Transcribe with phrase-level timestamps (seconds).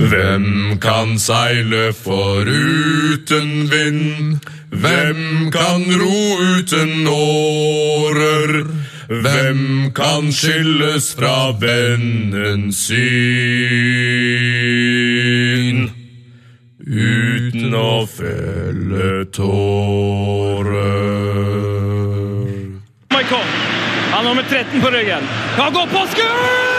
[0.00, 4.40] Hvem kan seile foruten vind?
[4.70, 8.64] Hvem kan ro uten årer?
[9.08, 13.10] Hvem kan skilles fra vennens syn?
[16.80, 20.80] Uten å felle tårer.
[23.12, 23.46] Michael.
[24.10, 25.22] Han har nummer 13 på ryggen.
[25.60, 26.69] Han går på skudd!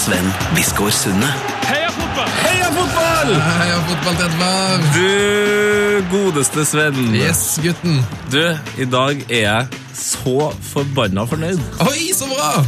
[0.00, 1.28] Sven Biskår Sunde.
[1.68, 2.30] Heia fotball!
[2.40, 3.32] Heia fotball!
[3.58, 4.84] Heia fotball Tedvar.
[4.94, 7.00] Du godeste Sven.
[7.16, 7.98] Yes, gutten.
[8.32, 8.40] Du,
[8.80, 11.60] i dag er jeg så forbanna fornøyd.
[11.84, 12.64] Oi, så bra!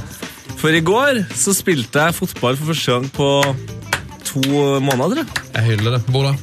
[0.60, 3.30] For i går så spilte jeg fotball for første gang på
[4.28, 4.44] to
[4.84, 5.24] måneder.
[5.24, 5.64] jeg.
[5.70, 6.02] Hyller det.
[6.12, 6.34] Hvor da?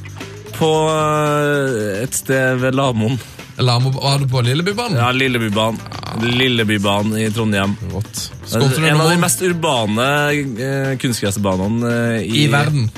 [0.58, 3.14] På eh, et sted ved Lamoen.
[3.60, 4.98] Lamo, var du på Lillebybanen?
[4.98, 5.80] Ja, Lillebybanen.
[6.22, 7.76] Lillebybanen i Trondheim.
[7.92, 8.32] Rått.
[8.54, 12.88] En av de mest urbane eh, kunstgressbanene eh, i verden?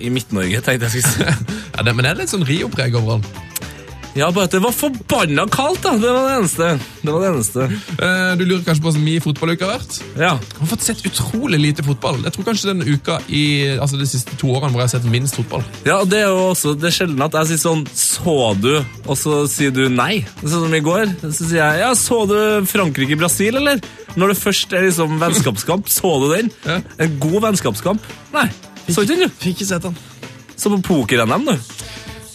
[0.00, 1.54] I Midt-Norge, tenkte jeg skulle si.
[1.76, 3.49] Ja, det, men det er litt sånn Rio-preg over den.
[4.18, 5.92] Ja, bare at det var forbanna kaldt, da.
[6.00, 6.68] Det var det eneste.
[7.00, 7.66] Det var det eneste.
[7.94, 9.98] Eh, du lurer kanskje på hvordan mye fotballuke har vært?
[10.18, 10.32] Ja.
[10.40, 12.18] Jeg har fått sett utrolig lite fotball.
[12.26, 13.44] Jeg tror kanskje den uka i
[13.76, 15.62] altså de siste to årene hvor jeg har sett minst fotball.
[15.86, 18.72] Ja, og det er jo også det er sjelden at jeg sier sånn Så du?
[19.06, 20.24] Og så sier du nei.
[20.42, 21.14] Sånn som i går.
[21.28, 22.36] Så sier jeg ja, så du
[22.70, 23.78] Frankrike-Brasil, eller?
[24.18, 26.50] Når det først er liksom vennskapskamp, så du den?
[26.66, 26.80] Ja.
[26.98, 28.10] En god vennskapskamp?
[28.34, 28.48] Nei.
[28.90, 29.38] Så ikke den, du.
[29.38, 29.98] Fikk ikke sett den.
[30.58, 31.54] Så på poker-NM, du.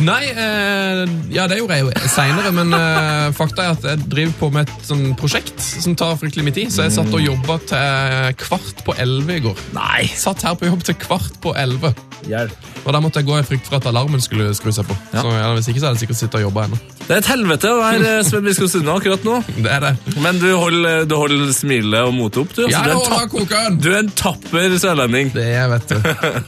[0.04, 4.34] Nei, eh, ja det gjorde jeg jo seinere, men eh, fakta er at jeg driver
[4.42, 6.74] på med et sånn prosjekt som tar fryktelig mye tid.
[6.74, 9.64] Så jeg satt og jobba til kvart på elleve i går.
[9.78, 10.08] Nei.
[10.20, 11.94] Satt her på jobb til kvart på elleve.
[12.28, 12.72] Hjelp.
[12.86, 14.98] Og da måtte jeg gå i frykt for at alarmen skulle skru seg på.
[15.16, 15.24] Ja.
[15.24, 16.82] Så ja, Hvis ikke så hadde jeg sikkert sittet og jobba ennå.
[17.06, 19.36] Det er et helvete å være eh, Sven Biskop Sunde akkurat nå.
[19.62, 19.92] Det er det.
[20.24, 22.64] Men du holder, du holder smilet og motet opp, du.
[22.72, 25.30] Ja, Altså, du, er en du er en tapper sørlending.
[25.36, 26.00] Det er, vet du.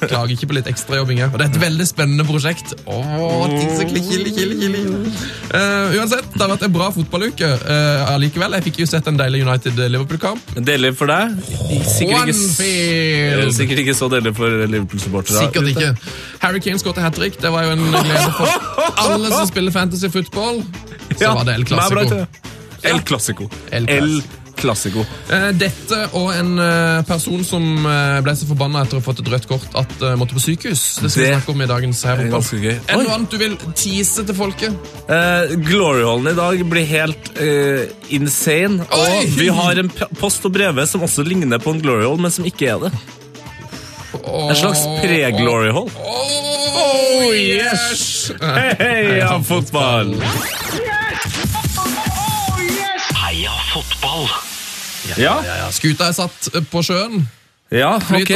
[0.08, 1.22] Klager ikke på litt ekstrajobbing.
[1.28, 2.74] Og det er et veldig spennende prosjekt.
[2.90, 4.02] Oh, tisse, kille,
[4.34, 4.82] kille, kille.
[5.54, 8.58] Eh, uansett, det har vært en bra fotballuke uh, allikevel.
[8.58, 10.56] Jeg fikk jo sett en deilig United-Liverpool-kamp.
[10.58, 11.38] Deilig for deg.
[11.86, 15.46] Sikkert ikke, sikkert ikke så deilig for Liverpool-supportere.
[15.46, 15.94] Sikkert ikke.
[16.42, 17.38] Harry Kane skåret hat trick.
[17.42, 18.50] Det var jo en glede for
[19.06, 20.47] alle som spiller fantasy football.
[21.18, 22.20] Så var det El Clásico.
[22.84, 23.50] El Clásico.
[23.72, 24.22] El
[24.58, 25.04] Clasico.
[25.32, 29.22] Eh, Dette og en eh, person som eh, ble så forbanna etter å ha fått
[29.22, 30.84] et rødt kort at uh, måtte på sykehus.
[31.04, 32.74] Det skal vi snakke om i dagens er gøy.
[32.74, 34.90] Er noe annet du vil tease til folket?
[35.10, 37.86] Uh, Gloryhallen i dag blir helt uh,
[38.18, 38.88] insane.
[38.98, 39.06] Oi!
[39.22, 42.48] Og vi har en post og breve som også ligner på en Gloryhall, men som
[42.50, 42.94] ikke er det.
[44.18, 45.92] En slags pre-Gloryhall.
[46.02, 46.47] Oh,
[47.34, 48.32] yes!
[48.42, 50.14] Heia fotball!
[53.18, 54.28] Heia fotball!
[55.18, 55.38] Ja,
[55.74, 57.28] Skuta er satt eh, på sjøen.
[57.72, 58.34] ja ok.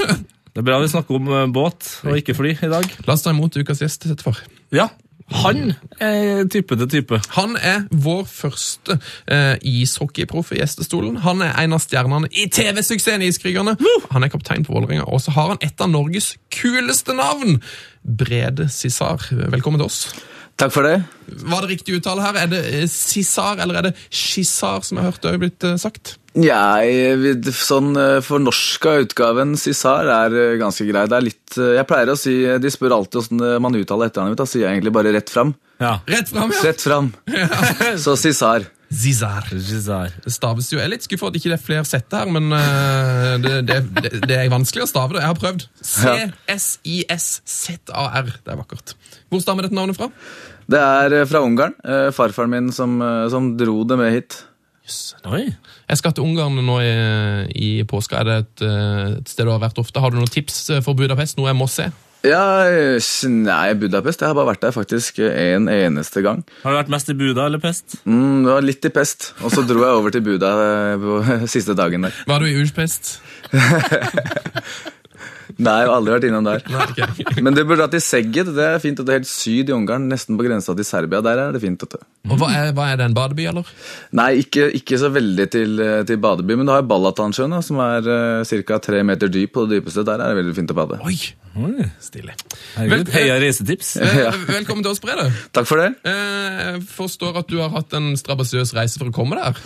[0.50, 2.86] Det er bra vi snakker om eh, båt og ikke fly i dag.
[3.06, 4.08] La oss ta imot ukas gjest.
[4.10, 4.40] Setfar.
[4.74, 4.88] Ja,
[5.30, 7.20] han er type til type.
[7.36, 8.98] Han er vår første
[9.30, 11.20] eh, ishockeyproff i gjestestolen.
[11.24, 13.76] Han er en av stjernene i TV-suksessen Iskrigerne.
[14.10, 17.60] Han er kaptein på Vålerenga, og så har han et av Norges kuleste navn!
[18.00, 19.20] Brede Cissar.
[19.52, 19.98] Velkommen til oss.
[20.60, 20.98] Takk for det.
[21.48, 22.36] Var det riktig uttale her?
[22.42, 26.18] Er det eh, Cissar, eller er det Skissar, som jeg hørte er blitt eh, sagt?
[26.36, 31.06] Jeg, sånn eh, fornorska utgaven Cissar er eh, ganske grei.
[31.10, 34.36] Det er litt, eh, jeg pleier å si, De spør alltid åssen man uttaler etternavnet
[34.36, 34.42] mitt.
[34.42, 35.54] Da sier jeg egentlig bare rett fram.
[35.80, 35.96] Ja.
[36.10, 36.60] Rett fram, ja!
[36.68, 37.10] Rett fram.
[38.04, 38.68] Så Cissar.
[38.90, 39.46] Zizar.
[39.54, 40.10] Zizar.
[40.24, 40.78] Det staves jo.
[40.80, 43.76] Jeg er litt skuffa at ikke det er flere sett her, men uh, det, det,
[43.94, 45.22] det, det er vanskelig å stave det.
[45.22, 45.62] Jeg har prøvd.
[45.92, 47.06] C-S-I-S-Z-A-R.
[48.42, 48.94] Det er vakkert.
[49.30, 50.08] Hvor stammer dette navnet fra?
[50.70, 51.74] Det er eh, fra Ungarn.
[51.82, 54.44] Eh, Farfaren min som, eh, som dro det med hit.
[55.30, 55.44] Oi.
[55.90, 56.92] Jeg skal til Ungarn nå i,
[57.54, 58.20] i påska.
[58.20, 58.62] Er det et,
[59.20, 60.02] et sted du har vært ofte?
[60.02, 61.38] Har du noen tips for Budapest?
[61.38, 61.90] Noe jeg må se?
[62.26, 62.66] Ja,
[63.30, 64.20] Nei, Budapest.
[64.20, 66.42] Jeg har bare vært der faktisk en eneste gang.
[66.64, 68.00] Har du vært mest i Buda eller pest?
[68.02, 70.50] Mm, det var litt i pest, og så dro jeg over til Buda
[71.00, 71.20] på
[71.54, 72.18] siste dagen der.
[72.28, 73.14] Var du i Urspest?
[75.60, 76.62] Nei, jeg har aldri vært innom der.
[76.72, 77.40] Nei, okay.
[77.44, 78.52] Men det burde vært i Seged.
[78.56, 79.00] Det er fint.
[79.00, 81.20] Det er helt syd i Ungarn, nesten på grensa til Serbia.
[81.24, 81.80] Der er det fint.
[81.80, 81.98] du.
[82.30, 83.74] Og hva er, hva er det, en badeby, eller?
[84.16, 88.08] Nei, ikke, ikke så veldig til, eh, til badeby, men du har Balatansjøen, som er
[88.08, 88.80] uh, ca.
[88.82, 90.06] tre meter dyp på det dypeste.
[90.08, 91.00] Der er det veldig fint å bade.
[91.04, 91.18] Oi!
[91.58, 92.34] Oi, Stilig.
[92.76, 93.08] herregud.
[93.08, 93.96] Vel- Heia reisetips.
[93.98, 95.24] Eh, Velkommen til oss, Brede.
[95.52, 95.88] Takk for det.
[96.06, 99.56] Eh, Jeg forstår at du har hatt en strabasiøs reise for å komme der.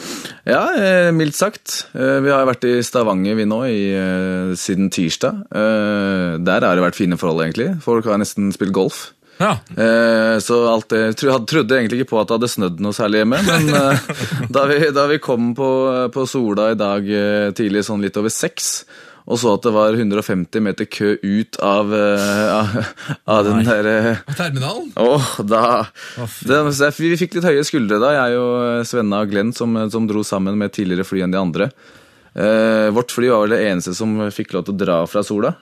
[0.48, 1.86] Ja, eh, mildt sagt.
[1.94, 5.42] Eh, vi har vært i Stavanger vi nå i, eh, siden tirsdag.
[5.52, 7.82] Eh, der har det vært fine forhold, egentlig.
[7.82, 9.12] Folk har nesten spilt golf.
[9.38, 9.58] Ja.
[9.76, 13.24] Eh, så alt det, hadde, trodde egentlig ikke på at det hadde snødd noe særlig
[13.24, 13.98] hjemme, men eh,
[14.50, 18.30] da, vi, da vi kom på, på Sola i dag eh, tidlig, sånn litt over
[18.30, 18.84] seks,
[19.24, 22.76] og så at det var 150 meter kø ut av, uh,
[23.24, 24.90] av, den derre uh, terminalen.
[25.00, 25.62] Åh, da
[26.44, 30.24] det, Vi fikk litt høye skuldre da, jeg og Svenna og Glenn, som, som dro
[30.26, 31.70] sammen med tidligere fly enn de andre.
[32.34, 35.54] Uh, vårt fly var vel det eneste som fikk lov til å dra fra sola.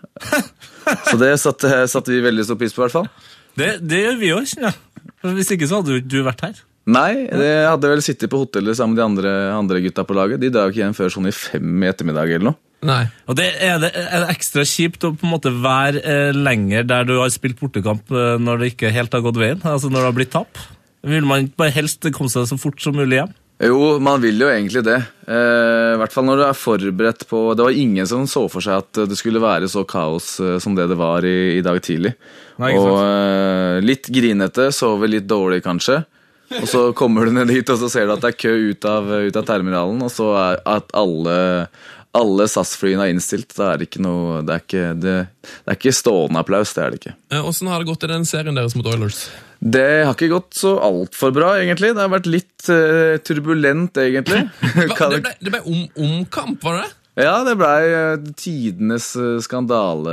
[1.11, 3.09] Så det satte, satte vi veldig stor pris på, i hvert fall.
[3.55, 4.75] Det, det gjør vi òg, Ja.
[5.23, 6.59] Hvis ikke så hadde jo du vært her.
[6.91, 10.41] Nei, jeg hadde vel sittet på hotellet sammen med de andre, andre gutta på laget.
[10.43, 12.59] De drar jo ikke hjem før sånn i fem i ettermiddag eller noe.
[12.83, 13.05] Nei.
[13.31, 16.87] Og det er, det, er det ekstra kjipt å på en måte være eh, lenger
[16.89, 19.63] der du har spilt bortekamp eh, når det ikke helt har gått veien?
[19.63, 20.65] Altså når det har blitt tap?
[21.07, 23.33] Vil man ikke bare helst komme seg så fort som mulig hjem?
[23.63, 24.97] Jo, man vil jo egentlig det.
[25.31, 28.65] Eh, I hvert fall når du er forberedt på Det var ingen som så for
[28.65, 31.79] seg at det skulle være så kaos eh, som det det var i, i dag
[31.85, 32.17] tidlig.
[32.63, 36.03] Nei, og eh, litt grinete, sover litt dårlig kanskje.
[36.59, 38.85] Og så kommer du ned dit, og så ser du at det er kø ut
[38.85, 41.37] av, ut av terminalen, og så er at alle
[42.19, 43.55] alle SAS-flyene er innstilt.
[43.57, 45.15] Det er ikke noe Det er ikke, det,
[45.65, 46.75] det er ikke stående applaus.
[46.77, 47.15] Det er det ikke.
[47.33, 49.23] Eh, Åssen har det gått i den serien deres mot Oilers?
[49.63, 51.93] Det har ikke gått så altfor bra, egentlig.
[51.95, 54.43] Det har vært litt uh, turbulent, egentlig.
[54.75, 56.99] Det- ble, det ble om, omkamp, var det det?
[57.13, 60.13] Ja, det blei eh, tidenes eh, skandale,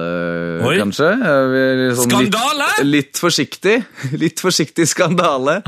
[0.67, 0.73] Oi.
[0.81, 1.07] kanskje.
[1.15, 2.67] Eh, vi er sånn Skandale?
[2.81, 3.75] Litt, litt forsiktig.
[4.23, 5.61] Litt forsiktig skandale.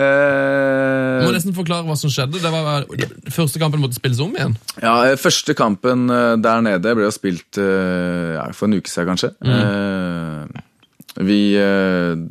[0.00, 2.38] Eh, må nesten forklare hva som skjedde.
[2.40, 2.86] Det var
[3.34, 4.54] Første kampen måtte spilles om igjen.
[4.80, 6.06] ja, Første kampen
[6.40, 9.32] der nede ble jo spilt ja, for en uke siden, kanskje.
[9.44, 10.62] Eh,
[11.26, 11.40] vi,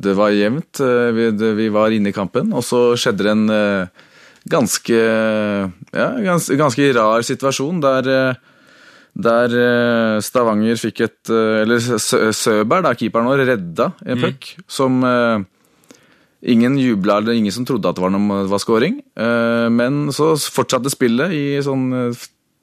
[0.02, 0.80] det var jevnt.
[1.14, 1.28] Vi,
[1.60, 3.46] vi var inne i kampen, og så skjedde det en
[4.48, 4.96] ganske,
[5.92, 8.34] ja, gans, ganske rar situasjon der eh,
[9.20, 14.52] der eh, Stavanger fikk et eh, Eller Sø- Søberg, da, keeperen vår, redda en puck
[14.70, 15.42] som eh,
[16.54, 18.94] Ingen jubla, eller ingen som trodde at det var, noe, var scoring.
[19.76, 22.14] Men så fortsatte spillet i sånn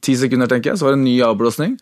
[0.02, 0.80] ti sekunder, tenker jeg.
[0.80, 1.76] Så var det en ny avblåsning.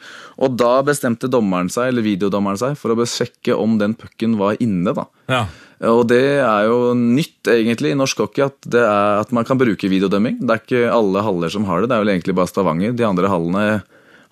[0.43, 4.59] Og da bestemte dommeren seg, eller videodommeren seg for å sjekke om den pucken var
[4.59, 4.91] inne.
[4.91, 5.05] da.
[5.31, 5.39] Ja.
[5.83, 9.59] Og det er jo nytt egentlig i norsk hockey at, det er, at man kan
[9.59, 10.39] bruke videodømming.
[10.39, 12.95] Det er ikke alle haller som har det, det er vel egentlig bare Stavanger.
[12.95, 13.65] De andre hallene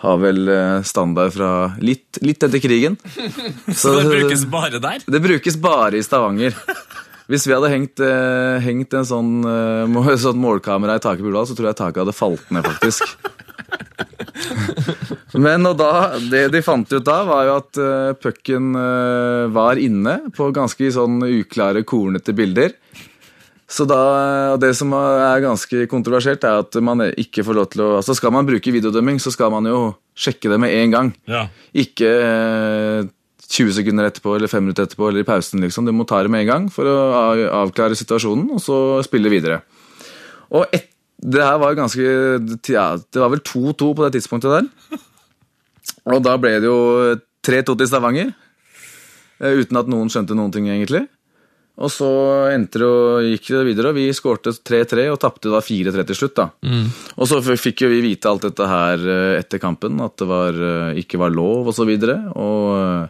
[0.04, 1.50] har vel eh, standard fra
[1.84, 2.98] litt, litt etter krigen.
[3.81, 5.04] Så det brukes bare der?
[5.07, 6.56] Det brukes bare i Stavanger.
[7.31, 11.48] Hvis vi hadde hengt, eh, hengt en sånn, eh, sånn målkamera i taket på Ullevål,
[11.51, 13.07] så tror jeg taket hadde falt ned, faktisk.
[15.41, 19.81] Men og da, det de fant ut da, var jo at uh, pucken uh, var
[19.81, 22.75] inne på ganske sånn uklare, kornete bilder.
[23.74, 24.00] Så da,
[24.53, 28.13] og Det som er ganske kontroversielt, er at man ikke får lov til å altså
[28.18, 31.12] Skal man bruke videodømming, så skal man jo sjekke det med en gang.
[31.25, 31.47] Ja.
[31.74, 33.07] Ikke eh,
[33.50, 35.63] 20 sekunder etterpå eller 5 minutter etterpå eller i pausen.
[35.65, 35.88] liksom.
[35.88, 36.97] Du må ta det med en gang for å
[37.63, 39.63] avklare situasjonen, og så spille videre.
[40.53, 40.91] Og et,
[41.24, 42.03] det her var ganske
[42.68, 45.01] ja, Det var vel 2-2 på det tidspunktet der.
[46.12, 46.80] Og da ble det jo
[47.48, 48.34] 3-2 til Stavanger.
[49.40, 51.06] eh, Uten at noen skjønte noen ting, egentlig.
[51.74, 52.06] Og så
[52.54, 56.18] endte det og gikk det videre, og vi skårte 3-3 og tapte da 4-3 til
[56.20, 56.36] slutt.
[56.38, 56.46] da.
[57.18, 60.54] Og så fikk jo vi vite alt dette her eh, etter kampen, at det var,
[60.54, 61.74] eh, ikke var lov osv.
[61.74, 63.10] Og, så videre, og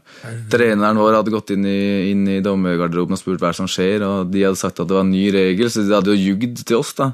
[0.53, 4.31] treneren vår hadde gått inn i, inn i dommergarderoben og spurt hva som skjer, og
[4.31, 6.79] de hadde sagt at det var en ny regel, så de hadde jo jugd til
[6.79, 6.93] oss.
[6.95, 7.11] da.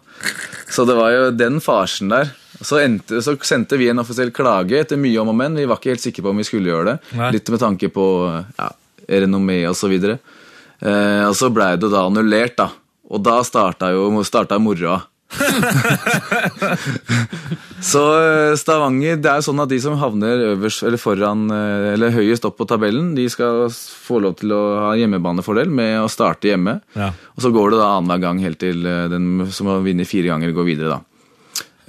[0.70, 2.30] Så det var jo den farsen der.
[2.62, 5.56] Så, endte, så sendte vi en offisiell klage etter mye om og men.
[5.60, 6.98] Vi var ikke helt sikre på om vi skulle gjøre det.
[7.20, 7.32] Nei.
[7.38, 8.06] Litt med tanke på
[8.58, 8.70] ja,
[9.24, 10.20] renommé og så videre.
[10.80, 12.70] Eh, og så blei det da annullert, da.
[13.10, 15.00] Og da starta jo starta moroa.
[17.92, 21.94] så eh, Stavanger Det er jo sånn at de som havner øverst, eller foran, eh,
[21.94, 26.10] eller høyest opp på tabellen, de skal få lov til å ha hjemmebanefordel med å
[26.12, 26.80] starte hjemme.
[26.98, 27.12] Ja.
[27.36, 30.34] Og så går det da annenhver gang helt til eh, den som har vunnet fire
[30.34, 31.00] ganger, går videre, da.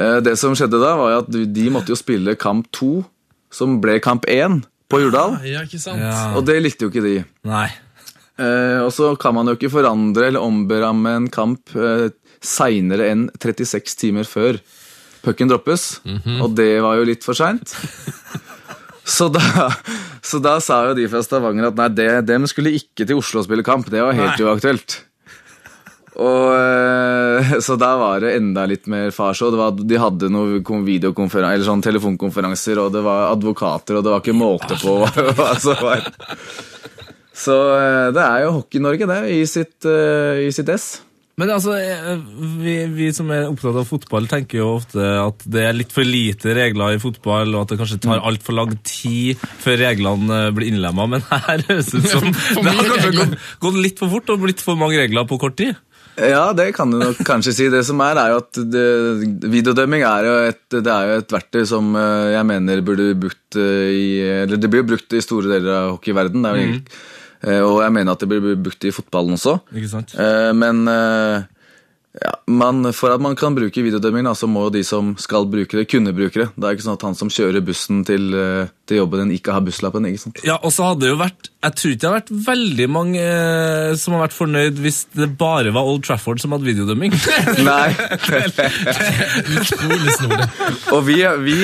[0.01, 3.05] Eh, Det som skjedde da, var at de måtte jo spille kamp to,
[3.53, 5.37] som ble kamp én, på Jordal.
[5.47, 6.01] Ja, ikke sant?
[6.03, 6.33] Ja.
[6.39, 7.17] Og det likte jo ikke de.
[7.47, 7.69] Nei.
[8.41, 12.09] Eh, og så kan man jo ikke forandre eller omberamme en kamp eh,
[12.41, 14.59] seinere enn 36 timer før
[15.23, 16.01] pucken droppes.
[16.41, 17.75] Og det var jo litt for seint.
[19.11, 19.41] Så da,
[20.23, 23.41] så da sa jo de fra Stavanger at nei, det, dem skulle ikke til Oslo
[23.41, 23.89] og spille kamp.
[23.91, 25.01] Det var helt uaktuelt.
[26.21, 29.53] Og, eh, så da var det enda litt mer farshow.
[29.53, 34.15] Det var, de hadde noen videokonferanser, eller sånn telefonkonferanser, og det var advokater, og det
[34.15, 34.99] var ikke måte på
[35.39, 36.09] hva som var.
[37.41, 40.91] Så eh, det er jo Hockey-Norge, det, i sitt, eh, i sitt ess.
[41.41, 41.73] Men altså,
[42.61, 46.05] vi, vi som er opptatt av fotball, tenker jo ofte at det er litt for
[46.05, 50.69] lite regler i fotball, og at det kanskje tar altfor lang tid før reglene blir
[50.69, 51.07] innlemma.
[51.15, 54.45] Men her høres det ut som det har kanskje gått, gått litt for fort og
[54.45, 55.81] blitt for mange regler på kort tid.
[56.19, 57.69] Ja, det kan du nok kanskje si.
[57.73, 58.87] Det som er, er jo at det,
[59.53, 63.21] videodømming er jo, et, det er jo et verktøy som eh, jeg mener burde bli
[63.27, 64.05] brukt eh, i
[64.43, 66.83] Eller det blir brukt i store deler av hockeyverden, det er jo,
[67.47, 69.57] eh, og jeg mener at det blir bli brukt i fotballen også.
[69.73, 70.17] Ikke sant?
[70.61, 70.85] Men
[72.11, 75.45] ja, Men for at man kan bruke videodømming, da, så må jo de som skal
[75.47, 76.49] bruke det, kunne bruke det.
[76.57, 79.55] Det er ikke sånn at han som kjører bussen til, eh, til jobben din, ikke
[79.55, 80.09] har busslappen.
[80.11, 80.41] ikke sant?
[80.43, 83.21] Ja, og så hadde det jo vært Jeg tror ikke det har vært veldig mange
[83.23, 87.15] eh, som har vært fornøyd hvis det bare var Old Trafford som hadde videodømming.
[87.71, 87.93] Nei.
[89.61, 90.51] Utrolig snodig.
[90.97, 91.57] Og vi, vi,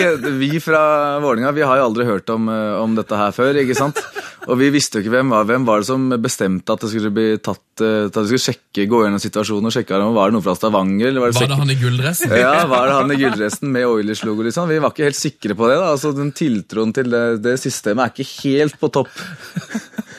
[0.45, 0.85] vi fra
[1.25, 4.05] Vålinga, vi har jo aldri hørt om, eh, om dette her før, ikke sant?
[4.47, 7.11] Og vi visste jo ikke hvem var, hvem var det som bestemte at det skulle
[7.15, 10.45] bli tatt, eh, at vi skulle sjekke, gå gjennom situasjonen og sjekke om var noe
[10.45, 12.35] fra Stavanger, eller var det, Var det han i gulldressen?
[12.45, 14.69] Ja, var det han i gulldressen med Oilers-logo, liksom?
[14.71, 15.91] Vi var ikke helt sikre på det, da.
[15.97, 19.11] Altså, den tiltroen til det, det systemet er ikke helt på topp.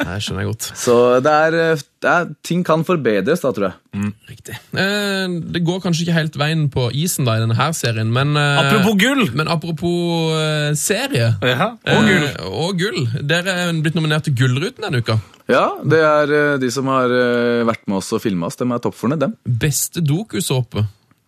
[0.03, 0.67] Nei, skjønner jeg godt.
[0.77, 4.11] Så det er, eh, er ting kan forbedres, da, tror jeg.
[4.29, 4.53] Riktig.
[4.77, 5.25] Eh,
[5.55, 8.59] det går kanskje ikke helt veien på isen da i denne her serien, men eh,
[8.61, 9.23] Apropos gull!
[9.33, 12.27] Men apropos eh, serie Ja, og gull.
[12.27, 13.07] eh, og gull.
[13.25, 15.17] Dere er blitt nominert til Gullruten denne uka.
[15.49, 18.67] Ja, det er eh, de som har eh, vært med oss og filma oss, de
[18.69, 19.33] er toppfornøyd, dem.
[19.47, 20.85] Beste dokusåpe.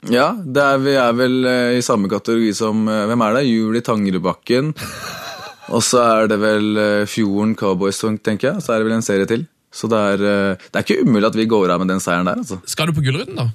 [0.08, 3.48] Ja, det er, vi er vel eh, i samme kategori som eh, Hvem er det?
[3.50, 4.76] Jul i Tangerudbakken.
[5.76, 8.62] Og så er det vel eh, Fjorden Cowboys, tenker jeg.
[8.64, 9.44] Så er det vel en serie til.
[9.72, 12.30] Så det er, eh, det er ikke umulig at vi går av med den seieren
[12.30, 12.60] der, altså.
[12.70, 13.50] Skal du på Gullruten, da?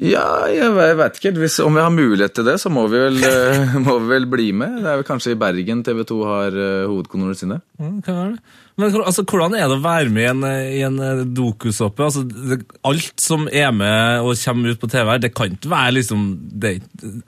[0.00, 1.32] Ja, jeg, jeg vet ikke.
[1.42, 4.26] Hvis, om vi har mulighet til det, så må vi vel, eh, må vi vel
[4.30, 4.80] bli med.
[4.80, 7.60] Det er vel kanskje i Bergen TV 2 har uh, hovedkontorene sine.
[7.76, 8.60] Mm, kan være det.
[8.80, 12.06] Men altså, hvordan er det å være med i en, eh, i en eh, dokusåpe?
[12.06, 15.72] Altså, det, alt som er med og kommer ut på TV, her, det kan ikke
[15.74, 16.24] være liksom
[16.62, 16.78] det,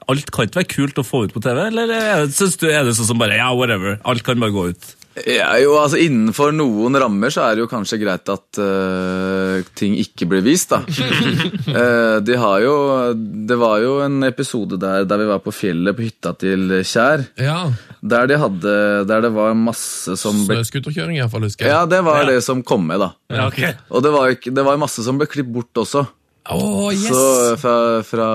[0.08, 1.66] Alt kan ikke være kult å få ut på TV?
[1.68, 4.56] Eller er det, synes du, er det sånn som bare ja, whatever, alt kan bare
[4.56, 4.94] gå ut?
[5.22, 9.94] Ja, jo, altså Innenfor noen rammer så er det jo kanskje greit at uh, ting
[10.00, 10.80] ikke blir vist, da.
[10.82, 12.74] uh, de har jo
[13.14, 17.22] Det var jo en episode der, der vi var på fjellet, på hytta til Kjær.
[17.38, 17.60] Ja.
[18.02, 18.74] Der de hadde
[19.06, 21.74] Der det var masse som ble Snøscooterkjøring, iallfall, husker jeg.
[21.76, 23.12] Ja, det var det som kom med, da.
[23.30, 23.76] Ja, okay.
[23.94, 26.04] Og det var, det var masse som ble klippet bort også.
[26.52, 27.08] Oh, yes!
[27.08, 28.28] Så fra, fra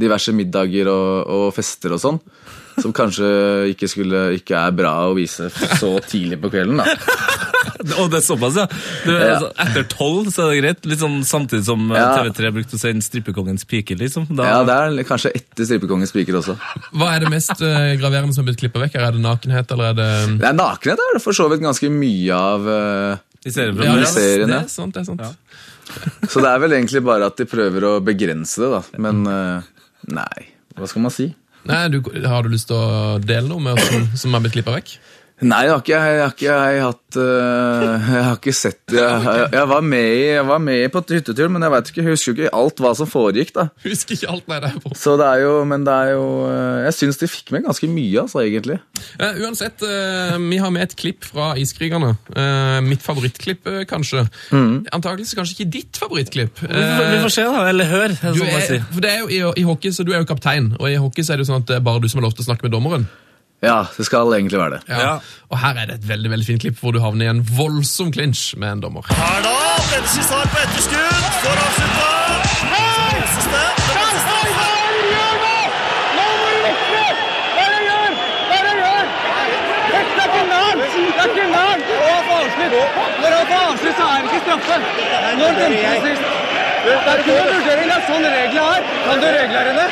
[0.00, 2.20] diverse middager og, og fester og sånn.
[2.80, 3.28] Som kanskje
[3.74, 6.80] ikke, skulle, ikke er bra å vise så tidlig på kvelden.
[6.80, 6.86] da.
[8.00, 8.66] Og det er såpass, ja.
[9.06, 9.36] Du, Ja.
[9.36, 10.88] altså, etter tolv så er det greit.
[10.90, 12.10] Litt sånn Samtidig som eh, Ja.
[12.18, 13.96] TV3 brukte å sende Strippekongens piker.
[14.00, 14.26] liksom.
[14.36, 16.56] Da, Ja, Det er kanskje etter Stripekongens piker' også.
[16.92, 18.94] Hva er det mest uh, graverende som har blitt klippet vekk?
[19.00, 21.90] Er det nakenhet, eller er det Det er Nakenhet er det for så vidt ganske
[21.92, 22.68] mye av.
[22.68, 25.22] Uh, I ja, serien, det er sant, det er sant.
[26.28, 28.82] Så det er vel egentlig bare at de prøver å begrense det, da.
[29.00, 29.62] Men uh,
[30.12, 31.30] nei, hva skal man si?
[31.68, 34.56] Nei, du, Har du lyst til å dele noe med oss som, som har blitt
[34.56, 34.94] klippet vekk?
[35.40, 38.92] Nei, jeg har ikke, jeg har ikke jeg har hatt eh, Jeg har ikke sett
[38.92, 42.02] Jeg, jeg, jeg, var, med i, jeg var med på hyttetur, men jeg vet ikke,
[42.02, 43.54] jeg husker jo ikke alt hva som foregikk.
[43.56, 44.92] da Husker ikke alt, nei, det er på.
[44.98, 47.88] Så det er jo Men det er jo eh, Jeg syns de fikk med ganske
[47.90, 48.76] mye, altså, egentlig.
[49.16, 52.12] Eh, uansett, eh, vi har med et klipp fra Iskrigerne.
[52.36, 54.26] Eh, mitt favorittklipp, eh, kanskje.
[54.52, 56.62] Antakeligvis kanskje ikke ditt favorittklipp.
[56.66, 57.64] Vi får, vi får se, da.
[57.72, 58.12] Eller hør.
[58.12, 61.00] er for det er jo, i, I hockey så du er jo kaptein, og i
[61.00, 62.44] hockey så er det jo sånn at det er bare du som har lov til
[62.44, 63.08] å snakke med dommeren.
[63.62, 64.80] Ja, det skal egentlig være det.
[64.88, 65.18] Ja.
[65.52, 68.12] Og her er det et veldig veldig fint klipp hvor du havner i en voldsom
[68.14, 69.04] clinch med en dommer.
[69.12, 69.56] Her da,
[69.92, 72.10] Bensis har på etterskudd for avslutta.
[82.70, 84.76] Når han får avslutt, så er det ikke straffe.
[85.40, 86.24] Når dømte du sist?
[86.84, 88.36] Det er ikke noe vurdering, det er sånn her.
[88.70, 88.88] er.
[89.04, 89.86] Kan du reglene?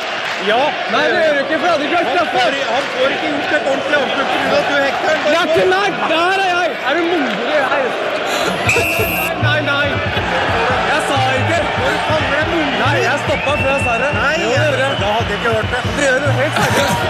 [0.46, 0.58] Ja.
[0.92, 2.42] Nei, det gjør du ikke, for jeg hadde ikke vært straffe.
[2.68, 4.58] Han får ikke gjort et ordentlig avslutt pga.
[4.58, 5.20] at du hekter den.
[5.28, 5.90] Jeg er ikke nær!
[6.12, 6.68] Der er jeg!
[6.88, 7.86] Er du mongol her?
[9.18, 9.88] Nei, nei, nei.
[10.88, 11.58] Jeg sa ikke.
[11.80, 12.78] Når kaller deg mongol.
[12.84, 14.12] Nei, jeg stoppa før jeg sa det.
[14.18, 14.36] Nei,
[15.02, 15.82] da hadde jeg ikke hørt det.
[15.98, 17.02] Det gjør du helt seriøst.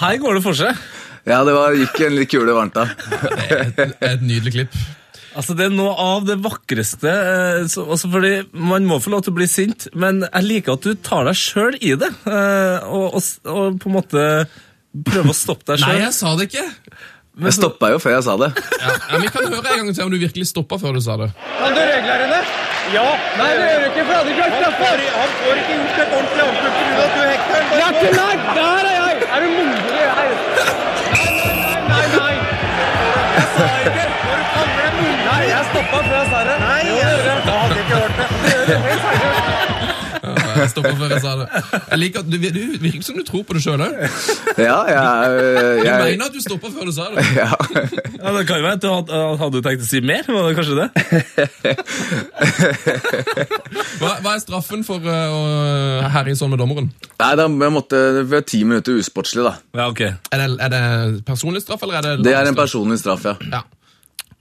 [0.00, 0.84] Her går det for seg.
[1.24, 2.90] Ja, det var, gikk en litt kule varmt av.
[4.10, 4.76] Et nydelig klipp.
[5.34, 7.10] Altså, Det er noe av det vakreste.
[7.10, 10.72] eh, så, også fordi Man må få lov til å bli sint, men jeg liker
[10.78, 12.10] at du tar deg sjøl i det.
[12.26, 14.22] eh, og, og, og på en måte
[14.94, 16.68] prøver å stoppe deg Nei, jeg sa det ikke!
[17.34, 18.46] Jeg stoppa jo før jeg sa det.
[18.78, 21.16] Ja, ja, Vi kan høre en gang til om du virkelig stoppa før du sa
[21.18, 21.32] det.
[21.58, 22.38] Kan du reglene?
[22.94, 23.02] Ja.
[23.40, 24.86] Nei, det gjør du ikke, for hadde ikke vært straffe.
[25.18, 26.94] Han får ikke gjort et ordentlig avslutt pga.
[26.94, 27.66] at du hekter den.
[27.74, 28.36] Jeg er ikke nær!
[28.54, 29.14] Der er jeg!
[29.34, 29.82] Er du mongol?
[29.98, 30.30] Nei,
[31.34, 31.58] nei,
[31.90, 32.34] Nei, nei, nei.
[33.34, 34.06] Jeg sa ikke.
[35.74, 36.56] Stoppa før jeg sa det.
[36.64, 38.26] Nei, jeg, da hadde jeg ikke hørt det.
[38.44, 39.92] Det gjør du helt seriøst.
[40.54, 41.46] Jeg stopper før jeg sa det.
[41.90, 43.92] Jeg liker at Du, du virker som du tror på det sjøl òg.
[44.56, 45.02] Ja, jeg,
[45.82, 47.24] Du mener at du stoppa før du sa det.
[47.36, 47.48] ja.
[48.24, 50.24] Ja, det kan jo være at du hadde, hadde du tenkt å si mer.
[50.30, 50.88] Var det kanskje det?
[54.00, 56.88] Hva, hva er straffen for uh, å herje sånn med dommeren?
[57.20, 58.00] Nei, da jeg måtte
[58.30, 59.56] ved ti minutter usportslig, da.
[59.76, 60.02] Ja, ok.
[60.06, 60.82] Er det, er det
[61.28, 63.36] personlig straff, eller er det Det er en personlig straff, ja.
[63.52, 63.64] Ja.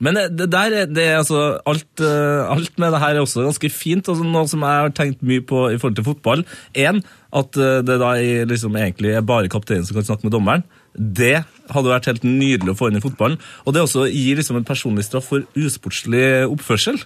[0.03, 3.45] Men det, der, er- det er altså, alt, eh, alt med det her er også
[3.47, 4.09] ganske fint.
[4.11, 6.43] Altså, noe som jeg har tenkt mye på i forhold til fotball.
[6.83, 7.01] En,
[7.33, 10.65] at eh, det da er liksom egentlig er bare kapteinen som kan snakke med dommeren.
[10.93, 11.35] Det
[11.73, 13.39] hadde vært helt nydelig å få inn i fotballen.
[13.65, 16.99] Og det også gir liksom en personlig straff for usportslig oppførsel.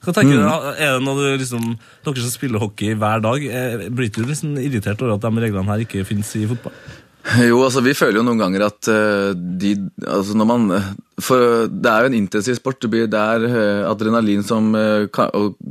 [0.00, 0.44] Hva tenker du,
[0.80, 1.64] er det når du liksom,
[2.06, 5.68] Dere som spiller hockey hver dag, eh, blir du liksom irritert over at de reglene
[5.68, 6.72] her ikke finnes i fotball?
[7.46, 9.74] Jo, altså vi føler jo noen ganger at uh, de
[10.08, 10.62] altså når man
[11.20, 12.78] For det er jo en intensiv sport.
[12.80, 15.04] Det, blir, det er uh, adrenalin som uh,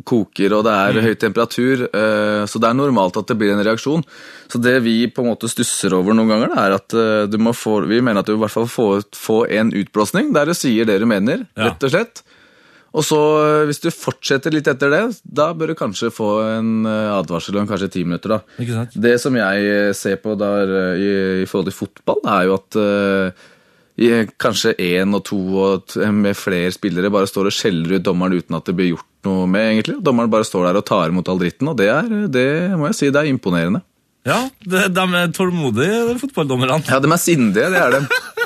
[0.05, 1.87] koker, og det er høy temperatur.
[1.89, 4.05] eh, så det er normalt at det blir en reaksjon.
[4.49, 7.37] Så det vi på en måte stusser over noen ganger, det er at eh, du
[7.41, 10.55] må få, vi mener at du i hvert fall får få en utblåsning der du
[10.57, 11.71] sier det du mener, Ja.
[11.71, 12.23] rett og slett.
[12.89, 16.87] Og så, eh, hvis du fortsetter litt etter det, da bør du kanskje få en
[16.89, 18.37] eh, advarsel om kanskje ti minutter.
[18.37, 18.39] da.
[18.57, 18.97] Ikke sant?
[18.97, 21.11] Det som jeg eh, ser på der i,
[21.43, 23.45] i forhold til fotball, er jo at uh,
[23.99, 24.09] i,
[24.41, 28.57] kanskje én og to og med flere spillere bare står og skjeller ut dommeren uten
[28.57, 29.99] at det blir gjort noe med, egentlig.
[30.05, 32.99] Dommeren bare står der og tar imot all dritten, og det er, det må jeg
[32.99, 33.83] si, det er imponerende.
[34.27, 36.81] Ja, det, de er tålmodige, de fotballdommerne.
[36.89, 38.01] Ja, de er sindige, det er de.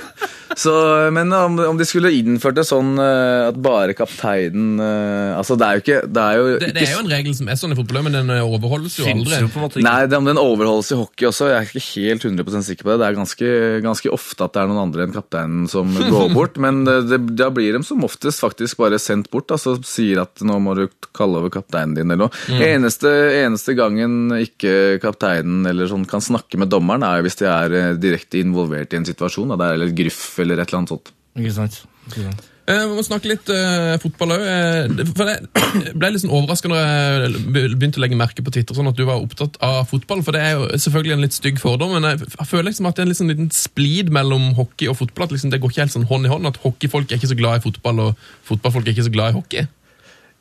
[0.60, 0.74] Så,
[1.16, 5.66] men om, om de skulle innført det sånn eh, at bare kapteinen eh, Altså, det
[5.68, 7.58] er jo ikke Det er jo, Det, ikke det er jo en regel som er
[7.60, 9.40] sånn i fotball, men den eh, overholdes jo aldri.
[9.42, 9.86] jo på en måte ikke.
[9.88, 12.92] Nei, det- om den overholdes i hockey også, jeg er ikke helt 100% sikker på
[12.94, 13.00] det.
[13.02, 13.50] Det er ganske,
[13.88, 17.20] ganske ofte at det er noen andre enn kapteinen som går bort, men det, det,
[17.40, 20.86] da blir de som oftest faktisk bare sendt bort, altså sier at nå må du
[21.18, 22.62] kalle over kapteinen din eller noe.
[22.64, 23.10] Eneste,
[23.42, 27.90] eneste gangen ikke kapteinen eller sånn kan snakke med dommeren, er hvis de er eh,
[28.00, 31.14] direkte involvert i en situasjon, da det er eller gruff eller et eller annet sånt.
[31.40, 31.80] Ikke sant?
[32.12, 32.50] Ikke sant.
[32.64, 34.44] Eh, Vi må snakke litt eh, fotball òg.
[34.46, 35.08] jeg
[36.00, 37.42] ble litt sånn overraska når jeg
[37.76, 40.22] begynte å legge merke på Twitter sånn at du var opptatt av fotball.
[40.24, 42.96] For det er jo selvfølgelig en litt stygg fordom, men jeg, jeg føler liksom at
[42.96, 45.28] det er en sånn liten splid mellom hockey og fotball.
[45.28, 46.48] At liksom det går ikke helt sånn hånd i hånd.
[46.54, 49.38] At hockeyfolk er ikke så glad i fotball, og fotballfolk er ikke så glad i
[49.42, 49.68] hockey.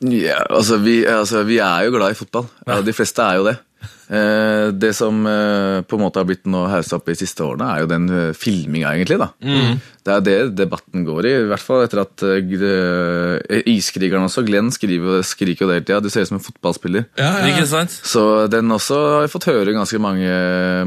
[0.03, 2.47] Ja, altså vi, altså vi er jo glad i fotball.
[2.67, 3.57] Ja, de fleste er jo det.
[4.13, 7.43] Eh, det som eh, på en måte har blitt noe haussa opp i de siste
[7.45, 9.17] årene, er jo den eh, filminga, egentlig.
[9.21, 9.29] da.
[10.03, 11.33] Det er det debatten går i.
[11.45, 12.23] I hvert fall etter at
[13.71, 16.01] Iskrigeren også, Glenn, skriver, skriker jo det hele tida.
[16.03, 17.05] Du ser ut som en fotballspiller.
[17.19, 17.93] Ja, Ikke sant?
[18.03, 20.33] Så den også har jeg fått høre ganske mange,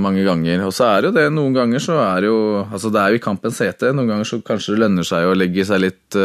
[0.05, 0.67] mange ganger.
[0.69, 3.15] Og så er det jo det, noen ganger så er det jo Altså det er
[3.15, 3.95] jo i kampens hete.
[3.97, 6.21] Noen ganger så kanskje det lønner seg å legge seg litt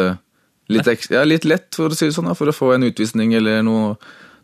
[0.71, 3.33] Litt, ja, litt lett, for å si det sånn, da, for å få en utvisning
[3.35, 3.95] eller noe,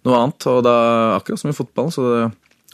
[0.09, 0.49] noe annet.
[0.51, 0.75] Og da,
[1.19, 2.09] akkurat som i fotball, så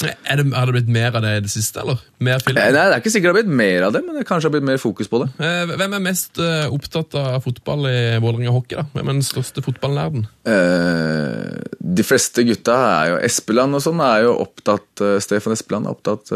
[0.03, 1.99] det Er det, har det blitt mer av det i det siste, eller?
[2.25, 2.57] Mer film?
[2.57, 4.53] Nei, det er ikke sikkert det har blitt mer av det, men det kanskje har
[4.55, 5.29] blitt mer fokus på det.
[5.37, 8.79] Eh, Hvem er mest eh, opptatt av fotball i Vålerenga hockey?
[8.81, 8.87] da?
[8.97, 10.25] Hvem er den største fotballnerden?
[10.49, 11.61] Eh,
[11.99, 15.95] de fleste gutta er jo Espeland og sånn er jo opptatt eh, Stefan Espeland er
[15.95, 16.33] opptatt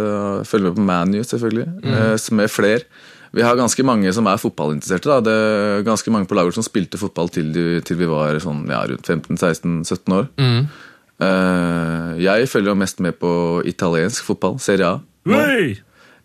[0.48, 1.68] Følger med på ManU, selvfølgelig.
[1.82, 2.18] mm.
[2.22, 2.86] som er flere.
[3.36, 5.10] Vi har ganske mange som er fotballinteresserte.
[5.10, 5.20] da.
[5.22, 8.64] Det er ganske mange på laget som spilte fotball til, de, til vi var sånn,
[8.72, 10.30] ja, rundt 15-16-17 år.
[10.42, 10.86] Eh,
[11.20, 13.32] jeg følger jo mest med på
[13.66, 14.98] italiensk fotball, Serie A.
[15.26, 15.78] Oi!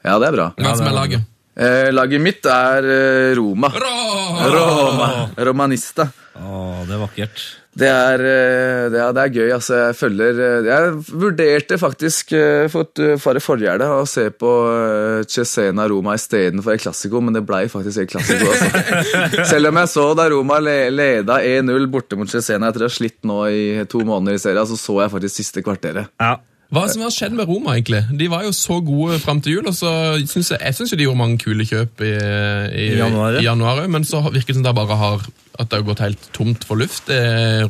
[0.04, 0.48] Ja, det er bra.
[0.58, 1.31] Hvem som er laget?
[1.52, 3.68] Eh, laget mitt er eh, Roma.
[3.76, 5.08] Roma.
[5.36, 6.08] Romanista.
[6.32, 7.42] Å, det er vakkert.
[7.72, 9.50] Det er, eh, det, er, det er gøy.
[9.54, 10.90] altså Jeg følger eh, Jeg
[11.22, 12.88] vurderte faktisk eh, for,
[13.20, 17.44] for det forrige helg å se på eh, Cesena Roma istedenfor El Classico, men det
[17.48, 18.48] blei faktisk El Classico.
[18.52, 19.44] Altså.
[19.52, 22.96] Selv om jeg så da Roma le, leda 1-0 borte mot Cesena etter å ha
[22.96, 23.62] slitt nå i
[23.92, 26.12] to måneder i serien, så så jeg faktisk siste kvarteret.
[26.20, 26.36] Ja.
[26.72, 28.02] Hva som har skjedd med Roma, egentlig?
[28.16, 29.90] De var jo så gode fram til jul, og så
[30.24, 33.42] synes jeg, jeg synes jo de gjorde mange kule kjøp i, i, I januar, ja.
[33.44, 35.26] i januar, men så virker det som det bare har
[35.60, 37.18] at det har gått helt tomt for luft, det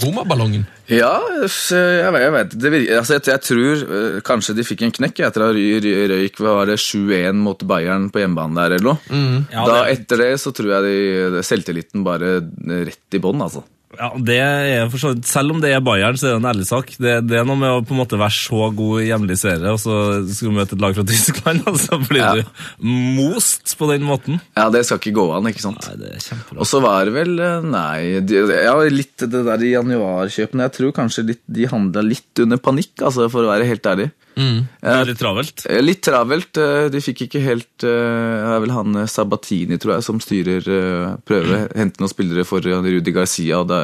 [0.05, 0.63] Roma-ballongen.
[0.87, 2.55] Ja, jeg vet, jeg vet.
[2.63, 6.07] Det virker, altså jeg, jeg tror eh, kanskje de fikk en knekk etter ry- ry-
[6.13, 9.43] røyk hva var det 7-1 mot Bayern på hjemmebane der eller noe.
[9.51, 10.87] Ja, da Etter det så tror jeg
[11.35, 12.37] de, selvtilliten bare
[12.87, 13.65] rett i bånn, altså.
[13.99, 16.49] Ja, det er for så vidt, Selv om det er Bayern, så er det en
[16.49, 16.93] ærlig sak.
[16.97, 19.69] Det, det er noe med å på en måte være så god i hjemlig serie,
[19.75, 19.97] og så
[20.33, 22.31] skal du møte et lag fra Tyskland, og så blir Ja.
[22.41, 24.41] du most på den måten.
[24.57, 25.85] Ja, det skal ikke gå an, ikke sant?
[25.91, 26.59] Nei, det er kjempebra.
[26.65, 30.67] Og så var det vel eh, Nei, de, ja, litt det der i januarkjøpene.
[30.71, 34.09] Jeg tror kanskje litt, de handla litt under panikk, altså, for å være helt ærlig.
[34.37, 35.65] Veldig travelt.
[35.69, 36.57] Eh, Litt travelt.
[36.57, 40.21] eh, De fikk ikke helt eh, Det er vel han eh, Sabatini, tror jeg, som
[40.23, 41.77] styrer eh, Prøver Mm.
[41.77, 43.63] hente noen spillere for eh, Rudi Garcia.
[43.69, 43.83] Det,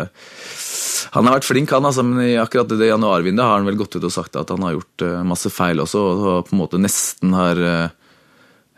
[1.12, 3.96] han har vært flink, han, altså, men i akkurat det januarvinduet har han vel gått
[3.96, 6.80] ut og sagt at han har gjort eh, masse feil også, og, på en måte
[6.80, 7.88] nesten har eh,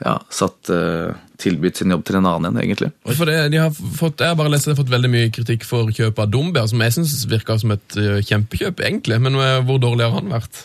[0.05, 2.91] ja, satt eh, tilbudt sin jobb til en annen en, egentlig.
[3.17, 5.31] For det, de har fått, jeg har bare lest at de har fått veldig mye
[5.33, 9.21] kritikk for kjøpet av Dombia, som jeg synes virka som et eh, kjempekjøp, egentlig.
[9.25, 10.65] Men eh, hvor dårlig har han vært?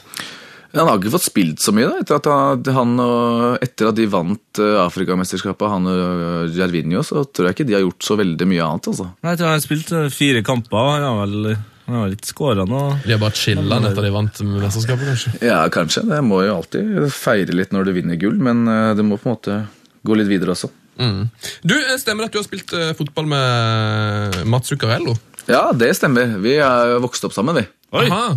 [0.76, 4.06] Han har ikke fått spilt så mye da, etter at han, han etter at de
[4.12, 8.48] vant uh, Afrikamesterskapet, han og Jervinho, så tror jeg ikke de har gjort så veldig
[8.52, 8.90] mye annet.
[8.92, 9.08] altså.
[9.24, 10.92] Nei, Jeg tror han har spilt eh, fire kamper.
[10.96, 12.96] Han har vel han har vel ikke skåra noe.
[13.06, 15.34] De har bare chilla etter de vant mesterskapet, kanskje.
[15.46, 16.02] Ja, kanskje.
[16.10, 18.64] Det må jo alltid feire litt når du vinner gull, men
[18.98, 19.60] det må på en måte
[20.06, 20.72] gå litt videre også.
[20.98, 21.30] Mm.
[21.62, 25.16] Du, eh, Stemmer det at du har spilt eh, fotball med Mats Zuccarello?
[25.50, 26.38] Ja, det stemmer.
[26.42, 27.66] Vi er vokst opp sammen, vi.
[27.96, 28.08] Oi!
[28.10, 28.36] Aha.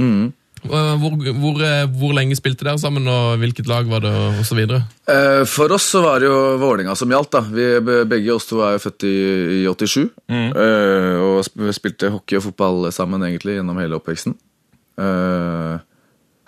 [0.00, 0.30] Mhm.
[0.64, 4.44] Eh, Hvor, hvor, eh, hvor lenge spilte dere sammen, og hvilket lag var det, og
[4.46, 4.82] så videre?
[5.08, 7.30] Eh, For oss så var det jo Vålinga som gjaldt.
[7.32, 7.40] da.
[7.40, 7.66] Vi,
[8.10, 9.14] begge oss to er jo født i,
[9.60, 10.10] i 87.
[10.30, 10.50] Mm.
[11.20, 11.44] og
[11.74, 14.36] spilte hockey og fotball sammen egentlig gjennom hele oppveksten.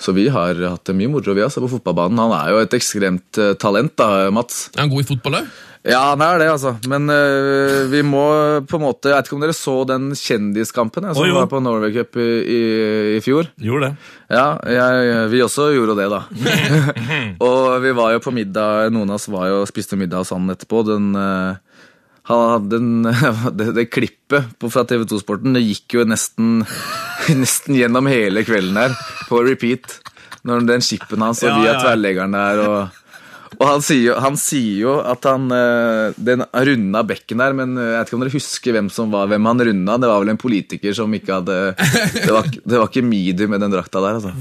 [0.02, 2.18] Eh, så vi har hatt det mye moro vi altså, på fotballbanen.
[2.18, 4.70] Han er jo et ekstremt eh, talent, da, Mats.
[4.74, 5.52] Er han god i fotball òg?
[5.82, 6.76] Ja, han er det, altså.
[6.86, 8.22] Men eh, vi må
[8.70, 11.48] på en måte Jeg vet ikke om dere så den kjendiskampen jeg, som oh, var
[11.50, 12.60] på Norway Cup i, i,
[13.16, 13.50] i fjor?
[13.58, 14.12] Gjorde det.
[14.30, 16.22] Ja, jeg, vi også gjorde det, da.
[17.48, 20.54] og vi var jo på middag, noen av oss var jo spiste middag hos han
[20.54, 20.84] etterpå.
[20.86, 21.71] Den, eh, hadde
[22.30, 23.02] en,
[23.58, 26.62] det, det klippet på, fra TV 2-sporten det gikk jo nesten,
[27.42, 28.96] nesten gjennom hele kvelden her,
[29.28, 29.98] på repeat.
[30.46, 31.80] Når den skipen hans og Ja, via ja.
[31.82, 33.01] tverrleggeren der og
[33.58, 37.74] og han sier, jo, han sier jo at han eh, Den runda bekken der, men
[37.76, 39.96] eh, jeg vet ikke om dere husker hvem som var hvem han runda.
[40.02, 43.62] Det var vel en politiker som ikke hadde Det var, det var ikke medium med
[43.64, 44.32] den drakta der, altså.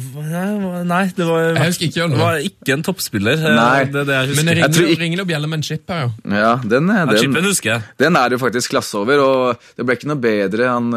[0.88, 3.42] Nei, det var, Jeg husker ikke det var ikke en toppspiller.
[3.42, 3.84] eh, Nei.
[3.92, 4.36] Det det jeg.
[4.38, 6.12] Men det Jeg ringer, tror ikke- ringer og bjelle med en chip her, jo.
[6.32, 7.82] Ja, den, ja, den, chipen husker jeg.
[8.02, 10.92] den er det jo faktisk klasse over, og det ble ikke noe bedre han,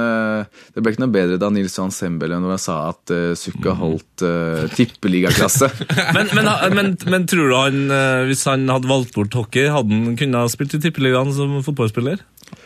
[0.75, 3.75] Det ble ikke noe bedre da Nils Johan Sembele når han sa at uh, Sukka
[3.79, 5.69] holdt uh, tippeligaklasse.
[6.15, 7.79] Men, men, men, men tror du han,
[8.29, 12.23] hvis han hadde valgt bort hockey, hadde han kunnet spilt i Tippeligaen som fotballspiller?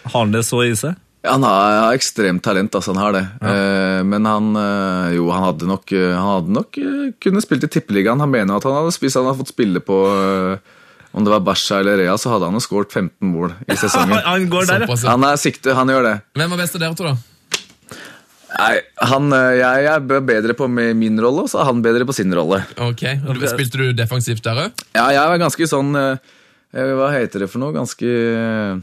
[0.09, 0.97] Har han det så i seg?
[1.25, 3.25] Ja, han har, har ekstremt talent, altså han har det.
[3.43, 7.67] Eh, men han eh, jo, han hadde nok, eh, han hadde nok eh, kunne spilt
[7.67, 8.23] i tippeligaen.
[8.23, 10.77] Han mener at han hadde, hvis han hadde fått spille på eh,
[11.19, 14.15] om det var Barca eller Rea, så hadde han jo skåret 15 mål i sesongen.
[14.29, 14.95] han går der, ja.
[14.95, 15.11] Ja.
[15.17, 16.15] Han er sikte, han gjør det.
[16.39, 17.17] Hvem var best av dere to, da?
[18.59, 18.75] Nei,
[19.07, 22.15] han, eh, jeg, jeg er bedre på min rolle, og så er han bedre på
[22.17, 22.59] sin rolle.
[22.83, 24.85] Ok, og Spilte du defensivt der òg?
[24.99, 26.19] Ja, jeg er ganske sånn eh,
[26.75, 27.71] eh, Hva heter det for noe?
[27.77, 28.81] Ganske eh,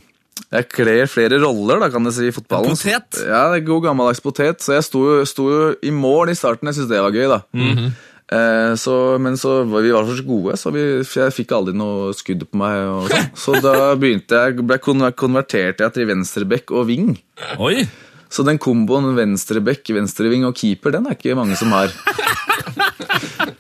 [0.55, 2.71] Jeg kler flere roller, da, kan jeg si, i fotballen.
[2.79, 3.19] Potet?
[3.27, 4.63] Ja, er god gammeldags potet.
[4.63, 5.49] Så jeg sto, jo- sto
[5.83, 6.71] i mål i starten.
[6.71, 7.41] Jeg syntes det var gøy, da.
[8.25, 12.09] Eh, så, men så var vi var så gode, så vi, jeg fikk aldri noe
[12.17, 12.79] skudd på meg.
[12.95, 13.27] Og sånn.
[13.37, 17.11] Så da begynte jeg, ble konvertert konverterte jeg til venstrebekk og ving.
[17.61, 17.83] Oi!
[18.35, 21.89] Så den komboen venstre venstreving og keeper, den er ikke mange som har.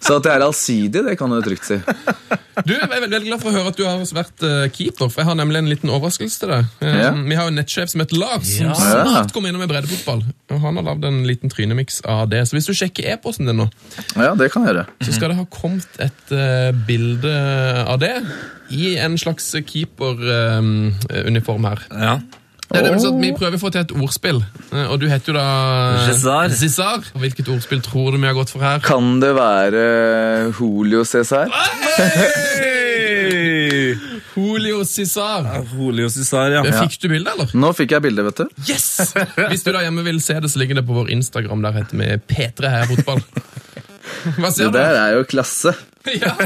[0.05, 1.77] Så at jeg er allsidig, det kan du trygt si.
[2.65, 5.21] Du, Jeg er veldig, glad for å høre at du har vært eh, keeper, for
[5.23, 6.63] jeg har nemlig en liten overraskelse til deg.
[6.85, 7.09] Eh, Ja.
[7.15, 8.75] Vi har jo en nettsjef som heter Lars, som Ja.
[8.77, 10.21] snart kommer innom i breddefotball.
[10.53, 12.43] Og Han har lagd en liten trynemix av det.
[12.47, 13.67] Så hvis du sjekker e-posten din nå,
[14.15, 14.85] Ja, det kan jeg gjøre.
[15.07, 17.35] så skal det ha kommet et uh, bilde
[17.87, 18.13] av det
[18.71, 21.79] i en slags keeperuniform her.
[21.91, 22.19] Ja.
[22.65, 24.39] Det er nemlig sånn at Vi prøver å få til et ordspill,
[24.73, 25.45] eh, og du heter jo da
[26.07, 26.49] Cesar.
[26.49, 27.05] Cesar.
[27.21, 28.79] Hvilket ordspill tror du vi har gått for her?
[28.83, 29.85] Kan det være
[30.57, 31.51] Julio Cæsar?
[34.35, 35.45] Julio Cesar.
[35.77, 36.63] Julio Cesar, ja.
[36.81, 37.53] Fikk du bildet, eller?
[37.55, 38.63] Nå fikk jeg bildet, vet du.
[38.67, 39.13] Yes!
[39.51, 41.63] Hvis du da hjemme vil se det, så ligger det på vår Instagram.
[41.65, 43.21] Der heter vi P3 her Fotball.
[44.35, 44.77] Hva Det ser du?
[44.79, 45.75] der er jo klasse.
[46.21, 46.33] Ja.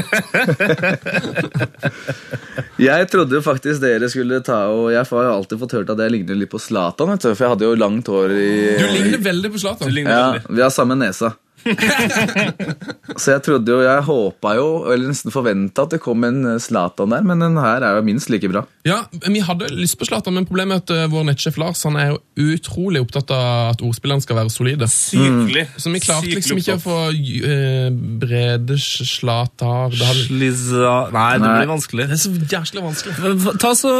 [2.80, 6.14] Jeg trodde jo faktisk dere skulle ta og Jeg har alltid fått hørt at jeg
[6.14, 9.60] ligner litt på Zlatan, for jeg hadde jo langt hår i Du ligner veldig på
[9.60, 9.92] Zlatan.
[10.00, 11.34] Ja, vi har samme nesa.
[13.20, 16.60] Så jeg trodde jo, jeg håpa jo, eller nesten forventa at det kom en eh,
[16.62, 18.62] Zlatan der, men den her er jo minst like bra.
[18.86, 21.98] Ja, Vi hadde lyst på Zlatan, men problemet er at eh, vår nettsjef Lars han
[22.00, 22.20] er jo
[22.54, 24.88] utrolig opptatt av at ordspillerne skal være solide.
[24.90, 25.66] Sykelig.
[25.76, 27.88] Så vi klarte Sykelig liksom ikke å få uh,
[28.22, 32.06] Brede Zlatar det, hadde- Sliza Nei, det blir vanskelig.
[32.10, 33.16] det er så jævlig vanskelig.
[33.20, 33.90] Men Ta så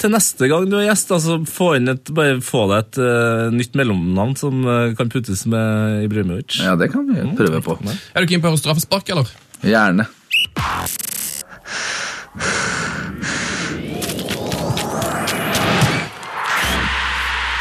[0.00, 3.46] Til neste gang du er gjest, altså få inn et, bare få deg et uh,
[3.54, 6.58] nytt mellomnavn som uh, kan puttes med Ibrahimovic.
[6.60, 7.78] Ja, det kan vi prøve på.
[7.86, 9.30] Er du keen på å høre straffespark, eller?
[9.62, 10.08] Gjerne.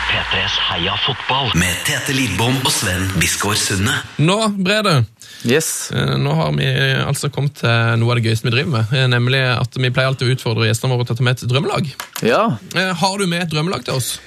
[0.09, 3.93] P3s Heia fotball med Tete Lidbom og Sven Biskår Sunde.
[4.25, 5.03] Nå, Brede,
[5.45, 5.91] Yes.
[5.95, 6.65] eh, nå har vi
[7.05, 8.93] altså kommet til noe av det gøyeste vi driver med.
[8.97, 11.49] eh, Nemlig at vi pleier alltid å utfordre gjestene våre til å ta med et
[11.49, 11.91] drømmelag.
[12.25, 14.19] Ja, Eh, Har du med et drømmelag til oss?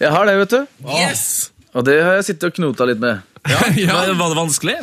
[0.00, 0.66] jeg har det, vet du.
[0.88, 1.50] Yes!
[1.74, 3.20] Og det har jeg sittet og knota litt med.
[3.50, 4.74] Ja, Var, var det vanskelig?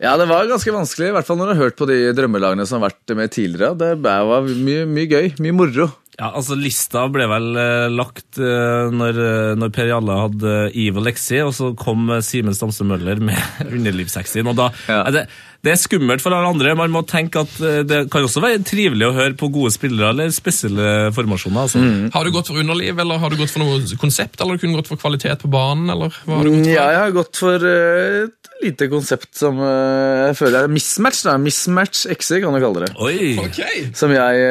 [0.00, 2.64] Ja, det var ganske vanskelig, i hvert fall når du har hørt på de drømmelagene
[2.68, 3.74] som har vært med tidligere.
[3.80, 5.90] Det var mye, mye gøy, mye moro.
[6.20, 10.54] Ja, altså Lista ble vel eh, lagt eh, når, eh, når Per Jalle hadde
[11.00, 13.38] og Lexi, og så kom eh, Simen Stamse Møller med
[13.76, 14.50] underlivssexyen.
[14.52, 14.98] Og da, Ja.
[15.08, 15.22] er det,
[15.60, 16.72] det er skummelt for alle andre.
[16.78, 20.14] Man må tenke at eh, det kan også være trivelig å høre på gode spillere
[20.14, 21.66] eller spesielle formasjoner.
[21.66, 21.82] Altså.
[22.14, 24.64] Har du gått for underliv, eller har du gått for noe konsept, eller har du
[24.64, 26.72] kun gått for kvalitet på banen, eller hva har du gått for?
[26.72, 31.22] Ja, jeg har gått for eh, et lite konsept som eh, jeg føler er mismatch.
[31.28, 31.36] da.
[31.44, 32.92] Mismatch XE, kan du kalle det.
[32.96, 33.36] Oi!
[33.44, 33.60] Ok!
[34.00, 34.42] Som jeg,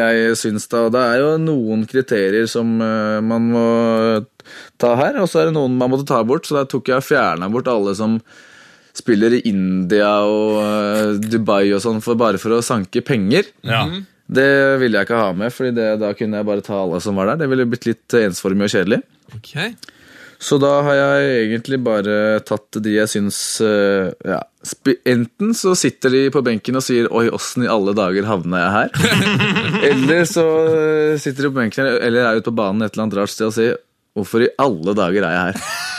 [0.00, 0.88] jeg syns da.
[0.90, 3.66] Det er jo noen kriterier som man må
[4.82, 6.98] ta her, og så er det noen man måtte ta bort, så da tok jeg
[6.98, 8.18] og fjerna bort alle som
[9.00, 13.50] spiller i India og eh, Dubai og sånn for, bare for å sanke penger.
[13.66, 13.84] Ja.
[14.30, 17.32] Det ville jeg ikke ha med, Fordi da kunne jeg bare ta alle som var
[17.32, 17.42] der.
[17.42, 19.00] Det ville blitt litt ensformig og kjedelig.
[19.40, 19.74] Okay.
[20.40, 22.14] Så da har jeg egentlig bare
[22.48, 24.38] tatt de jeg syns eh, ja,
[25.04, 28.72] Enten så sitter de på benken og sier 'oi, åssen i alle dager havna jeg
[28.78, 28.90] her?'
[29.90, 33.20] eller så eh, sitter de på benken eller er ute på banen et eller annet
[33.20, 33.76] rart sted og sier
[34.16, 35.89] 'hvorfor i alle dager er jeg her?'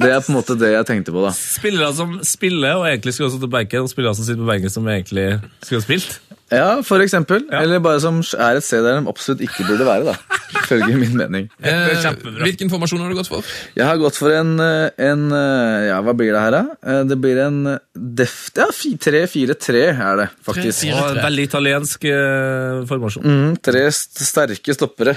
[0.00, 1.32] Det er på en måte det jeg tenkte på, da.
[1.36, 4.50] Spillere som spiller og egentlig skulle ha sittet på benken, og spillere som sitter på
[4.52, 5.28] benken som egentlig
[5.64, 6.18] skulle ha spilt.
[6.52, 7.42] Ja, for eksempel.
[7.50, 10.36] Eller bare som er et sted der de absolutt ikke burde være, da.
[10.60, 11.48] Ifølge min mening.
[11.66, 12.04] Eh,
[12.44, 13.46] hvilken formasjon har du gått for?
[13.74, 16.76] Jeg har gått for en, eh, en eh, Ja, hva blir det her, da?
[16.86, 17.58] Eh, Det blir en
[17.94, 18.36] def...
[18.56, 20.84] Ja, 3-4-3 er det, faktisk.
[20.86, 21.00] 3-4-3.
[21.02, 23.26] Og veldig italiensk eh, formasjon.
[23.26, 25.16] Mm, tre sterke stoppere.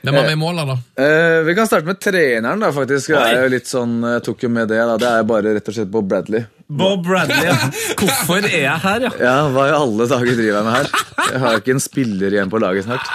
[0.00, 0.76] Hvem har med i mål, da?
[1.04, 3.12] Eh, vi kan starte med treneren, da, faktisk.
[3.12, 4.96] Jeg er sånn, jeg tok jo med det, da.
[5.00, 6.46] Det er bare rett og slett Bob Bradley.
[6.70, 7.56] Bob Bradley, ja.
[7.98, 9.10] Hvorfor er jeg her, ja?
[9.18, 11.06] Ja, Hva i alle dager driver jeg med her?
[11.30, 13.10] Jeg har ikke en spiller igjen på laget snart.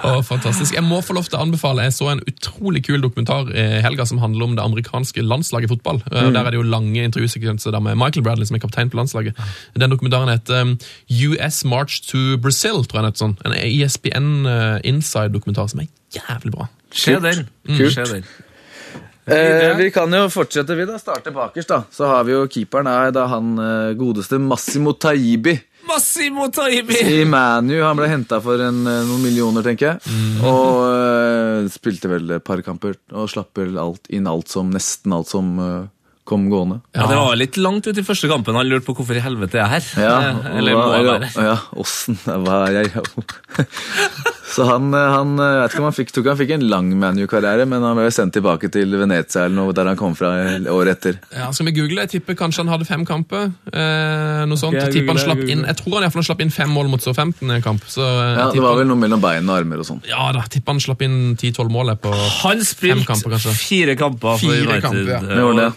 [0.00, 0.72] Å, fantastisk.
[0.74, 4.06] Jeg må få lov til å anbefale, jeg så en utrolig kul dokumentar i helga
[4.08, 6.00] som handler om det amerikanske landslaget i fotball.
[6.08, 6.32] Mm.
[6.32, 9.38] Der er det jo lange intervjusekvenser med Michael Bradley, som er kaptein på landslaget.
[9.76, 10.76] Den dokumentaren heter um,
[11.30, 13.38] US March to Brazil, tror jeg den heter sånn.
[13.44, 16.70] En ESPN uh, Inside-dokumentar som er jævlig bra.
[16.90, 17.22] Kult.
[17.22, 17.48] den.
[17.68, 17.94] Kult.
[17.94, 18.24] Se den.
[19.30, 20.98] Eh, vi kan jo fortsette, vi, da.
[20.98, 21.82] Starte bakerst, da.
[21.92, 25.56] Så har vi jo keeperen er da han eh, godeste Massimo Taibi.
[25.88, 26.98] Massimo Taibi!
[27.20, 27.78] I ManU.
[27.82, 30.18] Han ble henta for en, eh, noen millioner, tenker jeg.
[30.46, 35.14] Og eh, spilte vel et par kamper og slapp vel alt, inn alt som, nesten
[35.16, 35.80] alt som eh,
[36.24, 36.80] kom gående.
[36.94, 38.54] Ja, Det var litt langt ut i første kampen.
[38.54, 39.84] Han lurte på hvorfor i helvete er jeg er her.
[40.04, 40.18] Ja,
[40.58, 41.48] Eller hva- må jeg ja, være her.
[41.50, 42.92] Ja, åssen Hva er jeg?
[44.50, 46.88] Så han, eh, han eh, jeg vet ikke om han fikk, han fikk en lang
[46.98, 50.32] ManU-karriere, men han ble sendt tilbake til Venezia eller noe der han kom fra
[50.72, 51.20] året etter.
[51.36, 52.02] Ja, skal vi google?
[52.02, 53.52] Jeg tipper kanskje han hadde fem kamper.
[53.70, 54.74] Eh, noe sånt.
[54.74, 56.74] Okay, Jeg tipper han slapp inn, jeg tror han i hvert fall slapp inn fem
[56.74, 57.86] mål mot Southampton i en kamp.
[57.90, 60.02] Så eh, Ja, Det var vel noe mellom bein og armer og sånn.
[60.10, 62.10] ja da, tipper han slapp inn 10-12 mål på
[62.42, 63.54] Han spilte kamper, kanskje.
[63.54, 64.82] fire kamper for Fire United.
[64.82, 65.70] kamper, ja.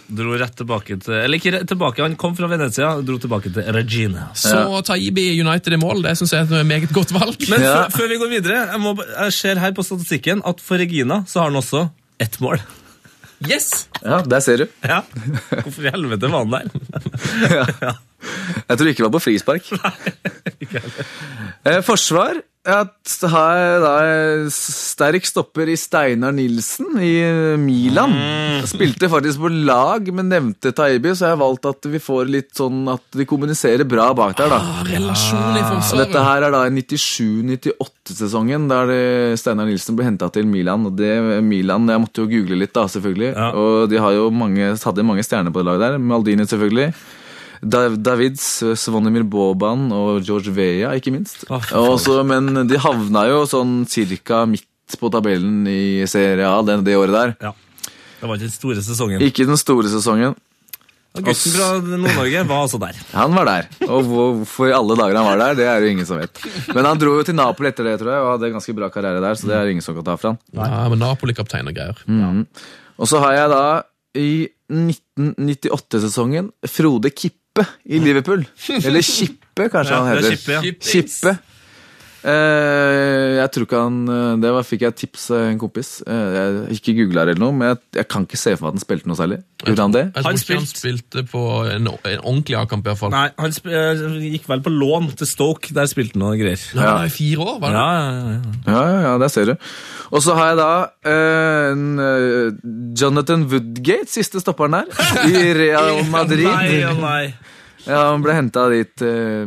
[0.43, 3.65] Rett tilbake til Eller ikke rett tilbake, han kom fra Venezia og dro tilbake til
[3.75, 4.27] Regina.
[4.37, 4.53] Så
[4.85, 7.39] Taibi United i mål, det syns jeg er et meget godt valg.
[7.49, 7.87] Men Ja.
[7.89, 11.39] før- vi går videre, jeg, må, jeg ser her på statistikken at for Regina så
[11.43, 11.87] har han også
[12.21, 12.61] ett mål.
[13.43, 13.87] Yes!
[14.05, 14.67] Ja, der ser du.
[14.87, 15.01] Ja.
[15.49, 17.97] Hvorfor i helvete var han der?
[18.69, 19.65] Jeg tror ikke det var på frispark.
[19.75, 20.13] Nei,
[20.63, 20.81] ikke
[21.67, 23.95] Eh, Forsvar at har da
[24.53, 27.11] sterk stopper i Steinar Nilsen i
[27.59, 28.13] Milan.
[28.69, 32.53] Spilte faktisk på lag, men nevnte Taibi, så jeg har valgt at vi får litt
[32.55, 34.53] sånn at de kommuniserer bra bak der.
[34.53, 34.59] da.
[34.63, 36.05] Ah, relasjon i forsvaret.
[36.05, 38.93] dette her er da i 97-98-sesongen, der
[39.39, 40.87] Steinar Nilsen ble henta til Milan.
[40.87, 41.11] Og det
[41.43, 43.33] Milan, Jeg måtte jo google litt, da, selvfølgelig.
[43.35, 43.49] Ja.
[43.59, 45.99] Og de har jo mange, hadde mange stjerner på det laget der.
[45.99, 46.93] Maldini, selvfølgelig.
[47.63, 48.45] Da- Davids,
[48.79, 51.45] Svonimir Boban og George Vea, ikke minst.
[51.49, 54.67] Å, fy men de havna jo sånn cirka midt
[54.99, 57.35] på tabellen i Serie A det, det året der.
[57.49, 57.53] Ja.
[58.19, 59.23] Det var ikke den store sesongen.
[59.25, 60.35] Ikke den store sesongen.
[61.13, 62.97] Og gutten fra Nord-Norge var altså der.
[63.13, 63.67] Han var der.
[63.85, 66.39] Og hvorfor i alle dager han var der, det er jo ingen som vet.
[66.73, 68.89] Men han dro jo til Napoli etter det, tror jeg, og hadde en ganske bra
[68.93, 70.39] karriere der, så det er ingen som kan ta fra han.
[70.57, 72.01] Ja, men Napoli-kaptein og greier.
[72.97, 73.61] Og så har jeg da
[74.17, 78.45] i 1998-sesongen Frode Kippe i Liverpool.
[78.85, 80.37] Eller Kippe, kanskje han er heter.
[80.37, 80.61] Kippe, ja.
[80.91, 81.37] Kippe.
[82.23, 85.89] Eh, jeg tror ikke han eh, Det var, fikk jeg tips av en kompis.
[86.07, 88.77] Eh, jeg ikke googla eller noe, men jeg, jeg kan ikke se for meg at
[88.79, 89.39] han spilte noe særlig.
[89.63, 90.03] Gjorde han det?
[90.07, 90.59] Jeg tror Han spilt...
[90.61, 93.11] han spilte- på en, en ordentlig A-kamp, iallfall.
[93.13, 93.67] Nei, han sp
[94.23, 95.73] gikk vel på lån til Stoke.
[95.75, 96.63] Der spilte han noen greier.
[96.77, 96.95] Ja.
[97.07, 97.83] I fire år, var det?
[97.83, 98.57] Ja, ja, ja, ja.
[98.73, 99.55] Ja, ja, ja, der ser du.
[100.13, 100.71] Og så har jeg da
[101.11, 101.87] eh, en,
[102.99, 106.47] Jonathan Woodgate, siste stopperen der, i Real Madrid.
[106.47, 107.25] Nei, ja, nei.
[107.83, 109.01] Ja, Han ble henta dit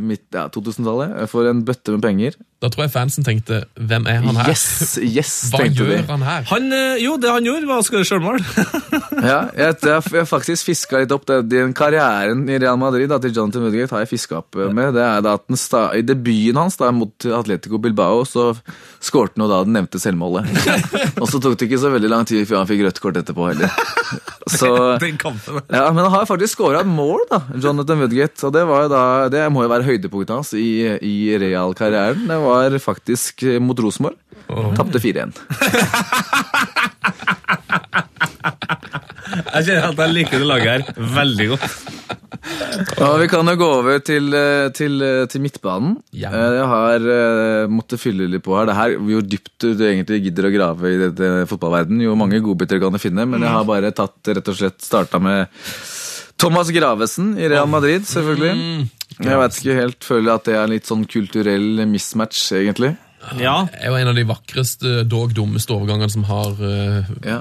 [0.05, 2.35] midt ja, 2000-tallet for en bøtte med penger.
[2.67, 4.49] Da tror jeg fansen tenkte 'hvem er han her'?
[4.51, 6.07] Yes, yes, Hva tenkte gjør de.
[6.09, 6.43] han her?
[6.51, 8.43] Han, eh, jo, det han gjorde, var å skåre sjølmål.
[9.17, 11.39] Ja, jeg, jeg, jeg har faktisk fiska litt opp det.
[11.49, 14.93] Den karrieren i Real Madrid da, til Jonathan Woodgate har jeg fiska opp eh, med.
[14.99, 18.51] Det er da at den sta, I debuten hans da, mot Atletico Bilbao så
[19.01, 20.51] skårte han jo da det nevnte selvmålet.
[21.23, 23.49] Og så tok det ikke så veldig lang tid før han fikk rødt kort etterpå
[23.53, 23.73] heller.
[24.47, 24.71] Så
[25.03, 25.61] Den kampen.
[25.73, 28.47] Ja, Men han har faktisk skåra et mål, da, Jonathan Woodgate.
[28.47, 29.03] Og det, var jo da,
[29.33, 30.69] det må jo være høydepunktet hans i,
[31.03, 32.27] i Real-karrieren.
[32.29, 34.17] Det var faktisk eh, mot Rosenborg.
[34.79, 35.35] Tapte 4-1.
[39.57, 41.77] Jeg kjenner at jeg liker det laget her veldig godt.
[43.01, 45.97] Ja, Vi kan jo gå over til, eh, til, eh, til midtbanen.
[46.13, 46.31] Ja.
[46.31, 48.67] Eh, Jeg har måttet fylle litt på her.
[48.67, 52.81] Det her Jo dypt du egentlig gidder å grave i dette fotballverden, jo mange godbiter
[52.81, 55.49] kan du finne, men jeg har bare tatt rett og slett starta med
[56.39, 58.89] Thomas Gravesen i Real Madrid, selvfølgelig.
[59.23, 62.97] Jeg vet ikke helt, føler at det er litt sånn kulturell mismatch, egentlig.
[63.41, 67.41] Ja, Det er jo en av de vakreste, dog dummeste overgangene som har uh, Ja.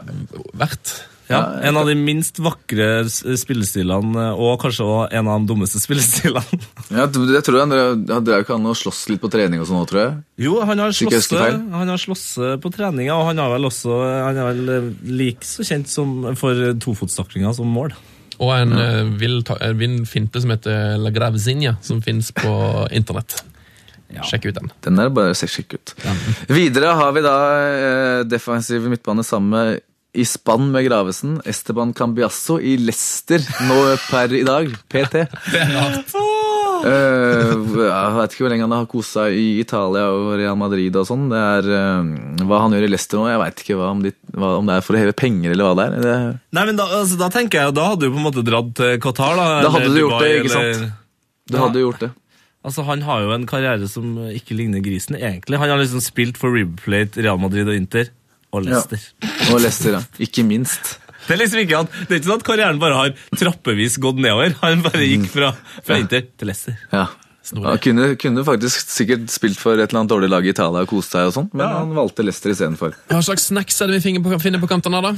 [0.58, 0.94] vært.
[1.30, 1.42] ja.
[1.68, 6.62] En av de minst vakre spillestilene, og kanskje også en av de dummeste spillestilene.
[6.90, 7.68] Ja, det tror jeg
[8.10, 10.18] Han drev- ikke han å slåss litt på trening og sånn nå, tror jeg.
[10.48, 12.26] Jo, han har Hvis ikke jeg husker slåss han har slåss
[12.64, 14.90] på treninga, og han har vel også Han er vel eh,
[15.22, 17.94] like så kjent som for tofotstaklinga som mål.
[18.42, 18.88] Og en ja.
[19.20, 22.54] vill, en vill finte som heter La Gravezinha, som fins på
[22.92, 23.40] internett.
[24.24, 24.72] Sjekk ut den.
[24.86, 25.96] Den er bare sjekk ut.
[26.52, 29.84] Videre har vi da eh, defensiv midtbane sammen med
[30.16, 31.42] i spann med Gravesen.
[31.46, 34.72] Esteban Cambiasso i Leicester nå per i dag.
[34.88, 35.26] PT.
[35.52, 36.16] Det er rart.
[36.86, 40.96] Eh, jeg vet ikke hvor lenge han har kost seg i Italia og Real Madrid
[41.00, 41.30] og sånn.
[41.32, 44.12] Det er uh, Hva han gjør i Leicester nå, jeg veit ikke hva, om, de,
[44.36, 45.96] hva, om det er for å heve penger eller hva det er.
[46.06, 46.18] Det,
[46.58, 49.00] Nei, men da, altså, da tenker jeg, da hadde du på en måte dratt til
[49.06, 49.48] Qatar, da.
[49.66, 50.70] Da hadde du gjort det, ikke sant?
[50.76, 50.94] eller-
[51.46, 52.12] du hadde gjort det.
[52.66, 55.60] Altså, Han har jo en karriere som ikke ligner grisen, egentlig.
[55.62, 58.10] Han har liksom spilt for River Plate, Real Madrid og Inter.
[58.56, 59.02] Og Leicester.
[59.52, 60.02] Og Leicester, ja.
[60.26, 60.96] Ikke minst.
[61.26, 64.20] Det er liksom ikke at, det er ikke sånn at karrieren bare har trappevis gått
[64.22, 64.54] nedover.
[64.62, 65.54] Han bare gikk fra,
[65.86, 66.78] fra Inter til Leicester.
[66.94, 67.08] Ja.
[67.54, 70.90] Han kunne, kunne faktisk sikkert spilt for et eller annet dårlig lag i Italia og
[70.90, 72.96] kost seg, og sånt, men han valgte Leicester istedenfor.
[73.12, 75.14] Hva slags snacks er det vi finner på, finner på kantene, da?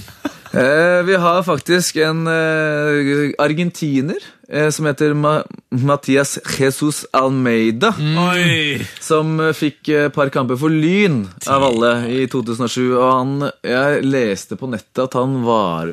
[0.52, 7.94] Eh, vi har faktisk en eh, argentiner eh, som heter Ma Mathias Jesus Almeida.
[8.00, 8.80] Oi!
[9.04, 12.82] Som eh, fikk et par kamper for Lyn av alle i 2007.
[12.96, 15.92] Og han, jeg leste på nettet at han var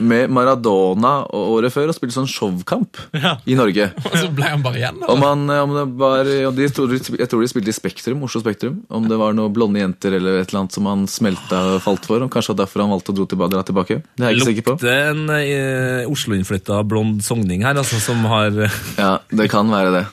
[0.00, 3.34] med Maradona året før og spilte sånn showkamp Ja.
[3.46, 3.90] i Norge.
[4.08, 5.02] Og så ble han bare igjen?
[5.06, 8.80] Om, han, eh, om det var de, Jeg tror de spilte i Spektrum, Oslo Spektrum.
[8.88, 12.08] Om det var noen blonde jenter eller et eller annet som han smelta og falt
[12.08, 12.24] for.
[12.24, 14.00] Og kanskje derfor han valgte å dra tilbake.
[14.16, 14.76] Det er jeg ikke sikker på.
[14.80, 18.56] Lukter en eh, Oslo-innflytta blond sogning her, altså, som har
[19.04, 20.04] Ja, det kan være det.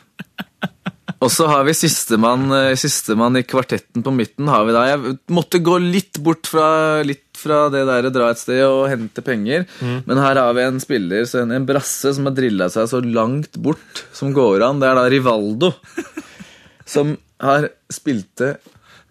[1.22, 2.48] Og så har vi sistemann
[2.80, 4.48] siste i kvartetten på midten.
[4.50, 4.88] har vi da.
[4.90, 8.88] Jeg måtte gå litt bort fra, litt fra det der å dra et sted og
[8.92, 9.66] hente penger.
[9.82, 13.02] Men her har vi en spiller, så en, en brasse, som har drilla seg så
[13.04, 14.82] langt bort som går an.
[14.82, 15.74] Det er da Rivaldo.
[16.92, 18.56] Som har spilte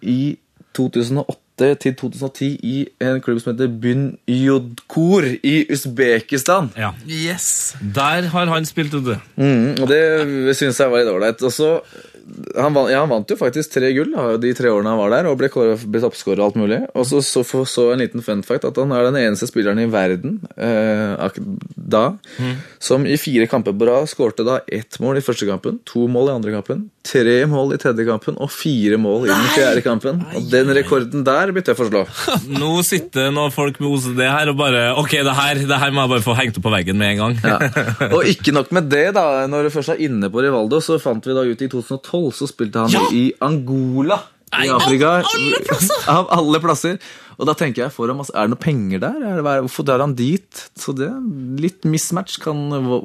[0.04, 0.36] i
[0.76, 6.70] 2008 til 2010 i en klubb som heter Bunyodkor i Usbekistan.
[6.78, 6.92] Ja.
[7.06, 7.74] Yes!
[7.80, 9.16] Der har han spilt, vet du.
[9.40, 11.44] Mm, og det syns jeg var litt ålreit.
[11.44, 11.70] Og så
[12.56, 15.14] han, vant- ja, han vant jo faktisk tre gull da, de tre årene han var
[15.14, 16.80] der, og ble, kåret- ble toppskårer og alt mulig.
[16.94, 19.80] Og så så, så, så en liten fun fact at han er den eneste spilleren
[19.82, 21.40] i verden eh,
[21.74, 22.04] da
[22.38, 22.54] mm.
[22.82, 26.30] som i fire kamper på rad skårte da ett mål i første kampen, to mål
[26.30, 30.22] i andre kampen, tre mål i tredje kampen og fire mål i den fjerde kampen.
[30.36, 32.04] Og den rekorden der blir tøff å slå.
[32.60, 36.04] Nå sitter noen folk med OCD her og bare Ok, det her, det her må
[36.04, 37.38] jeg bare få hengt opp på veggen med en gang.
[37.44, 37.58] Ja.
[38.16, 39.46] Og ikke nok med det, da.
[39.50, 42.48] Når du først er inne på Rivaldo, så fant vi da ut i 2012 så
[42.50, 43.02] spilte han Ja!
[43.16, 44.20] i Angola
[44.64, 45.22] i Afrika.
[46.10, 46.96] Av alle plasser.
[47.40, 49.14] Og da tenker jeg, masse, er det noe penger der?
[49.16, 50.60] Er det, er- hvorfor drar han dit?
[50.76, 51.08] Så det
[51.60, 52.58] litt mismatch kan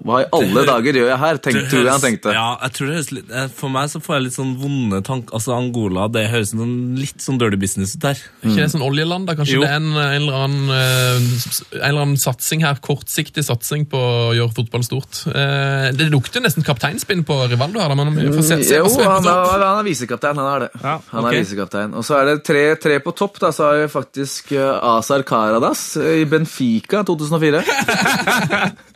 [0.03, 1.37] Hva i alle dager gjør jeg her?
[1.39, 2.33] Tenk, Det tror jeg han tenkte.
[2.35, 4.99] Ja, jeg tror det høres litt, eh, For meg så får jeg litt sånn vonde
[5.07, 5.31] tanker.
[5.39, 8.19] Altså Angola, det høres sånn, litt sånn dirty business ut der.
[8.43, 9.25] Er ikke det sånn oljeland?
[9.29, 9.35] da?
[9.39, 9.61] Kanskje Jo.
[9.63, 13.97] det er en, en, eller annen, eh, en eller annen satsing her, kortsiktig satsing på
[13.97, 15.23] å gjøre fotball stort.
[15.31, 18.89] Eh, Det lukter nesten kapteinspinn på Rivaldo her, da, men vi får se, se Jo,
[18.99, 20.35] han er, han er visekaptein.
[20.35, 20.71] Han er det.
[20.83, 21.93] Ja, han er visekaptein.
[21.95, 23.39] Og så er det tre, tre på topp.
[23.39, 27.63] Da, så har vi faktisk eh, Azar Karadas eh, i Benfica 2004.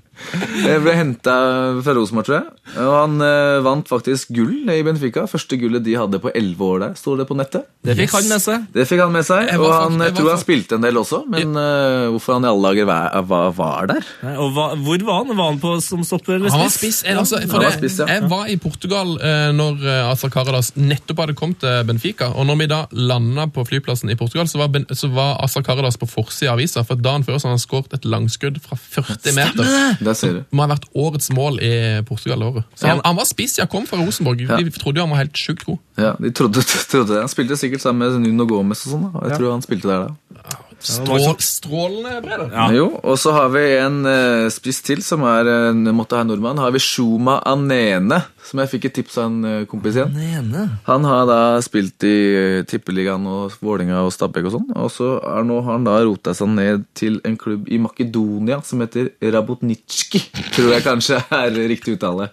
[0.65, 1.35] Jeg ble henta
[1.83, 2.57] fra Rosenborg, tror jeg.
[2.79, 5.23] Og han eh, vant faktisk gull i Benfica.
[5.29, 7.65] Første gullet de hadde på elleve år der, sto det på nettet.
[7.85, 8.65] Det fikk han med seg.
[8.75, 9.47] Det fikk han med seg.
[9.49, 12.51] Jeg Og han, jeg tror han spilte en del også, men eh, hvorfor han i
[12.51, 14.09] alle dager var, var, var der?
[14.25, 15.33] Nei, Og hva, hvor var han?
[15.39, 16.99] Var han på som stopper eller Han var spiss?
[17.01, 17.01] spiss.
[17.09, 18.09] eh, Altså, for han var det, spiss, ja.
[18.19, 22.29] Jeg var i Portugal eh, når eh, Azar Karadas nettopp hadde kommet til Benfica.
[22.35, 25.65] Og når vi da landa på flyplassen i Portugal, så var, ben, så var Azar
[25.65, 26.83] Karadas på forsida av avisa.
[26.87, 29.73] For dagen før så hadde han skåret et langskudd fra 40 meter.
[30.09, 30.39] Der ser du.
[30.55, 31.71] Må ha vært årets mål i
[32.07, 32.69] Portugal det året.
[32.79, 34.41] Så han, han var spiss, ja, kom fra Rosenborg.
[34.47, 34.57] Ja.
[34.57, 35.77] De trodde jo han var helt sjukt god.
[36.01, 37.21] Ja, de trodde, trodde det.
[37.21, 39.05] Han spilte sikkert sammen med Nuno Gomez og sånn.
[39.07, 39.13] da.
[39.21, 40.57] Og jeg tror han spilte der da.
[40.79, 42.47] Strål, strålende brede.
[42.71, 46.61] Jo, og så har vi en uh, spiss til som er en måtte ha nordmann.
[46.61, 50.15] Har vi Shuma Anene, som jeg fikk et tips av en eh, kompis igjen.
[50.15, 50.65] Anene.
[50.87, 54.69] Han har da spilt i uh, Tippeligaen og Vålinga og Stabæk og sånn.
[54.79, 58.61] Og så er nå har han da rota seg ned til en klubb i Makedonia
[58.65, 60.23] som heter Rabotnitsjki.
[60.55, 62.31] Tror jeg kanskje er riktig uttale.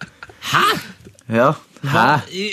[0.53, 0.63] Hæ?
[1.27, 1.51] Ja.
[1.83, 2.05] Hæ?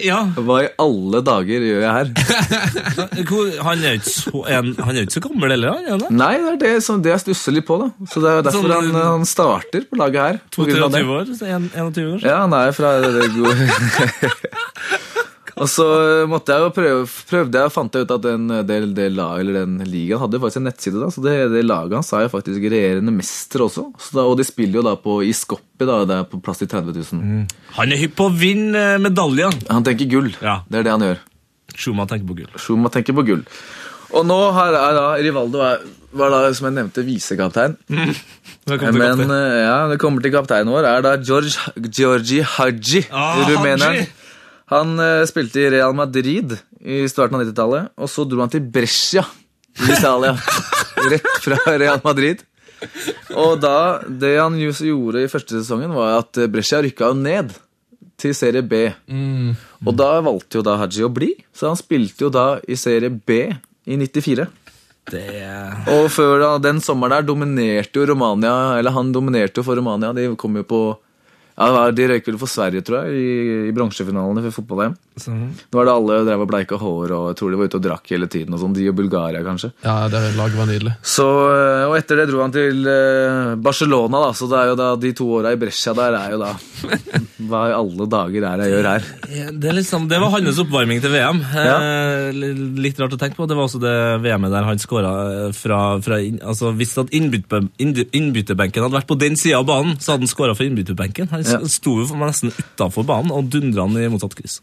[0.04, 0.18] Ja.
[0.36, 2.08] Hva i alle dager gjør jeg her?
[3.64, 5.84] Han er jo ikke så, gammel heller, han?
[5.88, 6.10] er det?
[6.12, 7.88] Nei, det er det, som- det jeg stusser litt på, da.
[8.12, 10.40] Så det er derfor Sånn, han, han starter på laget her.
[10.54, 11.24] på grunn 22 år?
[11.40, 12.26] så en- 21 år?
[12.28, 13.54] Ja, han er fra det gode
[15.54, 15.84] Og så
[16.26, 19.20] måtte jeg jo prøve, prøvde jeg og fant jeg ut at den, del, del,
[19.54, 20.98] den ligaen hadde faktisk en nettside.
[20.98, 23.84] da, Så det, det laget hans er jo faktisk regjerende mester også.
[24.02, 26.58] Så da, og de spiller jo da på i Skopje, da, det er på plass
[26.64, 27.46] til 30 000.
[27.78, 29.54] Han er hypp på å vinne medaljen.
[29.70, 30.32] Han tenker gull.
[30.42, 30.60] Ja.
[30.66, 31.22] Det er det han gjør.
[31.74, 32.50] Schumann tenker på gull.
[32.58, 33.46] Schuma tenker på gull.
[34.14, 37.78] Og nå har, er da Rivaldo er, var da, som jeg nevnte, visekaptein.
[38.64, 38.80] Mm.
[38.96, 41.52] Men eh, ja, det kommer til kapteinen vår, er da George,
[41.84, 43.98] Georgi Haji, Ah, rumeneren.
[43.98, 44.23] Hadji.
[44.72, 48.64] Han eh, spilte i Real Madrid i starten av 90-tallet, og så dro han til
[48.64, 49.24] Brescia
[49.82, 50.34] i Italia.
[51.12, 52.44] Rett fra Real Madrid.
[53.36, 57.54] Og da, det han gjorde i første sesongen, var at eh, Brescia rykka jo ned
[58.20, 58.86] til serie B.
[59.84, 63.10] Og da valgte jo da Haji å bli, så han spilte jo da i serie
[63.10, 63.48] B
[63.84, 64.46] i 94.
[65.10, 65.24] Det.
[65.92, 70.14] Og før da, den sommeren der dominerte jo Romania Eller han dominerte jo for Romania.
[70.16, 70.78] De kom jo på
[71.56, 74.96] ja, det var- De røyk vel for Sverige, tror jeg, i, i bronsefinalene for fotball-VM.
[75.14, 75.42] Sånn.
[75.70, 77.82] Nå var det alle drev og bleika hår, og jeg tror de var ute og
[77.84, 78.54] drakk hele tiden.
[78.56, 79.70] og sånn, De og Bulgaria, kanskje.
[79.84, 80.96] Ja, det laget var nydelig.
[81.02, 84.74] Så, øh, Og etter det dro han til øh, Barcelona, da, så det er jo
[84.80, 86.50] da de to åra i Brescia der er jo da
[87.44, 89.06] Hva i alle dager er det jeg gjør her?
[89.60, 91.40] Det, er liksom, det var hans oppvarming til VM.
[91.54, 91.76] Ja.
[91.78, 92.32] Eh,
[92.82, 93.46] litt rart å tenke på.
[93.46, 93.94] Det var også det
[94.24, 95.14] VM-et der han skåra
[95.54, 100.32] fra, fra altså Hvis innbytterbenken hadde vært på den sida av banen, så hadde han
[100.34, 101.28] skåra for innbytterbenken.
[101.30, 101.58] Han Ja.
[101.68, 104.60] sto jo for meg nesten utafor banen og dundra han i motsatt kryss.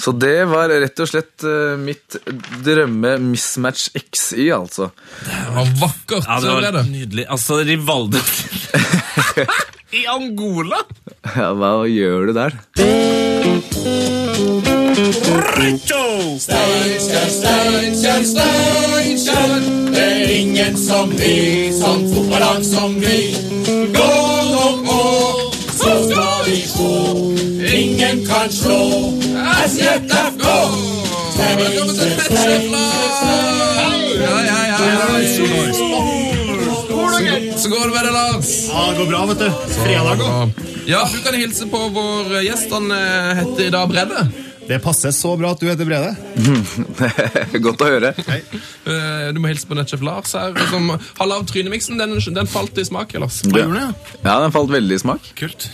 [0.00, 2.16] Så det var rett og slett øh, mitt
[2.64, 4.90] drømme mismatch XY, altså.
[5.26, 6.26] Det var vakkert.
[6.28, 6.84] Ja, det var det.
[6.90, 7.26] nydelig.
[7.28, 8.18] Altså, Rivaldo
[9.98, 10.80] I Angola!
[11.36, 12.56] Ja, Hva gjør du der?
[15.92, 19.60] Steinkjer, Steinkjer, Steinkjer.
[19.92, 23.34] Det er ingen som vi, som fotballag som vi.
[23.94, 24.21] Gå
[28.12, 29.12] Ingen kan slå
[29.66, 30.44] SJFK.
[34.20, 34.78] Ja, ja, ja.
[37.56, 38.68] Så går det med det, Lars.
[38.68, 39.50] Ja, det går bra, vet du.
[39.84, 40.50] Fredag òg.
[40.86, 42.72] Ja, du kan hilse på vår gjest.
[42.72, 44.26] Han eh, heter i dag Bredde.
[44.68, 46.12] Det passer så bra at du heter Brede.
[47.64, 48.12] Godt å høre.
[48.28, 50.52] Eh, Du må hilse på Netchef Lars her.
[50.70, 51.96] Som har lagd trynemiksen.
[52.02, 53.40] Den, den falt i smak, Lars.
[53.48, 53.88] Ja.
[54.20, 55.32] ja, den falt veldig i smak.
[55.38, 55.70] Kult.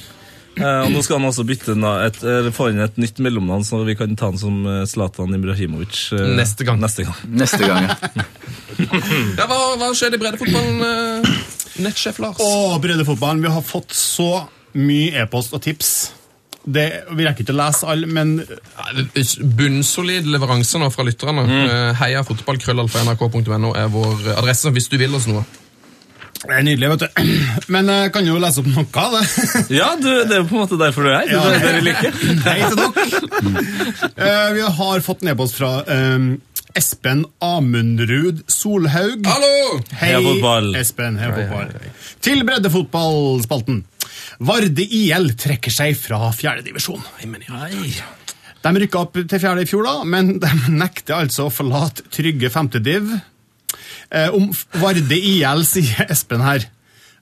[0.58, 3.62] Eh, og Nå skal han også bytte na- et, eller få inn et nytt mellomnavn,
[3.66, 6.80] så vi kan ta han som eh, Zlatan Ibrahimovic eh, Neste gang.
[6.82, 7.14] Neste gang.
[7.30, 7.96] Neste gang, ja.
[9.38, 11.32] Ja, hva, hva skjer i breddefotballen, eh,
[11.84, 12.42] Nettsjef Lars?
[12.42, 14.30] Å, breddefotballen, vi har fått så
[14.78, 15.92] mye e-post og tips.
[16.68, 16.84] Det,
[17.16, 18.34] vi rekker ikke å lese alle, men
[19.56, 21.44] Bunnsolid leveranse nå fra lytterne.
[21.48, 21.70] Mm.
[22.00, 25.44] Heia fotballkrøllalfa.nrk.no er vår adresse hvis du vil oss noe.
[26.44, 27.22] Det er nydelig, vet du.
[27.74, 29.22] Men jeg kan jo lese opp noe av det.
[29.78, 31.32] Ja, du, det er jo på en måte derfor du er her.
[31.32, 31.40] Ja.
[31.48, 32.18] Det er det vi liker.
[32.46, 33.06] Hei til dere.
[34.18, 36.32] Eh, vi har fått en e-post fra um,
[36.76, 39.26] Espen Amundrud Solhaug.
[39.26, 39.78] Hallo!
[40.00, 40.10] Hei.
[40.80, 41.18] Espen.
[41.20, 41.72] Hei, fotball.
[42.24, 43.80] Til breddefotballspalten.
[44.48, 47.02] Varde IL trekker seg fra fjerdedivisjon.
[48.58, 52.50] De rykka opp til fjerde i fjor, da, men de nekter altså å forlate trygge
[52.52, 53.14] femtediv.
[54.10, 54.50] Eh, om
[54.80, 56.68] Varde IL sier Espen her.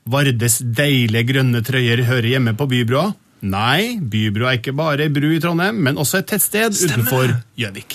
[0.06, 3.10] Vardes deilige grønne trøyer hører hjemme på Bybrua.
[3.46, 7.94] Nei, Bybro er ikke bare ei bru i Trondheim, men også et tettsted utenfor Gjøvik.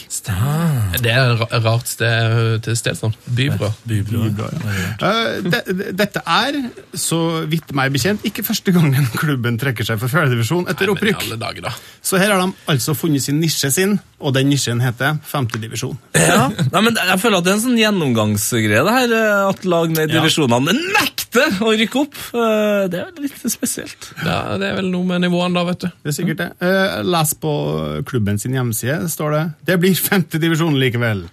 [1.03, 3.13] Det er et rart sted til sted, sånn.
[3.29, 3.69] Bybro.
[3.85, 6.57] Eh, de, de- dette er,
[6.97, 11.21] så vidt meg bekjent, ikke første gangen klubben trekker seg for fjerdedivisjon etter Nei, opprykk.
[11.27, 11.75] alle dager, da.
[12.01, 15.97] Så her har de altså funnet sin nisje sin, og den nisjen heter femtedivisjon.
[16.17, 16.47] Ja.
[16.49, 19.93] Nei, men Jeg føler at det er en sånn gjennomgangsgreie, det her, eh, at lag
[19.93, 20.21] ned i Ja.
[20.21, 22.17] divisjonene nekter å rykke opp.
[22.33, 24.09] Eh, Det er litt spesielt.
[24.25, 25.87] Ja, det er vel noe med nivåene, da, vet du.
[26.03, 26.49] Det er sikkert det.
[26.61, 29.45] Eh, Les på klubben sin hjemmeside, står det.
[29.67, 31.25] Det blir femtedivisjon likevel.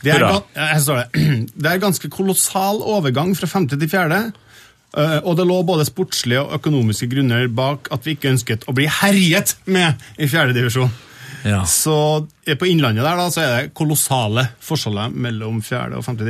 [0.00, 1.04] Det er, det.
[1.60, 4.32] det er ganske kolossal overgang fra femte til fjerde.
[4.96, 8.76] eh, Og det lå både sportslige og økonomiske grunner bak at vi ikke ønsket å
[8.76, 10.90] bli herjet med i fjerdedivisjon.
[11.44, 11.62] Ja.
[11.68, 16.26] Så eh, på Innlandet der da, så er det kolossale forskjeller mellom fjerde og femte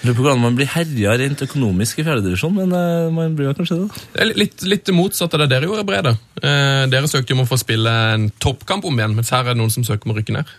[0.00, 3.56] Lurer på hvordan man blir herja rent økonomisk i fjerdedivisjon, men uh, man blir jo
[3.58, 4.04] kanskje det.
[4.14, 6.14] Det er litt, litt det motsatte av det dere gjorde, Brede.
[6.40, 9.52] Uh, dere søkte jo om å få spille en toppkamp om igjen, mens her er
[9.52, 10.54] det noen som søker om å rykke ned.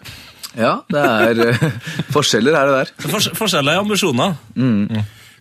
[0.60, 1.66] Ja, det er uh,
[2.14, 2.94] forskjeller her og der.
[3.16, 4.38] Fors forskjeller i ambisjoner.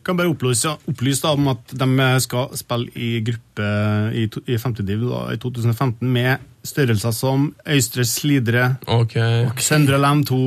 [0.01, 3.67] Kan bare opplyse, opplyse da om at de skal spille i gruppe
[4.17, 9.45] i, to- i femte div i 2015 med størrelser som Øystre Slidre, okay.
[9.61, 10.39] Søndre Lem 2,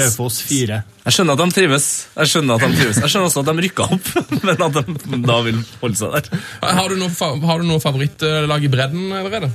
[0.00, 0.80] Raufoss 4.
[1.04, 1.88] Jeg skjønner at de trives.
[2.16, 3.00] Jeg skjønner at de trives.
[3.02, 4.10] Jeg skjønner også at de rykka opp,
[4.46, 6.42] men at de da vil holde seg der.
[6.78, 9.52] Har du noe, har du noe favorittlag i bredden allerede?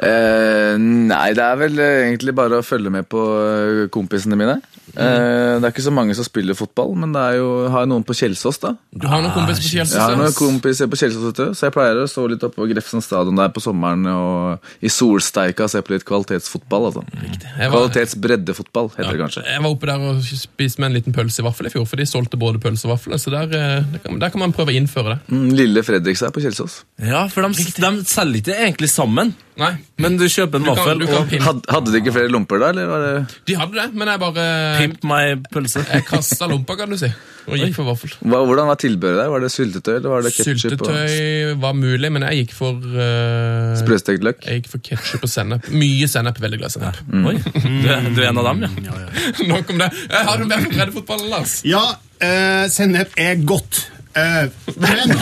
[0.00, 4.58] Uh, nei, det er vel eh, egentlig bare å følge med på eh, kompisene mine.
[4.96, 7.90] Eh, det er ikke så mange som spiller fotball, men det er jo, har jeg
[7.92, 8.72] noen på Kjelsås, da.
[8.90, 9.94] Du har noen kompiser på Kjelsås?
[9.94, 12.60] Jeg har noen kompiser på Kjelsås, vet du, så jeg pleier å stå litt oppe
[12.60, 16.88] på Grefsen stadion der på sommeren og i solsteika se på litt kvalitetsfotball.
[16.90, 17.04] altså.
[17.10, 19.44] Var, Kvalitetsbreddefotball, heter det kanskje.
[19.46, 22.40] jeg var oppe der og spiste med en liten pølsevaffel i fjor, for de solgte
[22.40, 25.14] både pølse og vafler, så der, eh, der, kan, der kan man prøve å innføre
[25.14, 25.20] det.
[25.30, 26.82] Mm, Lille Fredrikstad på Kjelsås.
[27.04, 31.02] Ja, for de, de selger ikke egentlig sammen, Nei, men du kjøper en vaffel
[31.44, 34.44] hadde de ikke flere lomper da, eller var det De hadde det, men jeg bare
[34.80, 35.84] pimp meg pølse.
[35.86, 37.10] Jeg kasta lompa, kan du si,
[37.46, 38.12] og gikk for vaffel.
[38.24, 39.30] hva, Hvordan var tilbehøret der?
[39.32, 40.60] Var det syltetøy eller var det ketsjup?
[40.64, 44.42] Syltetøy var mulig, men jeg gikk for uh, Sprøstekt løk?
[44.46, 45.70] Jeg gikk for ketsjup og sennep.
[45.74, 46.40] Mye sennep.
[46.40, 47.00] Veldig glad i sennep.
[47.30, 48.98] Oi, du er, du er en av dem, ja.
[49.52, 49.90] Nok om det.
[50.10, 51.58] Eh, Har du mer på breddefotballen, Lars?
[51.68, 53.84] Ja, uh, sennep er godt.
[54.20, 55.14] Eh, men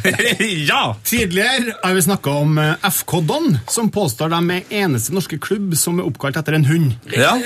[0.68, 0.96] ja!
[1.04, 5.74] tidligere har vi snakka om eh, FK Don, som påstår de er eneste norske klubb
[5.78, 6.96] som er oppkalt etter en hund.
[7.12, 7.36] ja.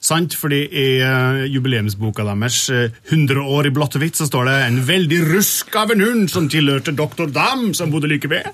[0.00, 4.46] Sant, fordi i eh, jubileumsboka deres, eh, 100 år i blått og hvitt, så står
[4.48, 7.26] det en veldig rusk av en hund som tilhørte Dr.
[7.34, 8.46] Dam, som bodde like ved.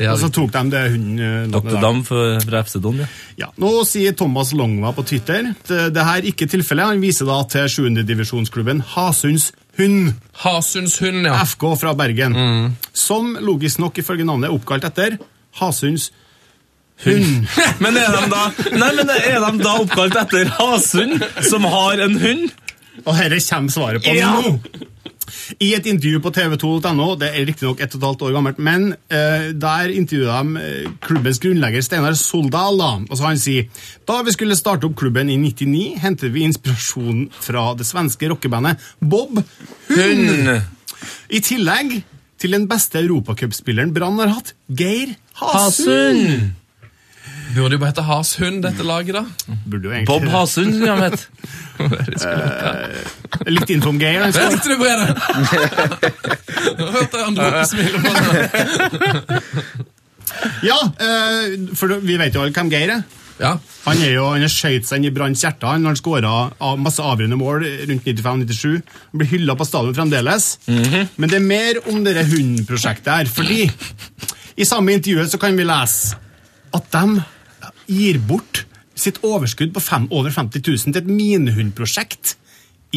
[0.00, 1.52] Ja, og så tok de det hunden...
[1.52, 1.76] Dr.
[1.82, 3.10] Dam fra FC Don, ja.
[3.36, 6.94] Ja, nå sier Thomas Longva på Twitter at det her ikke er tilfellet.
[6.94, 8.06] Han viser da til 7.
[8.08, 11.34] divisjonsklubben Hasunds Hund, Hasundshund, ja.
[11.44, 12.36] FK fra Bergen.
[12.96, 15.18] Som logisk nok ifølge navnet er oppkalt etter
[15.60, 16.10] Hasunds
[17.04, 17.44] Hund.
[17.84, 22.14] Men er de da, nei, men er de da oppkalt etter Hasund, som har en
[22.22, 22.46] hund?
[23.04, 24.30] Og herre kommer svaret på Ja.
[24.40, 24.54] nå!
[25.60, 28.88] I et intervju på tv2.no, det er riktignok ett og et halvt år gammelt, men
[29.12, 32.78] eh, der intervjuet de eh, klubbens grunnlegger Steinar Soldal.
[32.80, 33.70] da, og så Han sier
[34.08, 38.82] da vi skulle starte opp klubben i 99, hentet vi inspirasjon fra det svenske rockebandet
[39.00, 39.40] Bob
[39.90, 40.28] Hund.
[40.28, 40.52] Hund.
[41.30, 41.98] I tillegg
[42.40, 45.88] til den beste europacupspilleren Brann har hatt, Geir Hasund.
[45.88, 46.65] Hasund.
[47.54, 49.24] Burde jo bare hete Hashund dette laget, da.
[49.70, 51.20] Burde jo egentlig Bob Hasund, som han het.
[53.52, 55.06] Litt info om Det skal- likte du, Brede!
[56.76, 58.24] Nå hørte jeg han dro smile på meg.
[60.66, 61.44] Ja, uh,
[61.78, 63.04] for vi vet jo alle hvem Geir er.
[63.36, 63.52] Ja.
[63.84, 66.76] Han er jo, han har skjøt seg inn i Branns hjerte han, når han skåra
[66.80, 68.80] masse avgjørende mål rundt 95-97.
[69.12, 70.46] Han blir hylla på stadion fremdeles.
[70.66, 73.28] Men det er mer om dette hundprosjektet her.
[73.30, 73.60] Fordi
[74.56, 76.16] i samme intervjuet så kan vi lese
[76.76, 77.20] at de
[77.90, 78.64] gir bort
[78.96, 82.36] sitt overskudd på fem, over 50 000 til et minehundprosjekt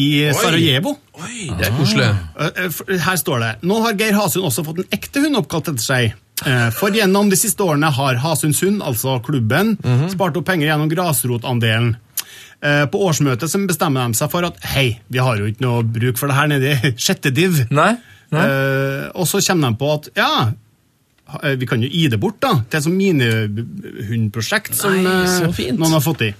[0.00, 0.94] i Sarajevo.
[1.20, 2.06] Oi, det er koselig.
[2.40, 5.68] Eh, eh, Her står det Nå har Geir Hasund også fått en ekte hund oppkalt
[5.74, 6.14] etter seg.
[6.46, 9.74] Eh, For gjennom de siste årene har Hasunds hund, altså klubben,
[10.08, 11.96] spart opp penger gjennom grasrotandelen.
[12.92, 16.18] På årsmøtet så bestemmer de seg for at hei, vi har jo ikke noe bruk
[16.20, 17.62] for det her nede i sjette div.
[17.72, 17.94] Nei?
[18.36, 18.42] Nei?
[19.16, 20.32] Og så kommer de på at ja,
[21.60, 25.54] vi kan jo gi det bort da, til et sånt minihundprosjekt som Nei, så eh,
[25.56, 25.78] fint.
[25.80, 26.30] noen har fått i.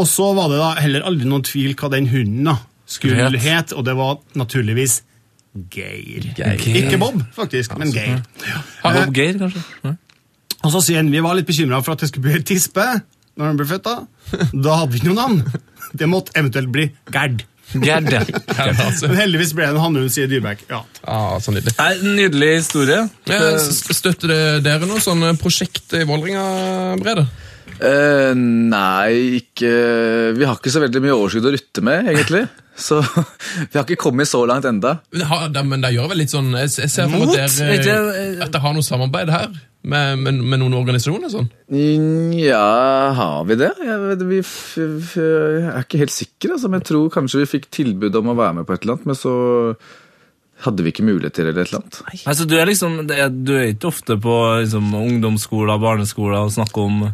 [0.00, 2.56] Og så var det da heller aldri noen tvil hva den hunden da
[2.90, 3.40] skulle het.
[3.44, 5.02] het, og det var naturligvis
[5.70, 6.24] Geir.
[6.34, 6.58] Geir.
[6.80, 8.24] Ikke Bob, faktisk, men Geir.
[8.82, 9.62] Bob Geir, kanskje?
[9.84, 9.92] Ja.
[10.64, 12.84] Og så sier han vi var litt bekymra for at det skulle bli tispe
[13.38, 13.86] når han ble født.
[13.86, 15.62] Da Da hadde vi ikke noe navn.
[15.94, 17.44] Det måtte eventuelt bli Gerd.
[17.82, 19.08] Gerd, altså.
[19.10, 20.66] Men heldigvis ble det en hannhund, sier Dyrbekk.
[20.70, 20.82] Ja.
[21.02, 21.74] Ah, så nydelig.
[21.80, 23.00] Nei, Nydelig historie.
[23.30, 26.44] Ja, støtter dere noe sånn prosjekt i Vålerenga,
[27.02, 27.26] Brede?
[27.82, 29.70] Eh, nei, ikke
[30.38, 32.44] Vi har ikke så veldig mye overskudd å rutte med, egentlig.
[32.74, 34.96] Så vi har ikke kommet så langt enda.
[35.12, 37.38] Men det har- det- Men det gjør vel litt sånn Jeg, jeg ser for meg
[37.38, 39.46] at dere At dere har noe samarbeid her
[39.84, 41.30] med, med, med noen organisasjoner?
[41.30, 41.46] sånn
[42.34, 43.70] Ja, har vi det?
[43.78, 47.68] Jeg, vet, vi jeg er ikke helt sikker, altså, men jeg tror kanskje vi fikk
[47.70, 49.34] tilbud om å være med på et eller annet, men så
[50.64, 52.24] hadde vi ikke mulighet til det eller et eller annet.
[52.26, 57.04] Altså, du er liksom, du er ikke ofte på liksom, ungdomsskoler, barneskoler og snakker om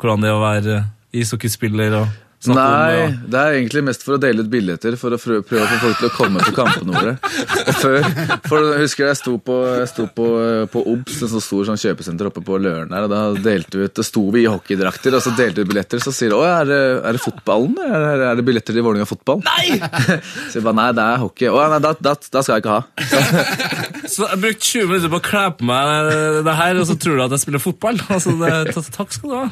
[0.00, 0.80] hvordan det er å være
[1.20, 5.12] ishockeyspiller og snakke Nei, om det er egentlig mest for å dele ut billetter, for
[5.12, 7.12] å prøve, prøve å få folk til å komme på kampene våre.
[7.60, 8.06] Og før,
[8.46, 10.28] for jeg husker jeg sto på, jeg sto på,
[10.72, 13.90] på OBS, en så stor sånn kjøpesenter oppe på Løren her, og da delte vi
[13.90, 16.46] ut, sto vi i hockeydrakter, og så delte vi ut billetter, så sier de, å,
[16.48, 16.80] er det,
[17.10, 17.76] er det fotballen?
[17.84, 19.44] Er det, er det billetter til Vålerenga fotball?
[19.44, 19.76] Nei!
[20.48, 21.50] så jeg bare, nei, det er hockey.
[21.52, 22.82] Å, nei, da, da, da skal jeg ikke ha.
[24.10, 26.08] Så jeg brukte 20 minutter på å kle på meg
[26.42, 28.00] det her, og så tror du at jeg spiller fotball?
[28.10, 29.44] Altså, det, takk skal du ha.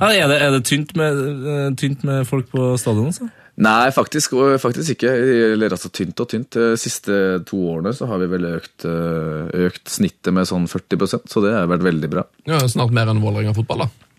[0.00, 3.10] Ja, er, det, er det tynt med, eh, tynt med folk på stadion?
[3.12, 3.28] Altså?
[3.60, 4.32] Nei, faktisk,
[4.62, 5.10] faktisk ikke.
[5.52, 6.56] Eller altså tynt og tynt.
[6.56, 7.12] De siste
[7.48, 11.52] to årene så har vi vel økt, øh, økt snittet med sånn 40% så det
[11.52, 12.24] har vært veldig bra.
[12.48, 14.09] Ja, Snart mer enn Vålerenga fotball, da.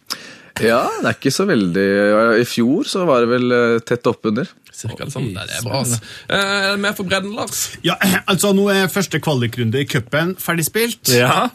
[0.63, 1.85] Ja, det er ikke så veldig
[2.41, 4.49] I fjor så var det vel øh, tett oppunder.
[4.71, 5.33] Cirka det samme.
[5.35, 5.97] Det er bra, altså.
[6.31, 7.65] Eh, Er mer for bredden, Lars?
[7.85, 7.97] ja,
[8.31, 11.11] altså Nå er første kvalikrunde i cupen ferdig spilt.
[11.13, 11.49] Ja.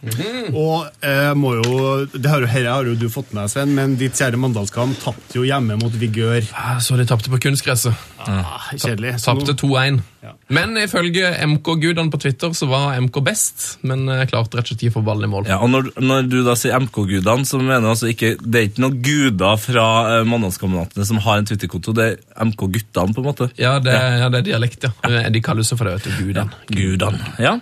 [0.53, 1.79] Og eh, må jo,
[2.13, 4.93] det har jo, her har jo du fått med deg, Sven, men ditt kjære Mandalskam
[5.03, 6.45] tapte jo hjemme mot Vigør.
[6.55, 7.97] Ah, Så de tapte på kunstgresset.
[8.27, 9.17] Ah, kjedelig.
[9.25, 10.03] Tapte 2-1.
[10.27, 10.33] Ja.
[10.57, 14.83] Men ifølge MK-gudene på Twitter så var MK best, men eh, klarte rett og slett
[14.83, 15.47] ikke å få ballen i mål.
[15.51, 18.69] Ja, og når, når du da sier MK-gudene, så mener du altså ikke Det er
[18.71, 23.29] ikke noen guder fra uh, Mandalskameratene som har en Twitter-konto, det er MK-guttene, på en
[23.29, 23.51] måte?
[23.61, 25.23] Ja, det, ja, det er dialekt, ja.
[25.31, 26.27] De kaller seg for det, vet du.
[26.27, 26.63] Gudene.
[26.73, 27.33] Gudene.
[27.43, 27.55] Ja.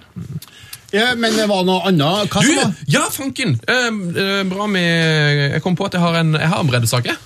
[0.94, 2.32] ja, men det var noe annet.
[2.32, 3.58] Hva Du, ja, fanken!
[3.68, 3.92] Eh,
[4.24, 7.12] eh, bra med Jeg kom på at jeg har en, jeg har en breddesak.
[7.12, 7.20] jeg.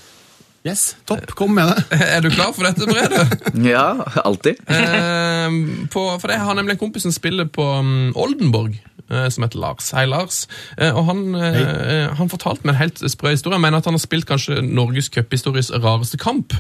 [0.69, 1.33] Yes, topp.
[1.39, 1.99] Kom med det.
[2.15, 3.25] Er du klar for dette, Brede?
[3.73, 4.61] Ja, alltid.
[4.69, 5.59] Eh,
[5.93, 8.77] på, for jeg har nemlig en kompis som spiller på um, Oldenborg,
[9.11, 9.91] eh, som heter Lars.
[9.97, 10.45] Hei, Lars.
[10.79, 13.57] Eh, og han, eh, han fortalte meg en helt sprø historie.
[13.57, 16.55] Jeg mener at han har spilt kanskje Norges cuphistories rareste kamp.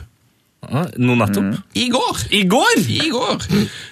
[0.71, 1.57] Nå nettopp.
[1.79, 2.23] I går!
[2.35, 2.81] I går!
[2.93, 3.47] I går!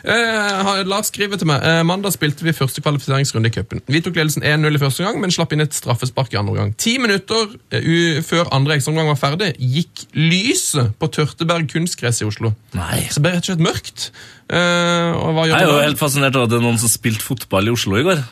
[0.07, 3.83] Eh, Lars skriver til meg eh, Mandag spilte vi første kvalifiseringsrunde i cupen.
[3.91, 6.73] Vi tok ledelsen 1-0 i første gang, men slapp inn et straffespark i andre gang.
[6.79, 12.53] Ti minutter uh, før andre ekstraomgang var ferdig, gikk lyset på Tørteberg kunstgress i Oslo.
[12.77, 13.07] Nei.
[13.11, 14.11] Så det ble rett og slett mørkt.
[14.47, 17.67] Eh, og Jeg er jo helt fascinert av at det er noen som spilte fotball
[17.67, 18.23] i Oslo i går.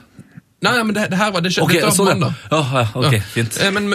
[0.65, 2.35] Nei, men det, det her var det skjedde okay, dette var sånn, mandag.
[2.51, 3.21] Ja, ja, ok, Ja.
[3.35, 3.59] fint.
[3.61, 3.91] Eh, Men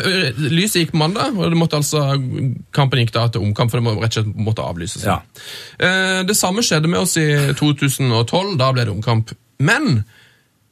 [0.53, 2.03] lyset gikk på mandag, og det måtte altså,
[2.75, 5.03] kampen gikk da til omkamp, for det må rett og slett måtte avlyses.
[5.07, 5.19] Ja.
[5.79, 7.27] Eh, Det samme skjedde med oss i
[7.59, 9.33] 2012, da ble det omkamp.
[9.59, 10.03] Men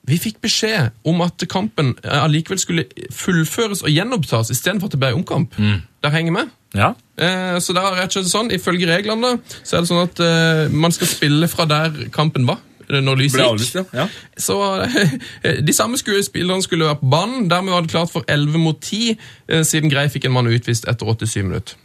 [0.08, 5.02] vi fikk beskjed om at kampen eh, allikevel skulle fullføres og gjenopptas istedenfor at det
[5.02, 5.58] ble omkamp.
[5.58, 6.46] Der henger vi.
[6.78, 6.94] Ja.
[7.18, 9.34] Eh, Så da er rett og slett sånn, ifølge reglene
[9.64, 12.60] så er det sånn at eh, man skal spille fra der kampen var.
[12.90, 13.50] Eh, Når lyset gikk.
[13.50, 13.84] avlyst, ja.
[13.94, 14.08] ja.
[14.38, 14.58] Så
[15.44, 17.50] eh, De samme skuespillerne skulle være på banen.
[17.52, 19.18] Dermed var det klart for 11 mot 10,
[19.50, 21.76] eh, siden Grei fikk en mann utvist etter 87 minutter.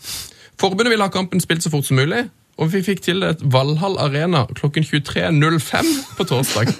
[0.60, 2.26] Forbundet ville ha kampen spilt så fort som mulig,
[2.58, 5.86] og vi fikk til et Valhall Arena klokken 23.05
[6.18, 6.68] på torsdag.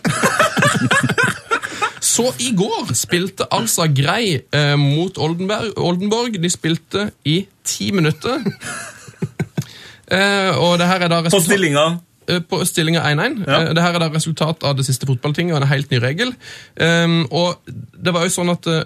[2.02, 6.34] Så i går spilte altså Grei eh, mot Oldenberg, Oldenborg.
[6.42, 8.42] De spilte i ti minutter.
[10.12, 12.00] Eh, og det her er da På resultat- stillinga Eh,
[12.48, 13.40] på stillinga 1-1.
[13.46, 13.58] Ja.
[13.72, 16.34] Dette er da resultat av det siste fotballtinget og en helt ny regel.
[16.78, 17.58] Um, og
[18.02, 18.80] det var jo sånn at eh,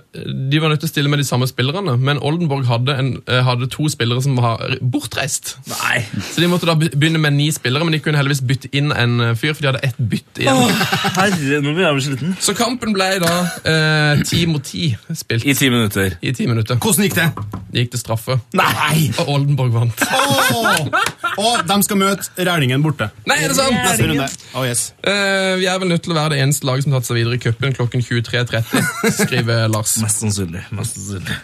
[0.51, 3.41] De var nødt til å stille med de samme spillerne, men Oldenborg hadde, en, eh,
[3.47, 5.55] hadde to spillere som var bortreist.
[5.71, 6.03] Nei.
[6.21, 9.17] Så de måtte da begynne med ni spillere, men de kunne heldigvis bytte inn en
[9.31, 10.61] eh, fyr, for de hadde ett bytte igjen.
[11.17, 12.37] Herre, nå blir jeg sliten.
[12.45, 13.33] Så kampen ble da
[13.73, 16.19] eh, ti mot ti spilt I ti minutter.
[16.21, 16.77] i ti minutter.
[16.83, 17.29] Hvordan gikk det?
[17.73, 19.09] Det gikk til straffe, Nei!
[19.23, 20.05] og Oldenborg vant.
[20.07, 20.87] Åh!
[21.37, 23.11] Og de skal møte Rælingen borte.
[23.29, 23.77] Nei, er det sant?
[23.77, 24.29] Neste runde.
[24.55, 24.89] Oh, yes.
[25.07, 27.21] Uh, vi er vel nødt til å være det eneste laget som har tatt seg
[27.21, 28.83] videre i cupen klokken 23.30,
[29.23, 29.97] skriver Lars.
[30.05, 30.65] Mest sannsynlig.
[30.77, 31.39] Mest sannsynlig.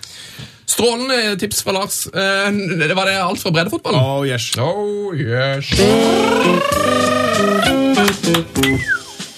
[0.72, 2.04] Strålende tips fra Lars.
[2.12, 2.48] Uh,
[2.80, 4.00] det var det alt fra breddefotballen?
[4.00, 4.52] Oh, yes.
[4.58, 5.72] Oh, yes.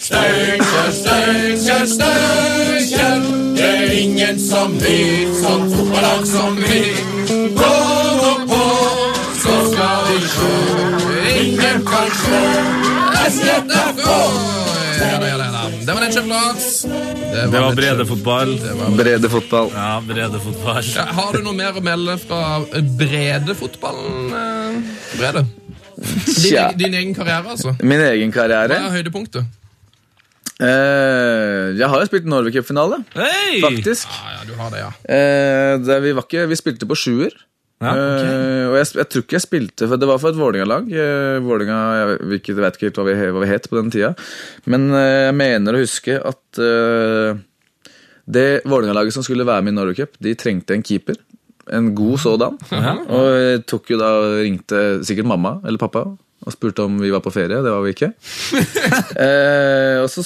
[0.05, 3.25] Steinkjer, Steinkjer, Steinkjer.
[3.57, 6.83] Det er ingen som vil som fotballag som vi.
[7.57, 7.73] Gå
[8.21, 8.63] nå på,
[9.43, 9.55] så
[11.89, 12.41] kanskje
[13.29, 14.07] SJFK.
[14.95, 15.63] Ja, da, ja, da, ja, da.
[15.85, 16.69] Det var kjøpplass.
[17.35, 18.53] Det var Brede-fotball.
[18.99, 19.71] Brede fotball.
[19.75, 20.87] Ja, bredefotball.
[20.95, 22.61] Ja, har du noe mer å melde fra
[23.01, 24.85] Brede-fotballen?
[25.19, 25.45] Brede?
[25.95, 27.75] Din, egen- din egen karriere, altså.
[27.83, 28.79] Min egen karriere.
[28.81, 29.61] Hva er høydepunktet?
[30.55, 33.59] Uh, jeg har jo spilt Norway Cup-finale, Hei!
[33.63, 34.07] faktisk.
[34.07, 34.91] Ja, ja, du har det, ja.
[35.03, 37.35] Uh, det, vi, var ikke, vi spilte på sjuer.
[37.85, 38.25] Ja, ok.
[38.25, 40.89] Eh, og jeg, jeg tror ikke jeg spilte, for det var for et Vålerenga-lag.
[40.89, 44.15] Eh, Vålerenga, jeg vet ikke, vet ikke hva vi, hva vi het på den tida.
[44.71, 47.37] Men eh, jeg mener å huske at uh,
[48.25, 51.21] det Vålerenga-laget som skulle være med i Norway Cup, de trengte en keeper.
[51.73, 52.59] En god sådan.
[53.15, 56.09] Og jeg tok jo da, ringte sikkert mamma eller pappa
[56.45, 57.63] og spurte om vi var på ferie.
[57.65, 58.11] Det var vi ikke.
[59.25, 60.25] eh, og så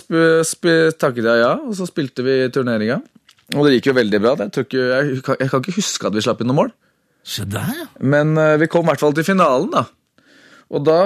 [0.98, 2.98] takket jeg ja, og så spilte vi turneringa.
[3.56, 4.34] Og det gikk jo veldig bra.
[4.42, 6.72] Jeg, ikke, jeg, kan, jeg kan ikke huske at vi slapp inn noe mål.
[7.28, 7.86] Se der, ja.
[8.00, 9.84] Men eh, vi kom i hvert fall til finalen, da.
[10.72, 11.00] Og da,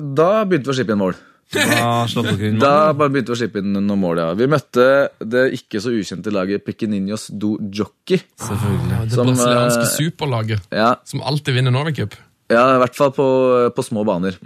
[0.00, 1.18] da begynte vi å slippe inn mål.
[1.50, 4.28] Da dere inn Da bare begynte vi å slippe inn noen mål, ja.
[4.38, 4.84] Vi møtte
[5.18, 8.20] det ikke så ukjente laget Pequeninos do Jockey.
[8.22, 12.14] Det Som, brasilianske eh, superlaget Ja, som alltid vinner Norway Cup.
[12.52, 13.26] ja i hvert fall på,
[13.74, 14.38] på små baner.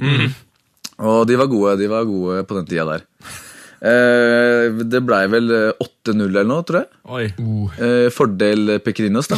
[0.99, 3.05] Og de var gode, de var gode på den tida der.
[3.85, 6.89] Eh, det blei vel eh, 8-0 eller noe, tror jeg.
[7.77, 9.37] Eh, fordel Pekrinos, da.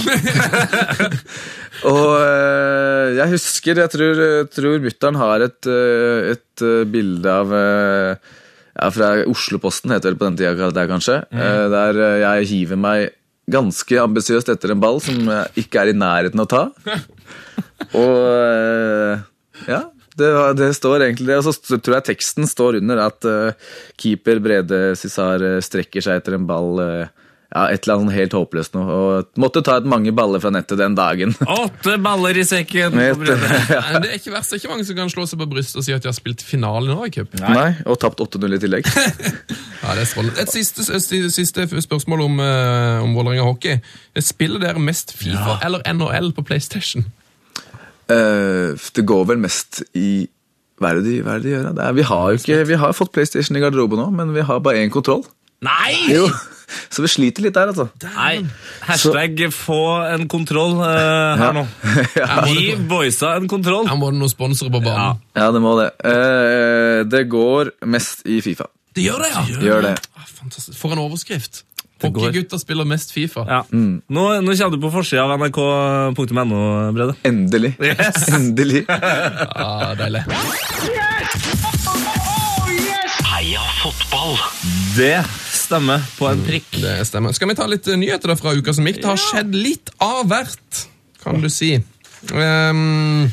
[1.91, 4.21] og eh, jeg husker Jeg tror,
[4.55, 8.35] tror mutter'n har et, eh, et eh, bilde av eh,
[8.77, 11.21] ja, Fra Oslo-Posten, heter det på den tida, der, kanskje.
[11.33, 11.45] Mm.
[11.75, 13.09] der eh, jeg hiver meg
[13.51, 16.69] ganske ambisiøst etter en ball som jeg ikke er i nærheten å ta.
[18.03, 19.27] Og eh,
[19.71, 19.83] ja,
[20.19, 21.39] det, det står egentlig det.
[21.43, 26.23] Og så tror jeg teksten står under at uh, keeper Brede Cissar eh, strekker seg
[26.23, 28.95] etter en ball Uh, ja, et eller annet helt håpløst noe.
[28.97, 31.35] Og måtte ta et mange baller fra nettet den dagen.
[31.63, 32.99] Åtte baller i sekken!
[33.01, 33.19] Et.
[33.23, 35.81] Men Det er ikke verst, det er ikke mange som kan slå seg på brystet
[35.81, 37.37] og si at de har spilt finale i Norway Cup.
[37.41, 38.91] Nei, og tapt 8-0 i tillegg.
[39.87, 40.41] Ja, det er strålende.
[40.43, 43.77] Et siste, siste, siste spørsmål om, uh, om Vålerenga hockey.
[44.19, 47.05] Spiller dere mest Fifa eller NHL på PlayStation?
[48.13, 50.29] Eh, det går vel mest i
[50.79, 51.71] Hva er det de, hva er det de gjør?
[51.75, 54.45] Det er, vi har jo ikke, vi har fått PlayStation i garderoben nå, men vi
[54.45, 55.25] har bare én kontroll.
[55.65, 55.95] Nei!
[56.13, 56.27] Jo,
[56.91, 57.87] Så vi sliter litt der, altså.
[58.17, 58.43] Nei.
[58.85, 59.81] Hashtag få
[60.11, 61.63] en kontroll uh, her nå.
[62.51, 63.87] Gi boysa en kontroll.
[63.89, 65.23] Her må det noen sponsorer på banen.
[65.39, 65.93] Ja, det må det.
[66.03, 68.69] Uh, det går mest i Fifa.
[68.97, 69.47] Det gjør det, ja!
[69.63, 69.95] Gjør det.
[70.17, 70.29] Ah.
[70.77, 71.65] For en overskrift.
[72.03, 73.47] Hockeygutta spiller mest Fifa.
[73.49, 73.63] Ja.
[73.73, 76.61] Nå, nå kommer du på forsida av nrk.no,
[76.97, 77.15] Brede.
[77.25, 77.73] Endelig.
[77.81, 78.29] Yes.
[78.37, 78.85] Endelig.
[78.89, 80.25] Ja, deilig.
[83.33, 84.37] Heia fotball!
[84.97, 85.19] Det
[85.57, 86.69] stemmer på en prikk.
[86.83, 87.35] Det stemmer.
[87.37, 89.01] Skal vi ta litt eh, nyheter da fra uka som gikk?
[89.03, 90.83] Det har skjedd litt av hvert,
[91.25, 91.75] kan du si.
[92.33, 93.27] Ehm,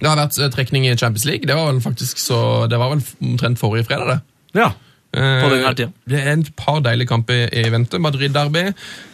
[0.00, 1.48] det har vært eh, trekning i Champions League.
[1.48, 4.18] Det var vel faktisk så, det var vel omtrent forrige fredag, det.
[4.60, 4.72] Ja.
[5.16, 5.92] På den her Eh, tida.
[6.08, 7.98] Det er et par deilige kamper i vente.
[7.98, 8.66] Madrid-derby,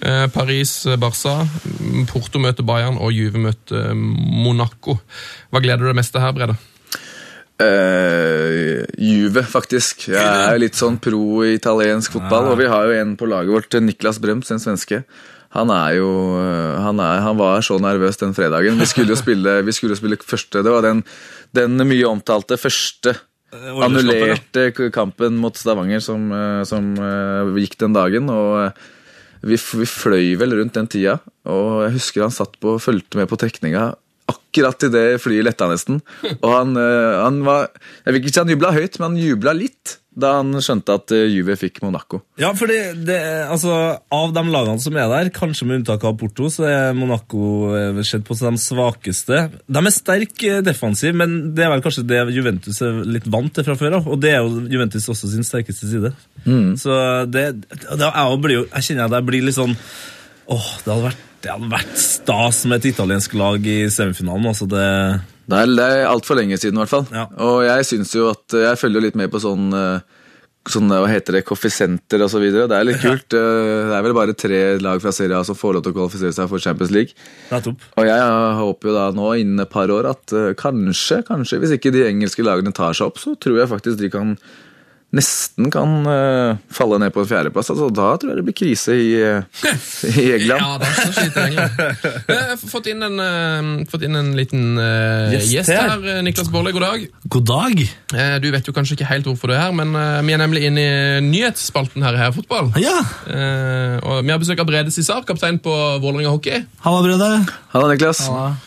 [0.03, 1.47] eh, Paris-Barca,
[1.81, 4.99] mm, Porto møter Bayern og Juve møter eh, Monaco.
[5.51, 6.59] Hva gleder du deg mest til her, Brede?
[7.63, 10.09] Uh, Juve, faktisk.
[10.09, 13.77] Jeg er litt sånn pro italiensk fotball, og vi har jo en på laget vårt,
[13.79, 15.05] Niklas Brems, en svenske.
[15.53, 16.09] Han er jo
[16.41, 18.79] eh, han, er, han var så nervøs den fredagen.
[18.81, 21.03] Vi skulle jo spille, vi skulle jo spille første Det var den,
[21.53, 23.13] den mye omtalte første
[23.53, 28.31] annullerte kampen mot Stavanger som, eh, som eh, gikk den dagen.
[28.33, 28.87] Og eh,
[29.43, 31.19] vi, vi fløy vel rundt den tida,
[31.51, 33.91] og jeg husker han satt på, fulgte med på trekninga
[34.33, 36.03] akkurat idet flyet letta nesten.
[36.41, 37.71] Og han, eh, han var
[38.05, 41.13] Jeg vil ikke si han jubla høyt, men han jubla litt da han skjønte at
[41.17, 42.21] eh, Juve fikk Monaco.
[42.41, 42.77] Ja, fordi
[43.07, 43.19] det,
[43.49, 43.73] altså,
[44.13, 48.03] Av de lagene som er der, kanskje med unntak av Porto, så er Monaco eh,
[48.05, 49.41] sett på som de svakeste.
[49.65, 53.67] De er sterke defensiv, men det er vel kanskje det Juventus er litt vant til
[53.67, 54.13] fra før av.
[54.13, 56.13] Og det er jo Juventus også sin sterkeste side.
[56.83, 57.03] Så
[57.33, 59.77] det, det jeg, blir jo, jeg kjenner at jeg blir litt sånn
[60.53, 64.47] Åh, det hadde vært, det hadde vært stas med et italiensk lag i semifinalen.
[64.53, 64.87] altså det...
[65.53, 67.07] Det er, det er altfor lenge siden, i hvert fall.
[67.13, 67.25] Ja.
[67.43, 70.21] Og jeg synes jo at Jeg følger jo litt med på sånn eh,
[70.71, 72.45] Sånn, hva heter det, koeffisenter osv.
[72.55, 73.35] Det er litt kult.
[73.35, 75.97] Eh, Det er vel bare tre lag fra Serie A som får lov til å
[75.97, 77.17] kvalifisere seg for Champions League.
[77.51, 81.59] Og jeg eh, håper jo da nå innen et par år at eh, kanskje, kanskje,
[81.65, 84.37] hvis ikke de engelske lagene tar seg opp, så tror jeg faktisk de kan
[85.13, 87.69] nesten kan uh, falle ned på en fjerdeplass.
[87.75, 89.43] Altså, da tror jeg det blir krise i, eh,
[90.23, 90.63] i England.
[90.63, 91.81] Ja, da sliter England.
[92.29, 95.91] Jeg har fått inn en, uh, fått inn en liten uh, Gjest gjest her.
[95.93, 96.07] her.
[96.17, 97.05] eh, Niklas Baarli, god dag.
[97.37, 97.83] God dag.
[98.17, 100.41] Eh, Du vet jo kanskje ikke helt hvorfor du er her, men eh, vi er
[100.41, 102.73] nemlig inne i nyhetsspalten her i Heia Fotball.
[102.81, 102.99] Ja,
[103.33, 106.63] Eh, og Vi har besøk av Brede Cissar, kaptein på Vålerenga hockey.
[106.85, 107.29] halla Brede.
[107.73, 108.21] Halla, Niklas.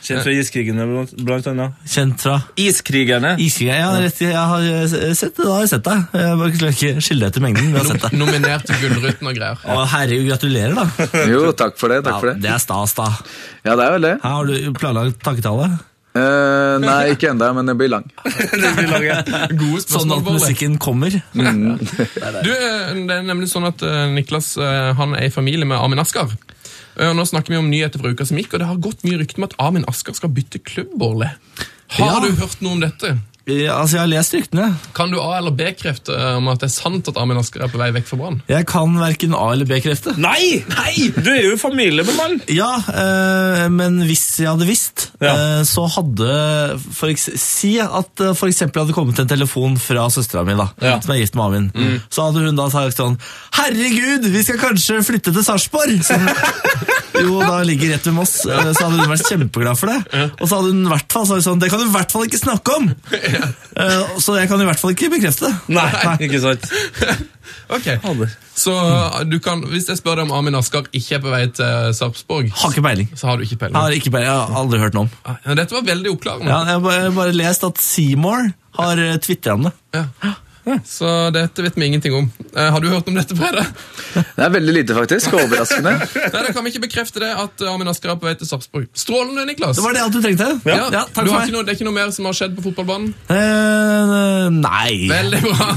[0.06, 0.86] Kjent fra iskrigene,
[1.18, 1.74] blant- annet.
[1.90, 3.36] Kjent fra Iskrigerne.
[3.42, 6.06] Iskrigerne, Ja, rett, jeg har eh, sett det, da har jeg sett deg.
[6.36, 7.72] Jeg bare klarer ikke skille deg etter mengden.
[7.72, 8.16] vi har sett deg.
[8.20, 9.64] Nominert til Gullruten og greier.
[9.64, 11.10] Å, herregud, gratulerer, da.
[11.32, 12.02] Jo, takk for det.
[12.04, 12.38] takk for det.
[12.44, 13.08] det er stas, da.
[13.64, 14.16] Ja, det er vel det.
[14.26, 15.70] Her har du planlagt takketale.
[16.16, 18.06] Eh, nei, ikke enda, men det blir lang.
[18.24, 20.38] Gode Sånn spørsmål, at Bård.
[20.40, 21.16] musikken kommer.
[21.36, 25.76] Du, eh, det er nemlig sånn at eh, Niklas eh, han er i familie med
[25.80, 26.32] Armin Askar.
[26.96, 29.04] Eh, og Nå snakker vi om nyheter fra uka som gikk, og det har gått
[29.08, 31.28] mye rykter om at Armin Askar skal bytte klubb, Bårli.
[32.00, 32.20] Har Ja.
[32.24, 33.18] du hørt noe om dette?
[33.46, 34.68] Ja, altså, Jeg har lest ryktene.
[34.98, 37.70] Kan du A- eller B-krefte eh, om at det er sant at Armin Asker er
[37.70, 38.40] på vei vekk fra Brann?
[38.50, 40.16] Jeg kan verken A- eller B-krefte.
[40.18, 40.64] Nei!
[41.14, 42.40] Du er jo familie med mann!
[42.50, 45.36] Ja, eh, men hvis jeg hadde visst, Ja.
[45.36, 50.08] eh, så hadde for eks Si at det for eksempel hadde kommet en telefon fra
[50.10, 51.00] søstera mi, da, Ja.
[51.00, 52.02] som er gift med Amin.
[52.10, 53.20] Så hadde hun da sagt sånn
[53.60, 56.02] Herregud, vi skal kanskje flytte til Sarpsborg!
[56.04, 56.26] Som
[57.24, 58.34] jo da ligger rett ved Moss.
[58.46, 60.00] Eh, Så hadde hun vært kjempeglad for det.
[60.42, 62.26] Og så hadde hun i hvert fall sagt sånn Det kan du i hvert fall
[62.28, 62.90] ikke snakke om!
[63.14, 65.56] Eh, Så jeg kan i hvert fall ikke bekrefte det.
[65.76, 65.88] Nei,
[66.28, 66.68] ikke sant?
[67.76, 67.86] Ok,
[68.58, 71.44] Så eh, du kan, hvis jeg spør deg om Amin Askar ikke er på vei
[71.54, 73.10] til Sarpsborg, Har ikke peiling.
[73.18, 73.78] så har du ikke Jeg peiling.
[73.80, 74.28] har, ikke peiling.
[74.30, 75.38] jeg har aldri hørt noe om.
[75.58, 76.50] Dette var veldig oppklarende.
[76.52, 79.74] Ja, jeg har bare, bare lest at Seymour har tvitra om det.
[79.96, 80.06] Ja.
[80.86, 82.32] Så dette vet vi ingenting om.
[82.56, 83.66] Eh, har du hørt om dette, Brede?
[84.16, 85.34] Det er veldig lite, faktisk.
[85.38, 85.94] Overraskende.
[86.16, 88.50] Nei, da kan vi ikke bekrefte det at eh, Armin Asker er på vei til
[88.50, 88.88] Sarpsborg.
[88.98, 89.78] Strålende, Niklas.
[89.78, 90.50] Det var det alt du trengte?
[90.66, 91.54] Ja, ja takk du for meg.
[91.54, 93.10] noe, det er ikke noe mer som har skjedd på fotballbanen?
[93.30, 94.94] Eh, nei.
[95.12, 95.68] Veldig bra!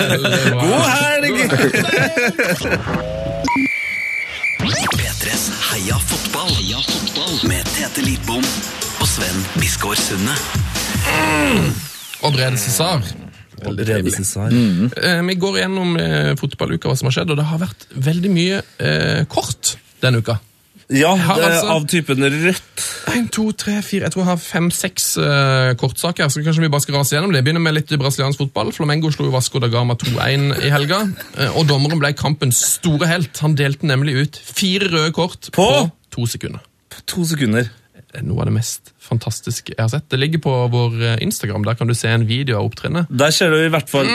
[0.00, 0.60] Veldig bra.
[0.62, 1.36] God helg!
[4.96, 6.50] P3s Heia fotball.
[6.60, 7.34] Heia fotball.
[7.48, 8.44] Med Tete Lidbom
[9.00, 10.34] og Sven Biskår Sunde.
[12.22, 13.25] Og Brede Cæsar.
[13.62, 14.92] Veldig trivelig.
[15.00, 18.32] Eh, vi går gjennom eh, fotballuka, hva som har skjedd, og det har vært veldig
[18.34, 20.38] mye eh, kort denne uka.
[20.86, 22.82] Ja, det er altså- av typen rødt.
[23.16, 26.84] En, to, tre, fire, jeg tror jeg har fem-seks eh, kortsaker, så kanskje vi bare
[26.84, 27.42] skal rase gjennom det.
[27.42, 28.70] Begynner med litt brasiliansk fotball.
[28.76, 31.02] Flamengo slo Vasco da Gama 2-1 i helga,
[31.36, 33.36] Uh, og dommeren ble kampens store helt.
[33.44, 35.90] Han delte nemlig ut fire røde kort på, På?
[36.10, 36.62] to sekunder.
[36.88, 37.68] På To sekunder.
[37.96, 40.08] Det er Noe av det mest fantastiske jeg har sett.
[40.12, 43.06] Det ligger på vår eh, Instagram, der kan du se en video av opptrinnet.
[43.10, 44.06] Der ser du i hvert fall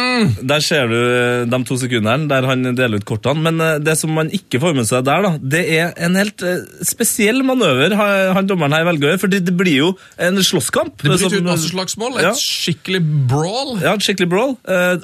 [0.42, 3.42] Der ser du eh, de to sekundene der han deler ut kortene.
[3.48, 6.44] Men eh, det som man ikke får med seg der, da, det er en helt
[6.88, 9.24] spesiell manøver ha- han dommeren her velger å gjøre.
[9.26, 9.90] For det blir jo
[10.22, 10.98] en slåsskamp.
[11.02, 12.34] Det blir som- ut masse slagsmål, et Ja.
[12.38, 13.80] skikkelig brawl.
[13.82, 14.58] Ja, et skikkelig brawl.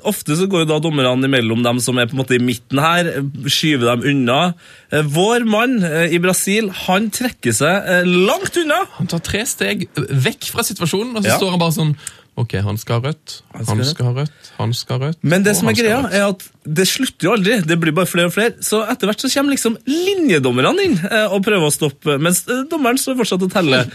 [0.07, 2.79] Ofte så går jo da dommerne imellom dem som er på en måte i midten
[2.79, 3.09] her,
[3.47, 4.53] skyver dem unna.
[4.91, 8.83] Eh, vår mann eh, i Brasil, han trekker seg eh, langt unna.
[8.99, 11.37] Han tar tre steg vekk fra situasjonen, og så Ja.
[11.41, 11.97] står han bare sånn
[12.37, 15.17] Ok, han skal ha rødt, han skal skal, ha rødt, han skal ha rødt.
[15.25, 17.55] Men det som er greia, er at det slutter jo aldri.
[17.65, 18.53] Det blir bare flere og flere.
[18.61, 20.99] Så etter hvert så kommer liksom linjedommerne inn
[21.33, 23.89] og prøver å stoppe, mens dommeren står fortsatt og teller.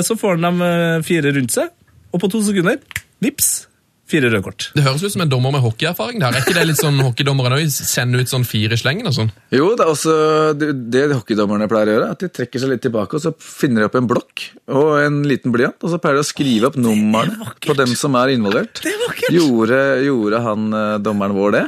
[0.00, 1.68] Så får han dem fire rundt seg,
[2.08, 2.80] og på to sekunder,
[3.20, 3.66] vips,
[4.10, 4.66] fire røde kort.
[4.76, 6.20] Det høres ut som en dommer med hockeyerfaring.
[6.20, 6.34] der.
[6.36, 7.68] Er ikke det litt sånn hockeydommerne nå?
[7.72, 9.30] Sender ut sånn fire i slengen og sånn?
[9.54, 10.14] Jo, det er også
[10.60, 13.84] det, det hockeydommerne pleier å gjøre, at de trekker seg litt tilbake, og så finner
[13.84, 16.76] de opp en blokk og en liten blyant, og så pleier de å skrive opp
[16.80, 18.82] numrene på dem som er involvert.
[18.84, 19.32] Det er vakkert!
[19.38, 21.64] Gjorde, gjorde han eh, dommeren vår det?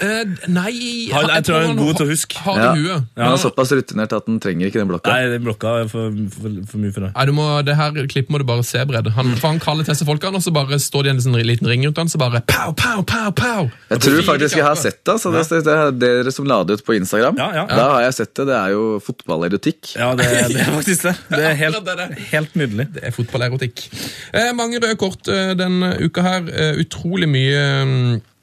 [0.00, 2.38] Uh, nei Han- jeg tror han er god til å huske.
[2.40, 2.72] Har det Ja.
[2.72, 3.08] i huet.
[3.20, 5.12] Han er såpass rutinert at han trenger ikke den blokka.
[5.12, 7.12] Nei, den blokka er for, for, for mye for deg.
[7.16, 9.12] Nei, du må, det her klippet må du bare se, Brede.
[9.16, 11.68] Han, for han kaller til seg folkene, og så bare står de i en liten
[11.68, 13.68] ring rundt han, så bare pow, pow, pow, pow.
[13.90, 15.16] Jeg tror faktisk jeg har sett det.
[15.22, 17.38] Så det, det er dere som la det ut på Instagram.
[17.40, 17.66] Ja, ja.
[17.70, 18.48] Da har jeg sett det.
[18.50, 19.92] Det er jo fotballerotikk.
[19.96, 21.14] Ja, det, det er faktisk det.
[21.32, 21.92] Det er helt,
[22.32, 22.88] helt nydelig.
[22.96, 23.86] Det er fotballerotikk.
[24.32, 26.50] Eh, mange røde kort eh, denne uka her.
[26.50, 27.62] Eh, utrolig mye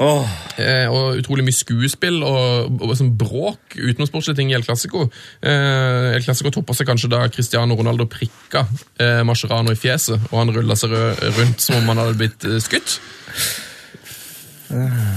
[0.04, 5.04] Åh, Eh, og utrolig mye skuespill og, og sånn bråk utenomsportslige ting i El Clásico.
[5.45, 8.64] Eh, El Clásico toppa seg kanskje da Cristiano Ronaldo prikka
[8.98, 10.95] eh, Mascherano i fjeset, og han rulla seg
[11.38, 12.98] rundt som om han hadde blitt eh, skutt.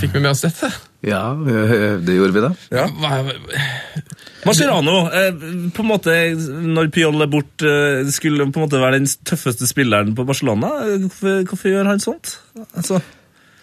[0.02, 0.68] Fikk vi med oss dette?
[1.08, 2.50] Ja, det gjorde vi da.
[3.00, 3.22] Hva,
[4.44, 5.30] Mascherano, eh,
[5.72, 6.18] på en måte,
[6.76, 10.70] når Piol er bort, eh, skulle på en måte være den tøffeste spilleren på Barcelona.
[10.84, 12.36] Eh, Hvorfor, hvorfor gjør han sånt?
[12.76, 13.00] Altså,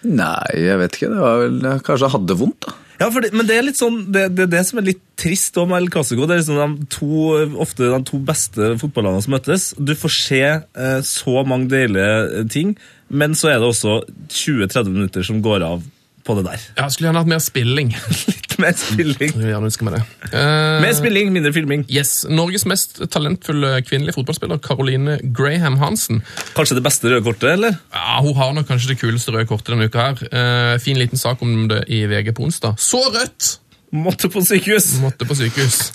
[0.06, 1.10] Nei, jeg vet ikke.
[1.14, 2.76] Det var vel Kanskje jeg hadde vondt, da.
[3.02, 5.74] ja, det, men det er litt sånn, det, det det som er litt trist om
[5.78, 6.28] El Casico.
[6.30, 7.34] Det er liksom de to,
[7.66, 9.68] ofte de to beste fotballagene som møtes.
[9.78, 12.76] Du får se eh, så mange deilige ting,
[13.10, 15.86] men så er det også 20-30 minutter som går av
[16.28, 16.63] på det der.
[16.78, 17.93] Ja, Skulle gjerne hatt mer spilling.
[18.32, 19.34] Litt mer spilling.
[19.38, 20.01] Jeg gjerne ønske meg det.
[20.34, 21.86] Uh, Mer spilling, mindre filming.
[21.93, 26.23] Yes, Norges mest talentfulle kvinnelige fotballspiller, Caroline Graham Hansen.
[26.57, 27.78] Kanskje det beste røde kortet, eller?
[27.95, 30.09] Ja, Hun har nok kanskje det kuleste røde kortet denne uka.
[30.11, 30.28] her.
[30.34, 32.75] Uh, fin liten sak om det i VG på onsdag.
[32.82, 33.55] Så rødt!
[33.95, 34.97] Måtte på sykehus.
[34.99, 35.91] Måtte på sykehus.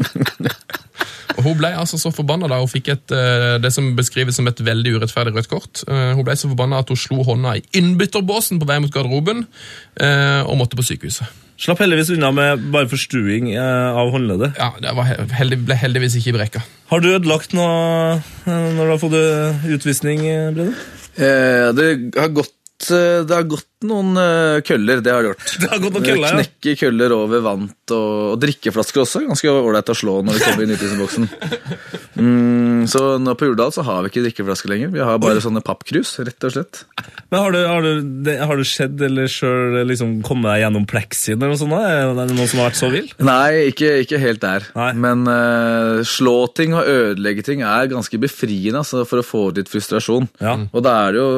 [1.36, 4.48] Og Hun ble altså så forbanna da hun fikk et, eh, det som beskrives som
[4.50, 5.82] et veldig urettferdig rødt kort.
[5.88, 9.46] Eh, Hun ble så forbanna at hun slo hånda i innbytterbåsen på vei mot garderoben
[9.96, 11.28] eh, og måtte på sykehuset.
[11.62, 14.56] Slapp heldigvis unna med bare forstuing av håndleddet.
[14.58, 16.62] Ja, Det var heldig, ble heldigvis ikke brekka.
[16.90, 18.18] Har du ødelagt noe
[18.48, 19.16] når du har fått
[19.76, 20.24] utvisning,
[20.56, 20.74] Brede?
[21.16, 21.88] Eh, det
[22.18, 22.52] har gått
[22.90, 25.52] det har gått noen eh, køller, det har det gjort.
[25.62, 26.42] Det har gått noen køller, ja.
[26.42, 29.22] Knekke køller over vant og, og drikkeflasker også.
[29.28, 31.28] Ganske ålreit å slå når vi kommer inn i utvisningsboksen.
[32.22, 34.92] Mm, så nå på Jordal så har vi ikke drikkeflasker lenger.
[34.94, 36.82] Vi har bare sånne pappkrus, rett og slett.
[37.32, 40.86] Men Har du, har du, det, har du sett eller sjøl liksom, kommet deg gjennom
[40.90, 41.78] plexien eller noe sånt?
[41.78, 43.08] Er det noen som har vært så vill?
[43.22, 44.68] Nei, ikke, ikke helt der.
[44.78, 44.90] Nei.
[45.06, 49.62] Men uh, slå ting og ødelegge ting er ganske befriende altså, for å få ut
[49.62, 50.30] litt frustrasjon.
[50.42, 50.58] Ja.
[50.70, 51.32] Og da er det jo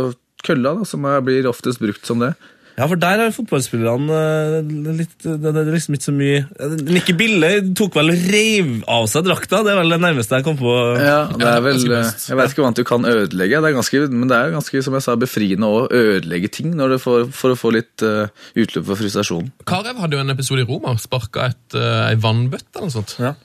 [0.45, 2.35] kølla da, som er, blir oftest brukt som det.
[2.75, 4.17] Ja, for der er fotballspillerne
[4.59, 6.41] eh, litt Det er liksom ikke så mye
[6.89, 9.61] Nikke Bille tok vel og reiv av seg drakta.
[9.63, 10.75] Det er vel det nærmeste jeg kom på.
[10.99, 11.79] Ja, det er vel.
[11.87, 14.83] Jeg vet ikke hva annet du kan ødelegge, det er ganske, men det er ganske
[14.87, 18.27] som jeg sa, befriende å ødelegge ting når du får, for å få litt uh,
[18.59, 19.53] utløp for frustrasjon.
[19.71, 20.97] Karev hadde jo en episode i Roma.
[21.01, 23.15] Sparka et, uh, ei vannbøtte eller noe sånt.
[23.23, 23.37] Ja.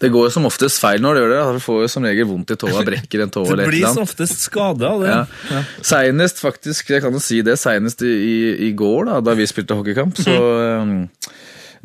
[0.00, 1.40] Det går jo som oftest feil når du gjør det.
[1.56, 3.86] Du får jo som regel vondt i tåa, brekker en tå et eller et blir
[3.86, 5.12] som oftest skade av det.
[5.12, 5.62] Ja.
[5.84, 8.36] Senest, faktisk, jeg kan jo si det, senest i, i,
[8.68, 10.36] i går, da, da vi spilte hockeykamp, så
[10.82, 10.98] um,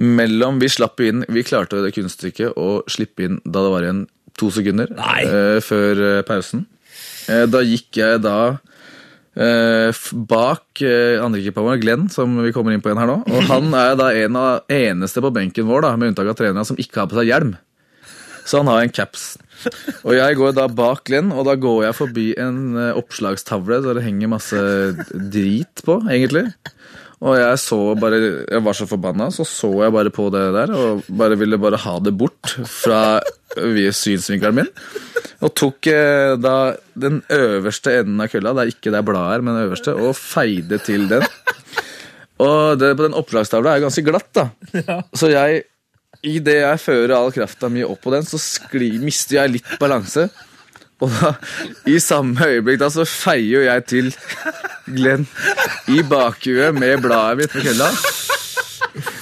[0.01, 4.05] mellom Vi slapp inn Vi klarte det kunststykket å slippe inn da det var igjen
[4.39, 6.63] to sekunder eh, før eh, pausen.
[7.27, 8.37] Uh, da gikk jeg da
[9.35, 13.19] eh, bak eh, andrekeeperen vår, Glenn, som vi kommer inn på igjen her nå.
[13.27, 16.67] Og han er da en av eneste på benken vår, da, med unntak av trenerne,
[16.67, 17.53] som ikke har på seg hjelm.
[18.45, 19.35] Så han har en caps.
[20.01, 23.99] Og jeg går da bak Glenn, og da går jeg forbi en eh, oppslagstavle der
[23.99, 24.61] det henger masse
[25.11, 26.47] drit på, egentlig.
[27.21, 28.17] Og jeg så bare
[28.49, 31.77] Jeg var så forbanna, så så jeg bare på det der og bare ville bare
[31.83, 33.21] ha det bort fra
[33.53, 34.71] synsvinkelen min.
[35.41, 39.45] Og tok eh, da den øverste enden av kølla, er ikke det er blad her,
[39.45, 41.25] men den øverste, og feide til den.
[42.41, 44.47] Og det på den oppslagstavla er ganske glatt, da.
[45.17, 45.65] Så jeg
[46.21, 50.27] Idet jeg fører all krafta mi opp på den, så skli, mister jeg litt balanse.
[51.01, 51.31] Og da,
[51.89, 54.11] i samme øyeblikk da, så feier jeg til
[54.85, 55.25] Glenn
[55.89, 57.89] i bakhuet med bladet mitt med kølla.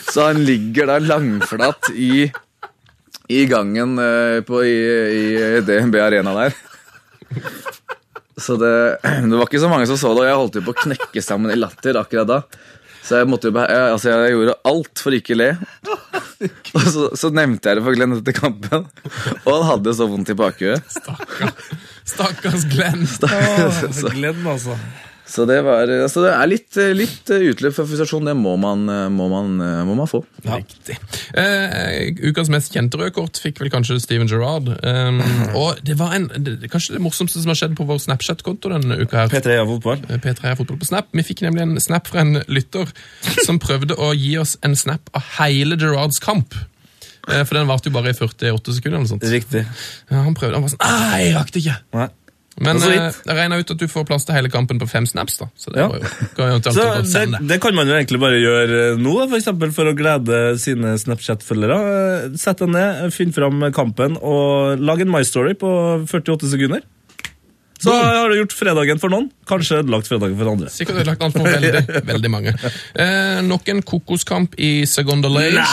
[0.10, 2.28] Så han ligger da langflat i,
[3.32, 4.78] i gangen eh, på, i,
[5.56, 6.58] i DNB Arena der.
[8.39, 8.74] Så det,
[9.04, 11.24] det var ikke så mange som så det, og jeg holdt jo på å knekke
[11.24, 12.41] sammen i latter akkurat da.
[13.06, 15.50] Så jeg måtte jo jeg, altså jeg gjorde alt for ikke å le.
[16.78, 18.86] Og så, så nevnte jeg det for Glenn etter kampen,
[19.43, 20.86] og han hadde så vondt i bakhuet.
[22.08, 23.04] Stakkars Glenn.
[23.10, 24.78] Så, Glenn, altså.
[25.30, 28.26] Så det var, altså det er litt, litt utløp for frustrasjon.
[28.26, 29.52] Det må man, må man,
[29.86, 30.24] må man få.
[30.48, 30.96] Riktig.
[31.38, 34.72] Eh, ukas mest kjente røde kort fikk vel kanskje Steven Gerrard.
[34.82, 35.22] Um,
[35.62, 38.72] og det var en, det, det- kanskje det morsomste som har skjedd på vår Snapchat-konto
[38.74, 39.26] denne uka.
[39.28, 39.32] her.
[39.36, 40.02] P3 er fotball.
[40.10, 41.14] P3 er fotball på Snap.
[41.16, 42.90] Vi fikk nemlig en snap fra en lytter
[43.46, 46.58] som prøvde å gi oss en snap av hele Gerrards kamp.
[47.30, 48.98] Eh, For den varte jo bare i 48 sekunder.
[49.04, 49.26] eller sånt.
[49.30, 49.62] Riktig.
[50.10, 51.76] Ja, han prøvde, han var sånn Nei, jeg rakk det ikke!
[52.00, 52.08] Nei.
[52.60, 55.38] Men eh, jeg regna ut at du får plass til hele kampen på fem snaps.
[55.39, 55.88] da Så det Ja.
[55.89, 59.86] jo, Så det, det kan man jo egentlig bare gjøre nå, da, for eksempel for
[59.91, 61.80] å glede sine Snapchat-følgere.
[62.30, 65.70] Eh, Sett deg ned, finn fram kampen og lag en My Story på
[66.07, 66.82] 48 sekunder.
[67.80, 70.68] Så har du gjort fredagen for noen, kanskje ødelagt fredagen for andre.
[70.68, 72.51] Sikkert ødelagt alt for veldig, veldig mange.
[72.99, 75.64] Eh, nok en kokoskamp i Segunda Lage.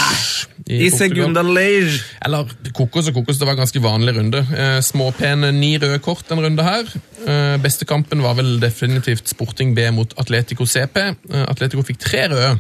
[0.67, 0.99] I Portugal.
[0.99, 2.01] Segunda Lage.
[2.27, 4.41] Eller kokos og kokos, det var en ganske vanlig runde.
[4.51, 6.89] Eh, småpene ni røde kort en runde her.
[7.23, 10.99] Eh, beste kampen var vel definitivt Sporting B mot Atletico CP.
[11.07, 12.57] Eh, Atletico fikk tre røde.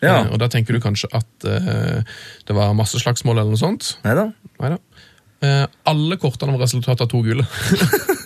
[0.00, 0.22] Ja.
[0.22, 2.00] Eh, og da tenker du kanskje at eh,
[2.48, 3.98] det var masse slagsmål eller noe sånt.
[4.06, 4.30] Neida.
[4.62, 4.80] Neida.
[5.44, 7.44] Eh, alle kortene var resultat av to gule.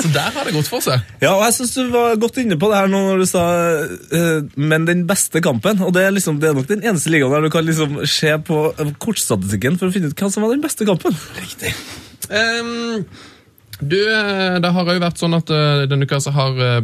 [0.00, 1.02] Så der har det gått for seg.
[1.22, 3.44] Ja, og jeg synes du var godt inne på det her nå når du sa
[3.80, 5.82] uh, Men den beste kampen.
[5.86, 8.32] Og det er, liksom, det er nok den eneste ligaen der du kan liksom se
[8.46, 8.62] på
[9.02, 11.16] kortstatistikken for å finne ut hva som var den beste kampen.
[11.40, 11.74] Riktig.
[12.30, 13.04] Um,
[13.80, 16.80] du, eh, det har jo vært sånn at uh, denne uka så har uh,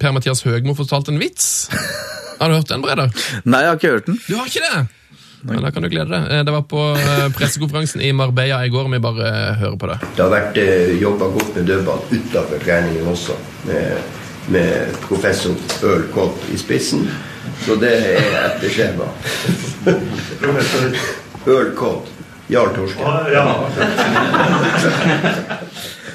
[0.00, 1.68] Per-Mathias Høgmo fortalt en vits.
[2.38, 3.10] Har du hørt den, Breder?
[3.50, 4.18] Nei, jeg har ikke hørt den.
[4.28, 4.82] Du har ikke det?
[5.42, 6.32] Men da kan du glede deg.
[6.38, 8.88] Eh, Det var på eh, pressekonferansen i Marbella i går.
[8.92, 9.98] Vi bare eh, hører på det.
[10.16, 10.56] Det har vært
[11.00, 13.32] jobba godt med dødball utenfor treningen også,
[13.68, 13.86] med,
[14.54, 14.70] med
[15.06, 17.08] professor Earl Cobb i spissen.
[17.64, 19.04] Så det er etter skjema.
[21.48, 22.06] Ølkott.
[22.48, 23.02] Jarl Torske.
[23.28, 23.44] Ja,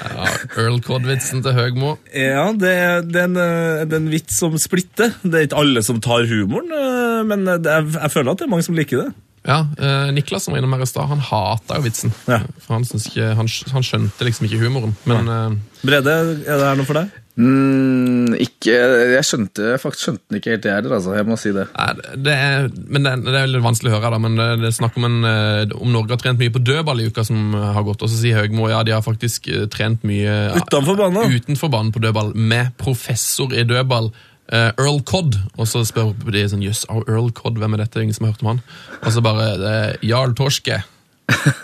[0.04, 1.94] Earl Cod-vitsen til Høgmo.
[2.12, 5.14] Ja, det er, det, er en, eh, det er en vits som splitter.
[5.22, 8.48] Det er ikke alle som tar humoren, eh, men det er, jeg føler at det
[8.48, 9.10] er mange som liker det.
[9.44, 12.14] Ja, eh, Niklas som var innom her i stad, han hata jo vitsen.
[12.30, 12.40] Ja.
[12.70, 14.96] Han, ikke, han, han skjønte liksom ikke humoren.
[15.08, 15.42] Men ja.
[15.84, 17.12] Brede, er det her noe for deg?
[17.34, 18.74] Mm, ikke
[19.14, 20.92] Jeg skjønte faktisk skjønte den ikke helt, jeg heller.
[20.98, 21.64] Altså, jeg må si det.
[21.74, 24.46] nei, det er, men det, er- det er litt vanskelig å høre, da, men det,
[24.62, 27.24] det er snakk om, en, eh, om Norge har trent mye på dødball i uka
[27.26, 28.04] som eh, har gått.
[28.06, 31.34] Og så sier Høgmo ja, de har faktisk eh, trent mye Utenfor banen?
[31.34, 34.12] utenfor banen på dødball med professor i dødball.
[34.44, 38.02] Uh, Earl Codd, og så spør de sånn Jøss, oh, Earl Codd, hvem er dette?
[38.04, 38.58] Ingen som har hørt om han?
[39.00, 40.82] Og så bare det er Jarl Torske.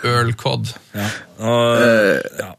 [0.03, 0.71] Earl Codd.
[1.39, 2.49] Og, Eh,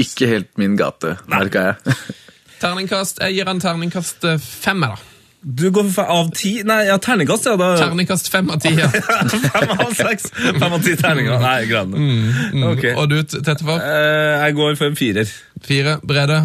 [0.00, 1.96] Ikke helt min gate, merka jeg.
[2.62, 4.96] Terningkast, Jeg gir han terningkast eh, fem, da.
[5.42, 6.52] du går for av ti?
[6.66, 7.56] Nei, ja, terningkast, ja.
[7.58, 7.72] Da.
[7.80, 8.70] Terningkast fem av ti.
[8.78, 8.86] Ja.
[9.52, 10.28] Fem av seks.
[10.36, 11.40] Fem av ti terninger.
[11.42, 11.96] Nei, greit.
[12.72, 12.84] Ok.
[12.94, 13.82] Og du, Tettefar?
[13.82, 15.32] Eh, jeg går for en firer.
[15.66, 15.96] Fire.
[16.06, 16.38] Brede?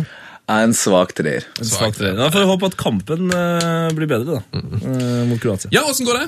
[0.48, 1.46] Er en svak treer.
[1.60, 2.16] En svak treer.
[2.18, 4.62] Da får vi håpe at kampen eh, blir bedre, da.
[4.82, 5.70] eh, mot Kroatia.
[5.76, 6.28] Ja, åssen går det?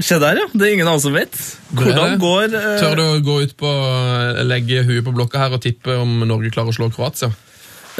[0.00, 0.46] Se der, ja.
[0.56, 1.36] Det er ingen annen som vet.
[1.76, 5.56] Hvordan går eh, Tør du å gå ut på eh, legge huet på blokka her
[5.58, 7.28] og tippe om Norge klarer å slå Kroatia?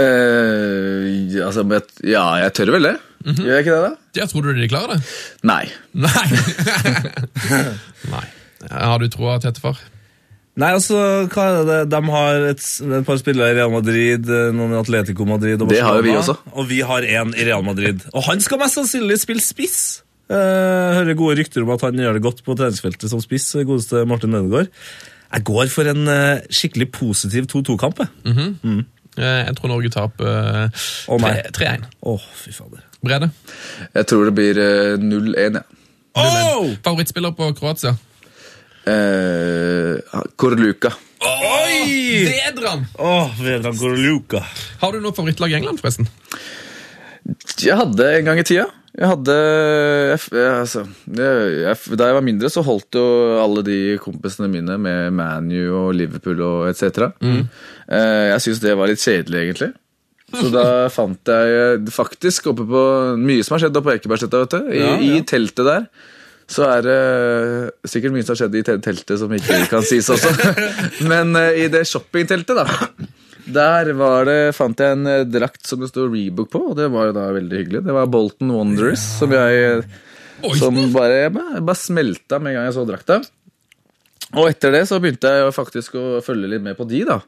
[0.01, 1.66] Eh, altså,
[2.09, 2.95] ja, jeg tør vel det.
[3.28, 3.93] Gjør jeg ikke det, da?
[4.18, 5.03] Ja, Tror du de klarer det?
[5.47, 5.64] Nei.
[5.93, 6.26] Nei.
[8.14, 8.24] Nei.
[8.72, 9.78] Har du troa, Tettefar?
[10.61, 10.97] Nei, altså,
[11.32, 11.78] hva er det?
[11.93, 12.64] De har et,
[12.99, 16.05] et par spillere i Real Madrid, eh, noen i Atletico Madrid og Det har jo
[16.05, 16.34] vi også.
[16.53, 18.05] Og vi har en i Real Madrid.
[18.12, 19.78] Og han skal mest sannsynlig spille spiss.
[20.33, 24.05] Eh, hører gode rykter om at han gjør det godt på treningsfeltet som spiss, godeste
[24.09, 24.70] Martin Ødegaard.
[25.33, 28.01] Jeg går for en eh, skikkelig positiv 2-2-kamp.
[28.05, 28.55] jeg.
[28.62, 28.83] mm.
[29.12, 30.24] Jeg tror Norge taper
[30.64, 31.85] eh, 3-1.
[32.09, 32.80] Å, fy fader.
[33.05, 33.28] Brede?
[33.93, 35.66] Jeg tror det blir eh, 0-1, ja.
[36.16, 36.68] Oh!
[36.85, 37.93] Favorittspiller på Kroatia?
[38.89, 40.01] Eh,
[40.41, 40.93] Korluka.
[41.22, 42.24] Oi!
[42.28, 42.87] Vedran!
[42.99, 44.43] Åh, Vedran Koroluka.
[44.80, 46.09] Har du noe favorittlag i England, forresten?
[47.62, 48.68] Jeg hadde en gang i tida.
[48.92, 50.82] Jeg hadde jeg, jeg, altså,
[51.16, 53.04] jeg, Da jeg var mindre, så holdt jo
[53.40, 57.08] alle de kompisene mine med ManU og Liverpool og etc.
[57.24, 57.46] Mm.
[57.88, 59.70] jeg syns det var litt kjedelig, egentlig.
[60.32, 60.66] Så da
[60.98, 62.82] fant jeg faktisk oppe på
[63.20, 64.68] Mye som har skjedd oppe på Ekebergsletta, vet du.
[64.72, 65.16] I, Ja, ja.
[65.22, 65.88] I teltet der.
[66.52, 67.00] Så er det
[67.88, 70.32] sikkert mye som har skjedd i teltet som ikke kan sies også.
[71.10, 72.66] Men eh, i det shoppingteltet, da.
[73.47, 76.86] Der var det, fant jeg en eh, drakt som det stod Rebook på, og det
[76.95, 77.82] var jo da veldig hyggelig.
[77.88, 79.82] Det var Bolton Wanderers, som jeg
[80.59, 83.20] som bare, bare smelta med en gang jeg så drakta.
[84.32, 87.18] Og etter det så begynte jeg faktisk å følge litt med på de, da.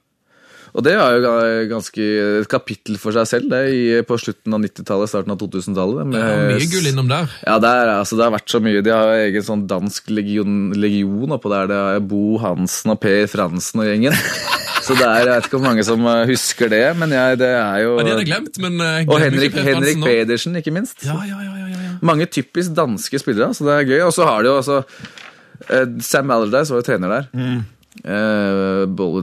[0.74, 1.34] Og det er jo
[1.70, 2.02] ganske
[2.40, 6.08] et kapittel for seg selv, det, i, på slutten av 90-tallet, starten av 2000-tallet.
[6.10, 7.28] med- Ja, mye gull innom der.
[7.46, 8.82] ja, det, er, altså, det har vært så mye.
[8.82, 11.68] De har egen sånn dansk legion, legion oppå der.
[11.70, 14.18] Det er Bo Hansen og Per Fransen og gjengen.
[14.84, 17.50] Så det er, jeg vet ikke hvor mange som eh, husker det, men jeg, det
[17.56, 20.02] er jo Ja, de hadde glemt, men eh, Og Henrik, Henrik.
[20.04, 21.06] Pedersen, ikke minst.
[21.06, 21.92] Ja, ja, ja, ja.
[22.04, 24.00] Mange typisk danske spillere, så det er gøy.
[24.04, 24.82] Og så har de jo altså
[25.72, 27.30] eh, Sam Allardyce var jo trener der.
[27.32, 27.62] Mm.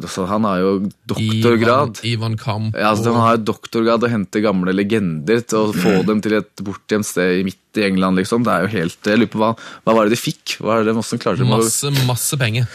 [0.09, 0.71] Så han har jo
[1.11, 1.99] doktorgrad.
[2.01, 2.75] Ivan, Ivan Kamp.
[2.75, 6.39] Ja, altså, han har jo doktorgrad å hente gamle legender til å få dem til
[6.39, 7.45] et bortgjemt sted i
[7.77, 8.17] i England.
[8.19, 8.43] liksom.
[8.43, 9.51] Det er jo helt, jeg lurer på Hva,
[9.85, 10.57] hva var det de fikk?
[10.59, 12.67] Hva er det, hvordan klarte de å- Masse, masse penger.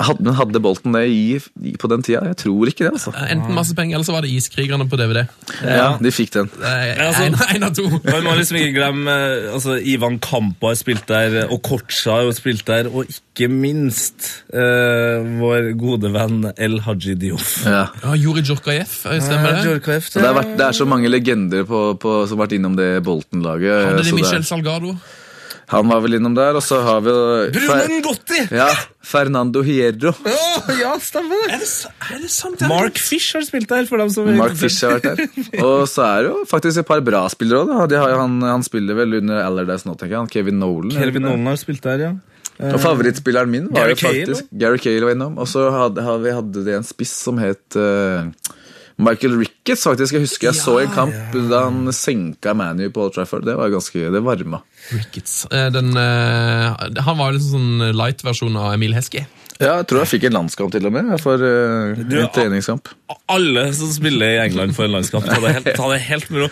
[0.00, 2.22] hadde, men hadde Bolton det i, i, på den tida?
[2.30, 2.92] Jeg tror ikke det.
[2.94, 3.12] altså.
[3.28, 5.26] Enten masse penger, eller så var det Iskrigerne på DVD.
[5.62, 6.50] Ja, De fikk den.
[6.62, 7.88] Eh, altså- En, en av to.
[8.12, 9.16] Man må liksom ikke glemme
[9.52, 15.20] altså, Ivan Kampa har spilt der, og Kortsja har spilt der, og ikke minst uh,
[15.40, 17.64] vår gode venn El Haji Diof.
[17.66, 17.82] Ja.
[18.02, 19.64] Ja, Juri Djorkajev, eh, stemmer det?
[19.66, 22.56] Ja, Så det, det, er, det er så mange legender på, på, som har vært
[22.56, 23.90] innom det Bolton-laget.
[23.90, 24.96] Hadde de så er- Michel Salgado?
[25.66, 27.22] Han var vel innom der, og så har vi jo
[27.56, 28.42] Bruno Ngotti!
[28.54, 28.68] Ja,
[29.02, 30.12] Fernando Hierro.
[30.14, 31.56] Åh, ja, stemmer det!
[31.58, 32.62] Er det sant?
[32.70, 35.42] Mark Fish har spilt der, for dem som Mark Fish har vært der.
[35.66, 37.96] Og så er det jo faktisk et par bra spillere òg.
[37.98, 40.20] Han, han spiller vel under Allardyce nå, tenker jeg.
[40.22, 40.94] Han Kevin Nolan.
[40.94, 42.14] Kevin Nolan har spilt der, ja.
[42.70, 45.34] Og favorittspilleren min var Gary jo faktisk Gary Cale var innom.
[45.42, 48.30] Og så hadde, hadde, vi hadde det en spiss som het eh,
[48.96, 50.16] Michael Ricketts, faktisk.
[50.16, 53.44] Jeg husker jeg så en kamp da han senka ManU på Old Trafford.
[53.44, 54.62] Det var ganske, det varma.
[54.92, 55.44] Ricketts.
[55.52, 59.26] Eh, Den, eh, han var liksom sånn light-versjon av Emil Heskey.
[59.56, 61.12] Ja, jeg tror jeg fikk en landskamp til og med.
[61.20, 62.90] For uh, Du, en treningskamp.
[63.32, 66.44] Alle som spiller i England for en landskamp, ta det helt, ta det helt med
[66.44, 66.48] ro.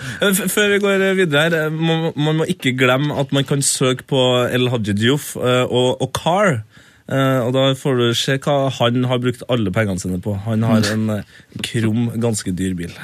[0.54, 4.22] Før vi går videre her, man, man må ikke glemme at man kan søke på
[4.48, 6.62] El Haji Diouf og, og Car.
[7.08, 10.36] Eh, og da får du se hva han har brukt alle pengene sine på.
[10.46, 11.32] Han har en eh,
[11.66, 12.94] krum, ganske dyr bil.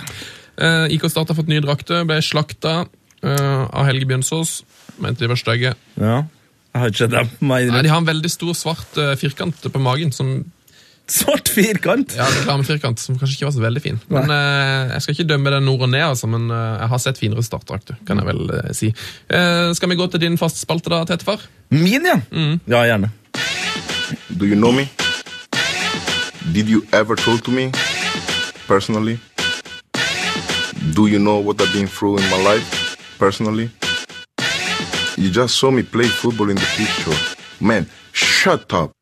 [0.60, 2.84] Eh, IK Start har fått nye drakter, ble slakta.
[3.20, 4.62] av Helge Bjønsås.
[5.04, 5.74] Mente de var stygge.
[6.00, 6.22] Ja.
[6.72, 7.28] Jeg har ikke sett dem.
[7.44, 7.66] Nei.
[7.68, 10.38] De har en veldig stor svart firkant på magen, som
[11.10, 12.12] Svart firkant!
[12.14, 13.96] ja, reklamefirkant, som kanskje ikke var så veldig fin.
[14.14, 17.02] Men eh, Jeg skal ikke dømme den nord og ned, altså, men eh, jeg har
[17.02, 18.92] sett finere startdrakter, kan jeg vel eh, si.
[19.26, 21.42] Eh, skal vi gå til din faste spalte, da, Tetefar?
[21.74, 22.20] Min, ja.
[22.70, 23.10] Ja, gjerne.
[24.40, 24.88] Do you know me?
[26.50, 27.70] Did you ever talk to me
[28.66, 29.20] personally?
[30.94, 33.70] Do you know what I've been through in my life personally?
[35.18, 37.12] You just saw me play football in the picture.
[37.62, 38.92] Man, shut up.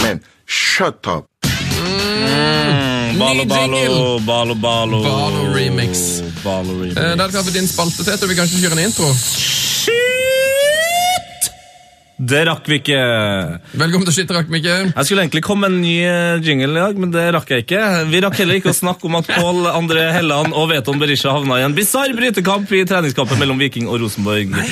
[0.00, 1.26] Man, shut up.
[1.42, 5.02] Mm, balo, balo, balo, balo.
[5.02, 6.22] Balo remix.
[6.22, 6.31] Balo remix.
[6.96, 9.10] Eh, da er klart for din spalte, Tete, og vi kan ikke kjøre en intro.
[12.20, 12.98] Det rakk vi ikke.
[13.72, 14.74] Velkommen til Skitt, ikke.
[14.92, 17.64] Jeg skulle egentlig komme med en ny eh, jingle i dag, men det rakk jeg
[17.64, 17.80] ikke.
[18.10, 21.58] Vi rakk heller ikke å snakke om at Pål André Helland og Veton Berisha havna
[21.60, 24.52] i en bisarr brytekamp i treningskampen mellom Viking og Rosenborg.
[24.52, 24.66] Nei,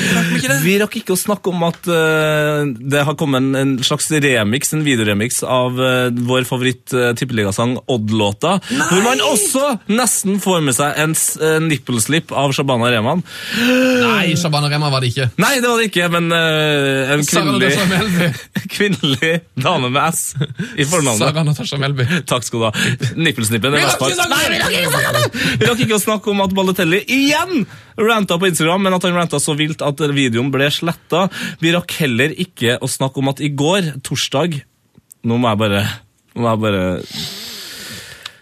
[0.65, 4.75] vi rakk ikke å snakke om at uh, det har kommet en, en slags remix,
[4.77, 8.59] en videoremix av uh, vår favoritt uh, tippeligasang Odd-låta,
[8.91, 13.25] hvor man også nesten får med seg en uh, eh, av Shabana Rehman.
[13.65, 15.31] Nei, Shabana Reman var det ikke.
[15.41, 18.29] Nei, det var det ikke, men en Sara kvinnelig, Natasha Melby.
[18.75, 19.33] kvinnelig
[19.67, 20.35] dame med S
[20.77, 21.23] i fornavnet.
[21.23, 22.07] Sara Natasha Melby.
[22.31, 22.73] Takk skal du ha.
[23.21, 25.31] Nippelsnippen er Nei, om
[25.61, 27.65] vi rakk ikke å snakke om at Balletelli igjen
[28.01, 31.27] ranta på Instagram, men at han ranta så vilt at videoen ble sletta.
[31.63, 34.63] Vi rakk heller ikke å snakke om at i går, torsdag
[35.21, 35.81] Nå må jeg bare
[36.39, 36.85] må jeg bare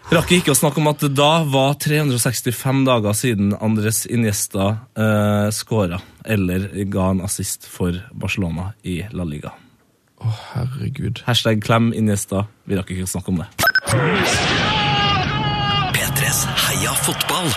[0.09, 5.49] Rakk ikke å snakke om at det da var 365 dager siden Andres Iniesta eh,
[5.53, 9.51] skåra eller ga en assist for Barcelona i La Liga.
[10.17, 11.21] Å, herregud.
[11.27, 12.47] Hashtag klem Iniesta.
[12.65, 13.47] Vi rakk ikke å snakke om det.
[15.93, 17.53] P3s Heia fotball.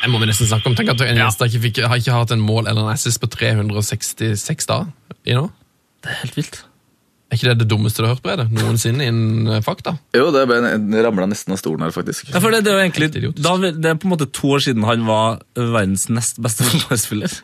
[0.00, 0.74] Jeg må vi nesten snakke om.
[0.74, 4.66] Tenk at Iniesta ikke fikk, har ikke hatt en mål eller en assist på 366
[4.66, 4.90] dager
[5.22, 5.46] i nå.
[6.02, 6.64] Det er helt vilt.
[7.30, 8.48] Er ikke det det dummeste du har hørt, Brede?
[8.50, 9.94] Noensinne innen eh, fakta?
[10.16, 10.42] Jo, det
[11.06, 12.32] ramla nesten av stolen her, faktisk.
[12.34, 14.86] Ja, for det, det, er egentlig, da, det er på en måte to år siden
[14.88, 17.38] han var verdens nest beste fotballspiller.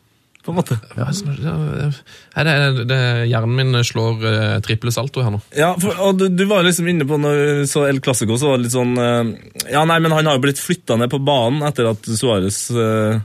[0.46, 0.76] På en måte.
[0.94, 1.08] Ja.
[1.10, 5.40] Det, det, det, hjernen min slår uh, triple salto her nå.
[5.58, 8.60] Ja, for, og du, du var liksom inne på når så El Clásico, så var
[8.60, 9.32] det litt sånn uh,
[9.72, 13.18] Ja, nei, men han har jo blitt flytta ned på banen etter at Suárez uh,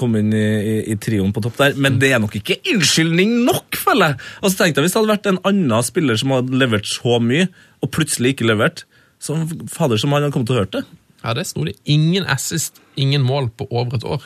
[0.00, 1.78] kom inn i, i, i trioen på topp der.
[1.78, 4.20] Men det er nok ikke unnskyldning nok, føler jeg!
[4.42, 7.20] Og så tenkte jeg Hvis det hadde vært en annen spiller som hadde levert så
[7.22, 7.46] mye,
[7.78, 8.84] og plutselig ikke levert,
[9.22, 9.38] så
[9.70, 10.84] fader som han hadde kommet til å høre det.
[11.20, 11.78] Ja, det er snodig.
[11.84, 14.24] Ingen assist, ingen mål på over et år.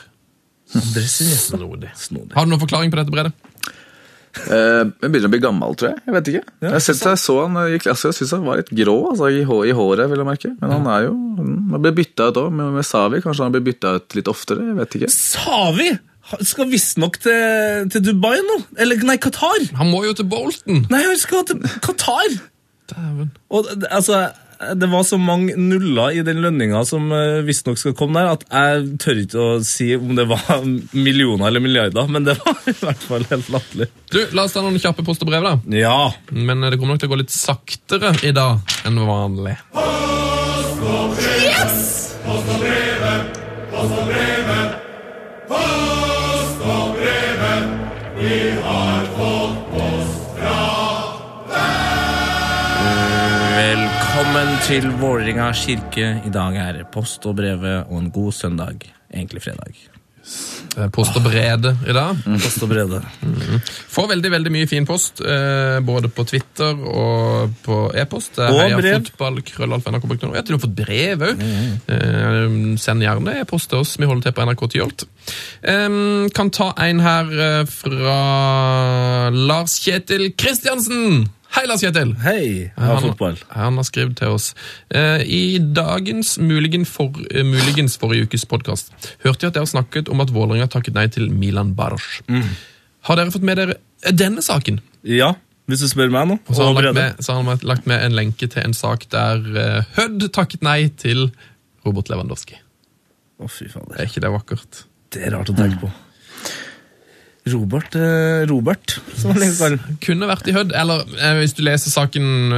[0.73, 2.33] Snodig.
[2.35, 3.31] Har du noen forklaring på dette, Brede?
[4.35, 6.01] Eh, jeg begynner å bli gammel, tror jeg.
[6.05, 6.41] Jeg vet ikke.
[6.65, 9.45] jeg, synes jeg så han i klasse, jeg syns han var litt grå altså, i,
[9.47, 10.09] hår, i håret.
[10.11, 10.51] vil jeg merke.
[10.59, 11.13] Men han er jo
[11.45, 13.21] Han ble bytta ut òg, med, med Savi.
[13.23, 14.67] Kanskje han blir bytta ut litt oftere?
[14.71, 15.13] jeg vet ikke.
[15.15, 15.89] Savi
[16.41, 18.59] skal visstnok til, til Dubai nå.
[18.81, 19.69] Eller nei, Qatar.
[19.79, 20.85] Han må jo til Bolton!
[20.89, 22.39] Nei, han skal til Qatar!
[22.91, 23.31] Dæven.
[23.53, 24.27] Og altså,
[24.75, 28.45] det var så mange nuller i den lønninga som uh, visstnok skal komme der, at
[28.49, 30.45] jeg tør ikke å si om det var
[31.07, 33.89] millioner eller milliarder, men det var i hvert fall helt latterlig.
[34.11, 35.55] Du, La oss ta noen kjappe post og brev, da.
[35.75, 35.99] Ja.
[36.31, 39.57] Men eh, det kommer nok til å gå litt saktere i dag enn vanlig.
[54.35, 56.07] Velkommen til Vålerenga kirke.
[56.27, 58.81] I dag er det post og brevet og en god søndag.
[59.07, 59.77] Egentlig fredag.
[60.91, 62.19] Post og Brede i dag.
[62.43, 63.05] Post og brevet.
[63.93, 68.41] Får veldig veldig mye fin post, eh, både på Twitter og på e-post.
[68.43, 69.05] Og heia brev.
[69.07, 69.39] fotball.
[70.35, 71.45] Ja, til og med fått brev òg.
[71.95, 73.95] Eh, send gjerne e-post til oss.
[73.95, 75.07] Vi holder til på NRK Tyholt.
[75.63, 78.19] Eh, kan ta en her eh, fra
[79.31, 81.29] Lars Kjetil Kristiansen.
[81.55, 82.09] Hei, Lars Kjetil.
[82.19, 83.37] Hei, ja, Han- fotball.
[83.55, 84.53] Han har skrevet til oss.
[84.91, 88.91] Eh, I dagens muligens, for, eh, muligens forrige ukes podkast
[89.23, 92.21] hørte jeg at dere snakket om at Vålerenga takket nei til Milan Baros.
[92.27, 92.43] Mm.
[93.03, 93.75] Har dere fått med dere
[94.11, 94.81] denne saken?
[95.03, 95.35] Ja,
[95.69, 96.39] hvis du spør meg nå.
[96.49, 98.73] Og så har han lagt med, så har han lagt med en lenke til en
[98.73, 101.31] sak der eh, Hødd takket nei til
[101.85, 102.55] Robert Lewandowski.
[103.39, 103.95] Å, fy fader.
[103.97, 104.83] Er ikke det vakkert?
[105.09, 105.91] Det er rart å tenke på.
[107.45, 109.95] Robert, eh, Robert som han liker å.
[110.01, 112.55] Kunne vært i Hødd, eller eh, hvis du leser saken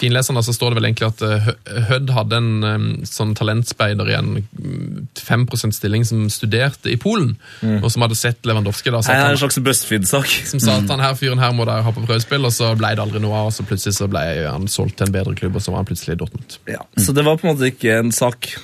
[0.00, 1.50] finleserne, så står det vel egentlig at eh,
[1.90, 5.46] Hødd hadde en eh, sånn talentspeider i en mm, 5
[5.76, 7.36] stilling som studerte i Polen,
[7.82, 8.94] og som hadde sett Lewandowski.
[8.94, 10.36] da, Nei, han, en slags BuzzFeed-sak.
[10.54, 12.94] som sa at han her fyren her må dere ha på prøvespill, og så ble
[12.96, 15.60] det aldri noe av, og så plutselig så ble han solgt til en bedre klubb,
[15.60, 16.56] og så var han plutselig i Dortmund.
[16.70, 18.54] Ja, så det var på en måte ikke en sak.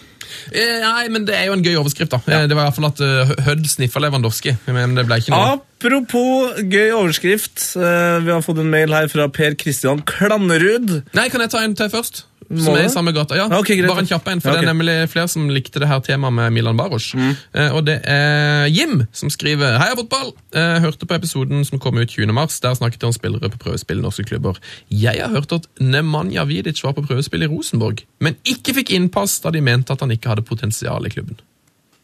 [0.52, 2.20] Eh, nei, men det er jo en gøy overskrift, da.
[2.30, 2.40] Ja.
[2.48, 5.58] Det var i hvert fall at eh, Hødd sniffa Lewandowski, men det ble ikke noe.
[5.60, 7.76] Apropos gøy overskrift.
[7.76, 11.02] eh, Vi har fått en mail her fra Per Kristian Klannerud.
[11.16, 12.24] Nei, kan jeg ta en til først?
[12.50, 13.36] Som er i samme gata.
[13.38, 13.90] Ja, okay, greit.
[13.92, 14.60] Bare en kjapp en, for Ja, ok.
[14.64, 17.12] det er nemlig flere som likte det her temaet med Milan Baros.
[17.14, 20.32] Eh, og det er Jim som skriver Heia fotball!
[20.54, 22.32] Eh, hørte på episoden som kom ut 20.
[22.34, 22.58] mars.
[22.60, 24.58] Der snakket de om spillere på prøvespill i norske klubber.
[24.90, 29.38] Jeg har hørt at Nemanja Vidic var på prøvespill i Rosenborg, men ikke fikk innpass
[29.44, 31.38] da de mente at han ikke hadde potensial i klubben.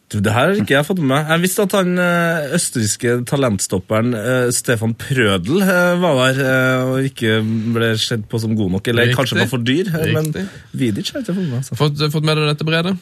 [0.06, 1.30] Du, det her har ikke jeg fått med meg.
[1.32, 7.40] Jeg visste at han eh, østerrikske talentstopperen eh, Stefan Prødel eh, var der og ikke
[7.74, 9.16] ble sett på som god nok, eller Riktig.
[9.18, 9.90] kanskje var for dyr.
[9.90, 10.14] Riktig.
[10.14, 11.64] Men Vidic har jeg ikke fått med meg.
[11.64, 11.80] Altså.
[11.80, 12.94] Fått, fått med deg dette, Brede?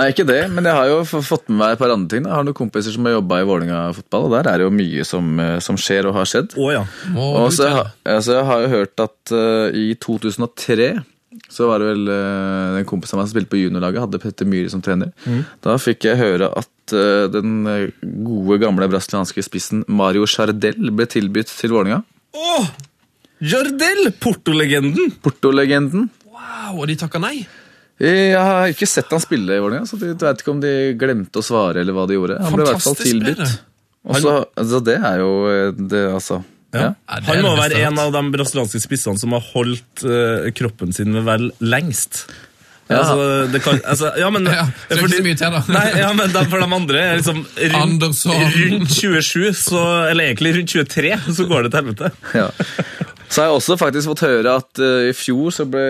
[0.00, 2.24] Nei, ikke det, men jeg har jo fått med meg et par andre ting.
[2.24, 4.74] Jeg har noen kompiser som har jobba i Vålinga fotball, og der er det jo
[4.80, 6.56] mye som, som skjer og har skjedd.
[6.56, 6.84] Å ja.
[7.12, 10.92] Må Og så, jeg, altså, jeg har jo hørt at uh, i 2003
[11.48, 14.70] så var det vel uh, den kompisen meg som spilte på juniorlaget, hadde Petter Myhre
[14.70, 15.10] som trener.
[15.64, 21.06] Da fikk jeg høre at eh, den eh, gode, gamle brasilianske spissen Mario Chardel ble
[21.10, 22.02] tilbudt til Vålerenga.
[22.34, 22.60] Å!
[23.40, 24.10] Jardel!
[24.20, 25.14] Porto-legenden!
[25.24, 26.08] Porto-legenden.
[26.30, 27.40] Wow, og de takka nei?
[28.00, 31.40] Jeg har ikke sett han spille i Vålerenga, så jeg vet ikke om de glemte
[31.40, 32.38] å svare eller hva de gjorde.
[32.44, 33.42] Han ble i hvert fall Fantastisk tilbudt.
[33.42, 33.66] spiller.
[34.08, 36.38] Og så- altså, det er jo eh, det, altså.
[36.76, 36.92] Ja.
[37.26, 41.26] Han må være en av de brasilianske spissene som har holdt uh, kroppen sin ved
[41.26, 42.24] vel lengst.
[42.90, 43.04] Ja.
[43.04, 45.60] Altså, det kan, altså, ja, men, Ja, så er det ikke så mye til, da.
[45.70, 47.44] Nei, ja, men de, for de andre er liksom
[47.74, 52.10] rundt, rundt 27, så, eller egentlig rundt 23, så går det til helvete.
[52.34, 52.48] Ja.
[53.30, 55.84] Så har jeg også faktisk fått høre at uh, i fjor så ble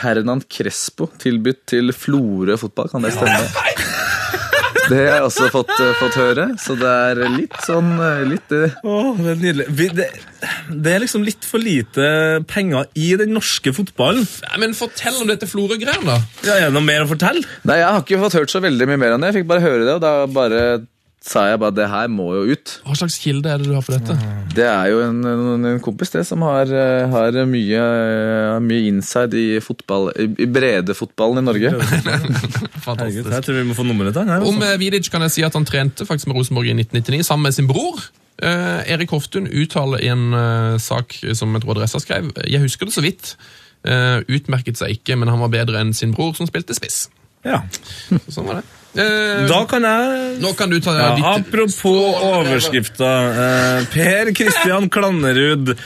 [0.00, 2.90] Hernan Crespo tilbudt til Florø fotball.
[2.90, 3.46] Kan det stemme?
[4.90, 8.50] Det har jeg også fått, eh, fått høre, så det er litt sånn eh, litt
[8.50, 9.66] Åh, det er nydelig.
[9.78, 10.08] Vi, det,
[10.68, 12.06] det er liksom litt for lite
[12.50, 14.26] penger i den norske fotballen.
[14.58, 16.18] Men fortell om dette Florø-greiene, da.
[16.42, 17.44] Ja, er det noe mer å fortelle?
[17.68, 19.30] Nei, jeg har ikke fått hørt så veldig mye mer enn det.
[19.30, 20.64] Jeg fikk bare høre det, og da bare
[21.20, 22.70] sa jeg bare det her må jo ut.
[22.86, 24.14] Hva slags kilde er det du har for dette?
[24.56, 28.86] Det er jo en, en, en kompis det som har, eh, har mye, eh, mye
[28.88, 31.74] inside i fotball, i, bredefotballen i Norge.
[31.76, 33.28] Herregud, Fantastisk.
[33.34, 34.40] jeg tror vi må få nummeret til han.
[34.42, 34.72] Om Altså.
[34.72, 37.56] eh, Vidic kan jeg si at han trente faktisk med Rosenborg i 1999 sammen med
[37.58, 38.00] sin bror.
[38.40, 42.88] Eh, Erik Hoftun uttaler i en eh, sak som jeg tror Adressa skrev Jeg husker
[42.88, 43.34] det så vidt.
[43.84, 47.10] Eh, utmerket seg ikke, men han var bedre enn sin bror som spilte spiss.
[47.44, 47.60] Ja.
[48.32, 48.64] Sånn var det.
[48.98, 53.10] Eh, Da kan jeg nå kan du ta Ja, ditt apropos overskrifta.
[53.30, 55.76] Eh, per Kristian Klannerud.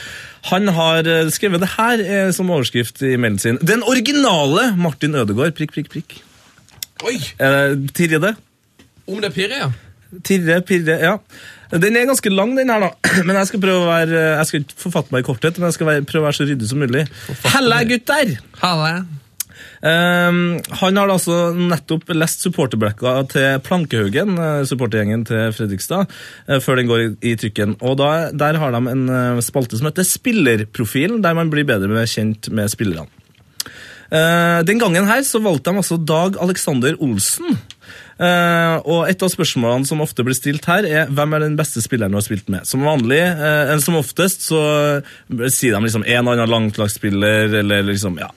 [0.51, 3.59] Han har eh, skrevet det her eh, som overskrift i mailen sin.
[3.64, 6.18] Den originale Martin Ødegaard, prikk, prikk, prikk.
[7.05, 7.16] Oi!
[7.40, 8.35] Eh, Tirre det?
[9.09, 9.70] Om det er Pirre, ja.
[10.24, 11.16] Tirre, pirre, ja.
[11.74, 12.90] Den er ganske lang, den her, da.
[13.26, 15.76] Men jeg skal prøve å være Jeg skal ikke forfatte meg i korthet, men jeg
[15.76, 17.02] skal være, prøve å være så ryddig som mulig.
[17.51, 18.35] Helle, gutter!
[18.62, 18.93] Halla.
[19.85, 26.09] Ehm, han har altså nettopp lest supporterblekka til Plankehaugen, eh, supportergjengen til Fredrikstad,
[26.48, 27.77] eh, før den går i, trykken.
[27.82, 32.06] Og da, Der har de en eh, spalte som heter Spillerprofilen, der man blir bedre
[32.06, 33.09] kjent med spillerne.
[34.15, 37.59] Den gangen her så valgte de altså Dag Alexander Olsen.
[38.15, 41.82] Uh, og et av spørsmålene som ofte blir stilt her, er hvem er den beste
[41.82, 42.62] spilleren du har spilt med.
[42.69, 44.61] Som vanlig, uh, eller som oftest, så
[45.51, 48.31] sier de liksom en annen langslagsspiller, eller liksom, ja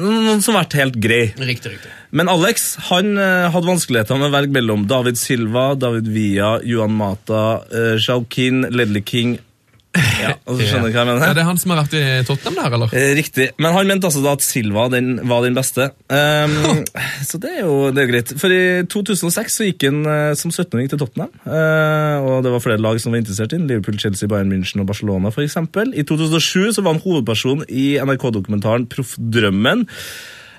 [0.00, 1.22] Noen som har vært helt grei.
[1.36, 1.92] Riktig, riktig.
[2.12, 6.94] Men Alex han eh, hadde vanskeligheter med å velge mellom David Silva, David Villa, Juan
[6.96, 7.62] Mata,
[8.00, 9.38] Shaukin, Kin, Ledley King
[9.92, 11.24] Ja, altså, Skjønner du hva jeg mener?
[11.26, 12.94] Er det han som har vært i Tottenham der, eller?
[12.96, 13.48] Eh, Riktig.
[13.60, 15.90] Men han mente altså da at Silva den, var den beste.
[16.08, 16.82] Um,
[17.28, 18.34] så det er jo det er greit.
[18.40, 21.32] For i 2006 så gikk han uh, som 17-åring til Tottenham.
[21.44, 23.68] Uh, og det var flere lag som var interessert i ham.
[23.68, 25.92] Liverpool, Chelsea, Bayern München og Barcelona eksempel.
[25.98, 29.84] I 2007 så var han hovedperson i NRK-dokumentaren Proffdrømmen.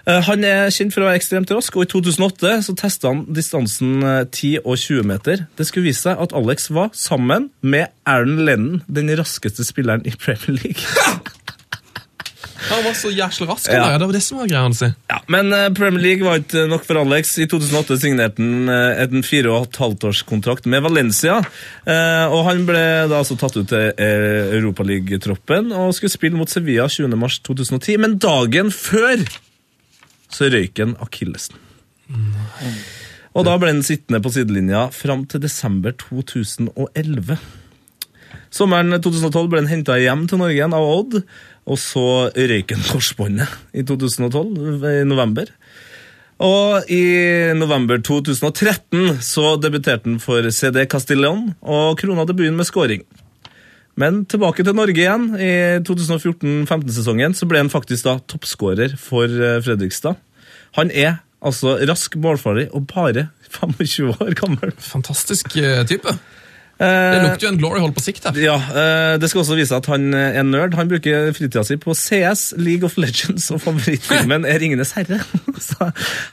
[0.05, 3.21] Eh, Han er kjent for å være ekstremt rask, og i 2008 så testa han
[3.31, 5.45] distansen eh, 10 og 20 meter.
[5.55, 10.11] Det skulle vise seg at Alex var sammen med Aaron Lennon, den raskeste spilleren i
[10.19, 10.83] Premier League.
[12.63, 13.81] Han var så jæsla rask, Ja.
[13.91, 13.97] der.
[13.99, 14.79] det var det som var greia hans.
[14.81, 17.33] Ja, Men eh, Premier League var ikke nok for Alex.
[17.43, 21.41] I 2008 signerte han eh, en fire og et halvt års kontrakt med Valencia.
[21.85, 26.49] Eh, og Han ble da altså tatt ut til eh, Europaligatroppen og skulle spille mot
[26.49, 27.97] Sevilla 20.3.2010.
[27.99, 29.19] Men dagen før
[30.33, 31.57] så røyk han akillesen.
[33.33, 37.37] Og da ble han sittende på sidelinja fram til desember 2011.
[38.53, 41.17] Sommeren 2012 ble han henta hjem til Norge igjen av Odd,
[41.63, 42.05] og så
[42.35, 45.49] røyk han korsbåndet i 2012, i november.
[46.43, 47.03] Og i
[47.55, 53.05] november 2013 så debuterte han for CD Castillon og krona debuten med scoring.
[53.99, 55.27] Men tilbake til Norge igjen.
[55.37, 55.51] I
[55.85, 60.17] 2014-15-sesongen så ble han faktisk da toppskårer for eh, Fredrikstad.
[60.79, 63.27] Han er altså rask målfarlig og bare
[63.59, 64.73] 25 år gammel.
[64.81, 66.15] Fantastisk eh, type.
[66.83, 68.37] Eh, Det lukter jo en glory hole på sikt her.
[68.43, 70.75] Ja, eh, Det skal også vise at han er nerd.
[70.79, 75.21] Han bruker fritida si på CS, League of Legends, og favorittfilmen er Ringenes herre.
[75.63, 75.87] Så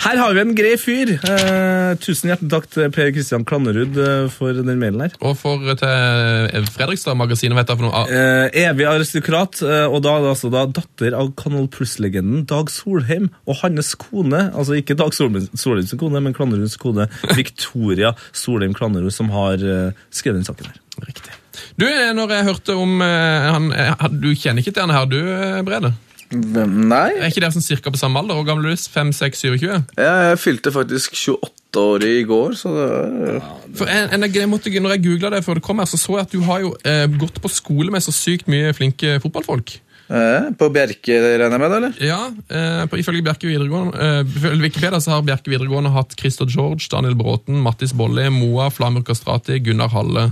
[0.07, 1.15] her har vi en grei fyr.
[1.21, 5.15] Eh, tusen hjertelig takk til Per Kristian Klannerud eh, for den mailen her.
[5.23, 7.95] Og for eh, til Fredrikstad-magasinet, vet jeg for noe.
[8.05, 12.43] Ah, Eh, evig aristokrat, eh, og da er det altså da datter av Kanal Plus-legenden
[12.51, 17.07] Dag Solheim og hans kone, altså ikke Dag Solheims kone, men Klanneruds kone,
[17.39, 20.79] Victoria Solheim Klannerud, som har eh, skrevet den saken her.
[21.07, 21.37] Riktig.
[21.81, 25.09] Du, eh, når jeg hørte om eh, han, eh, Du kjenner ikke til han her,
[25.11, 25.21] du,
[25.67, 25.95] Brede?
[26.31, 26.75] Hvem?
[26.87, 27.09] Nei.
[27.19, 28.37] Er ikke dere sånn cirka på samme alder?
[28.39, 28.85] Hvor gammel er du?
[28.95, 29.73] 5, 6, 27?
[29.99, 33.49] Jeg fylte faktisk 28 år i går, så det var
[33.79, 36.21] For en, en, jeg måtte, når jeg googla det før det kom her, så så
[36.21, 39.75] jeg at du har jo eh, gått på skole med så sykt mye flinke fotballfolk.
[40.11, 41.99] Eh, På Bjerke, regner jeg med, eller?
[42.05, 42.21] Ja,
[42.51, 47.17] eh, på, Ifølge Bjerke videregående eh, Wikipedia så har Bjerke videregående hatt Christer George, Daniel
[47.19, 50.31] Bråten, Mattis Bolli, Moa, Flamur Kastrati, Gunnar Halle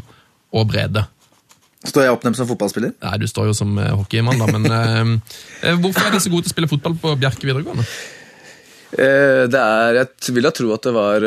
[0.54, 1.06] og Brede.
[1.86, 2.94] Står jeg oppnevnt som fotballspiller?
[3.04, 5.20] Nei, Du står jo som hockeymann, da, men
[5.78, 7.84] hvorfor er de så gode til å spille fotball på Bjerke videregående?
[8.88, 11.26] Det er, Jeg vil da tro at det var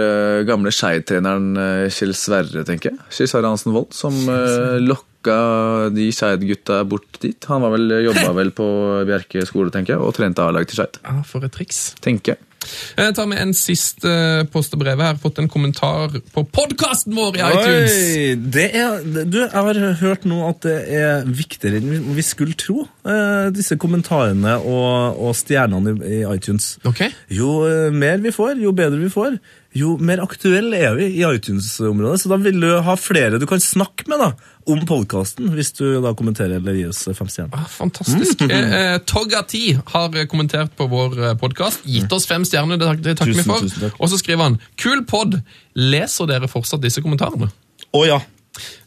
[0.50, 3.00] gamle Skeid-treneren Kjell Sverre, tenker jeg.
[3.14, 4.82] Kjell Sverre Hansen Wold, som uh,
[5.22, 7.38] lokka de Skeid-gutta bort dit.
[7.50, 8.68] Han var vel, jobba vel på
[9.08, 11.00] Bjerke skole, tenker jeg, og trente A-lag til Skeid.
[11.06, 11.94] Ah, For et triks.
[12.02, 12.48] Tenker jeg.
[12.96, 15.16] Jeg tar med en siste eh, post og brev her.
[15.18, 17.96] Fått en kommentar på podkasten vår i iTunes.
[17.96, 22.54] Oi, det er, du, jeg har hørt nå at det er viktigere enn vi- skulle
[22.54, 26.76] tro, eh, disse kommentarene og, og stjernene i, i iTunes.
[26.86, 27.10] Okay.
[27.34, 29.40] Jo eh, mer vi får, jo bedre vi får,
[29.82, 32.22] jo mer aktuelle er vi i iTunes-området.
[32.22, 34.30] Så da vil du ha flere du kan snakke med da,
[34.70, 37.54] om podkasten, hvis du da kommenterer eller gir oss fem stjerner.
[37.58, 38.42] Ah, Fantastisk.
[38.46, 38.52] Mm.
[38.52, 39.64] Eh, eh, Togati
[39.94, 41.86] har eh, kommentert på vår podkast.
[41.88, 43.66] Gitt oss fem stjerner, det, tak- det takker vi for.
[43.80, 43.98] takk.
[44.00, 45.40] Og så skriver han Kul pod!
[45.76, 47.48] Leser dere fortsatt disse kommentarene?
[47.96, 48.20] Å ja.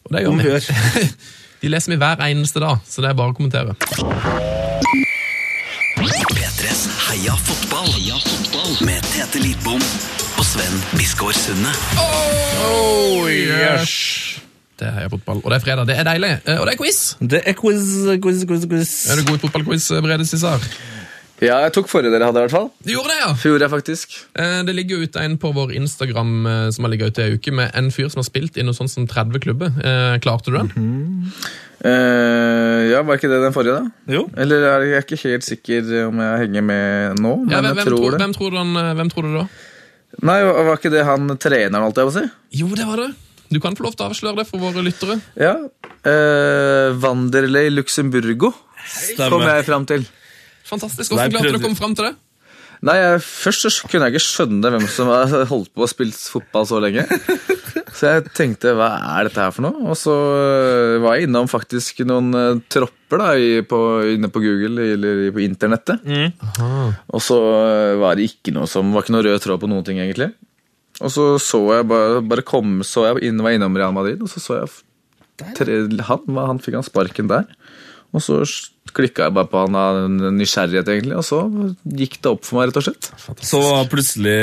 [0.05, 0.51] Og det gjør vi.
[0.51, 1.09] hør.
[1.65, 3.73] De leser vi hver eneste dag, så det er bare å kommentere.
[5.97, 7.89] P3s Heia fotball.
[7.95, 8.75] Heia fotball.
[8.85, 11.73] Med Tete Lidbom og Sven Biskår Sunde.
[11.97, 14.34] Oh, yes.
[14.79, 15.39] Det er fotball.
[15.45, 15.87] Og det er fredag.
[15.87, 16.33] Det er deilig.
[16.47, 17.01] Eh, Og det er quiz!
[17.21, 17.85] Det er quiz,
[18.25, 18.93] quiz, quiz, quiz.
[19.13, 20.65] Er du god i fotballquiz, Brede Cæsar?
[21.43, 22.69] Ja, jeg tok forrige dere hadde, i hvert fall.
[22.87, 23.31] Du gjorde det, ja!
[23.39, 24.13] Fjorde jeg faktisk.
[24.39, 27.27] Eh, Det ligger jo ute en på vår Instagram eh, som har ligget ute i
[27.33, 29.75] en uke, med en fyr som har spilt i noe sånt som 30 klubber.
[29.83, 30.71] Eh, Klarte du den?
[31.85, 34.15] Eh, ja, Var ikke det den forrige, da?
[34.15, 34.25] Jo.
[34.41, 37.77] Eller er jeg er ikke helt sikker om jeg henger med nå, men Ja, hvem,
[37.83, 38.21] jeg tror tror, det.
[38.23, 39.45] hvem, tror du han, eh, hvem tror du da?
[40.23, 42.27] Nei, Var ikke det han treneren, holdt jeg på å si?
[42.63, 43.11] Jo, det var det.
[43.53, 45.19] Du kan få lov til å avsløre det for våre lyttere.
[45.39, 45.57] Ja.
[46.05, 48.53] Eh, Vanderlei Luxemburgo
[49.19, 50.07] kom jeg fram til.
[50.69, 51.13] Fantastisk.
[51.13, 52.15] Hvordan klarte du å komme fram til det?
[52.85, 56.17] Nei, jeg, Først så kunne jeg ikke skjønne hvem som har holdt på å spille
[56.17, 57.07] fotball så lenge.
[57.95, 59.85] Så jeg tenkte hva er dette her for noe?
[59.87, 63.29] Og så øh, var jeg innom faktisk noen øh, tropper da,
[63.71, 63.79] på,
[64.17, 66.03] inne på Google eller på internettet.
[67.15, 69.87] Og så øh, var det ikke noe som, var ikke noe rød tråd på noen
[69.87, 70.33] ting, egentlig.
[71.03, 74.31] Og så så jeg bare, bare kom, så jeg inn, var innom Real Madrid, og
[74.31, 77.49] så så jeg tre, han, han fikk han sparken der.
[78.15, 78.45] Og så
[78.95, 79.97] klikka jeg bare på han av
[80.37, 81.39] nysgjerrighet, egentlig, og så
[81.99, 83.09] gikk det opp for meg, rett og slett.
[83.43, 84.35] Så var plutselig,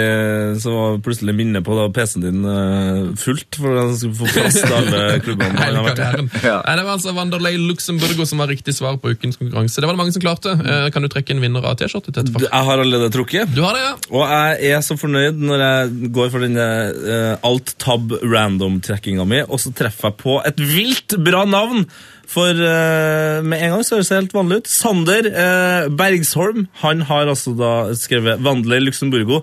[0.59, 4.57] så var plutselig minnet på da PC-en din eh, fullt, for han skulle få plass
[4.59, 5.55] til alle klubbene.
[5.55, 6.25] han har vært i.
[6.43, 6.57] Ja.
[6.67, 9.79] Det var altså Wanderlei Luxemburgo som var riktig svar på ukens konkurranse.
[9.79, 10.57] Det var det mange som klarte.
[10.59, 12.11] Eh, Kan du trekke en vinner av T-skjorte?
[12.43, 13.55] Jeg har allerede trukket.
[13.55, 13.93] Du har det, ja?
[14.11, 19.61] Og jeg er så fornøyd når jeg går for denne uh, alt-tab random-trekkinga mi, og
[19.63, 21.85] så treffer jeg på et vilt bra navn.
[22.31, 24.69] For uh, med en gang så høres det helt vanlig ut.
[24.71, 29.41] Sander uh, Bergsholm han har altså da skrevet Vandler Luxemburgo.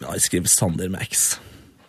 [0.00, 1.26] Men han skriver Sander med X.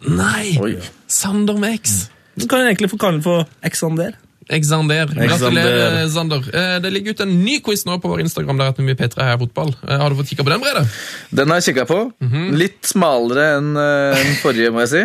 [0.04, 0.58] Nei!
[0.60, 0.74] Oi.
[1.08, 2.10] Sander med X.
[2.36, 4.18] Du kan egentlig få kalle den for Xander.
[4.52, 5.08] Xander.
[5.16, 6.44] Gratulerer, Sander.
[6.52, 8.58] Eh, Det ligger ut en ny quiz nå på vår Instagram.
[8.60, 9.72] der at vi P3 Heia Fotball.
[9.88, 10.84] Har du fått kikka på den, Brede?
[11.32, 12.00] Den har jeg kikka på.
[12.52, 15.04] Litt smalere enn den forrige, må jeg si.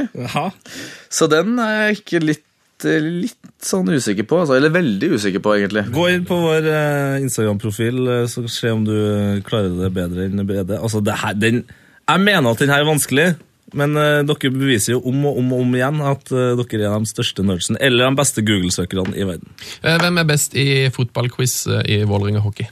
[1.14, 2.42] Så den er ikke litt,
[2.84, 4.42] litt sånn usikker på.
[4.44, 5.86] Altså, eller veldig usikker på, egentlig.
[5.94, 10.28] Gå inn på vår eh, Instagram-profil, eh, så se om du eh, klarer det bedre
[10.28, 10.78] enn Brede.
[10.78, 11.64] Altså, det her, den,
[12.08, 13.28] jeg mener at den her er vanskelig,
[13.76, 17.02] Men uh, dere beviser jo om og om og om igjen at uh, dere er
[17.04, 19.50] de største nerdsene, eller de beste Google-søkerne i verden.
[19.82, 22.64] Eh, Hvem er best i fotballquiz eh, i Vålerenga hockey?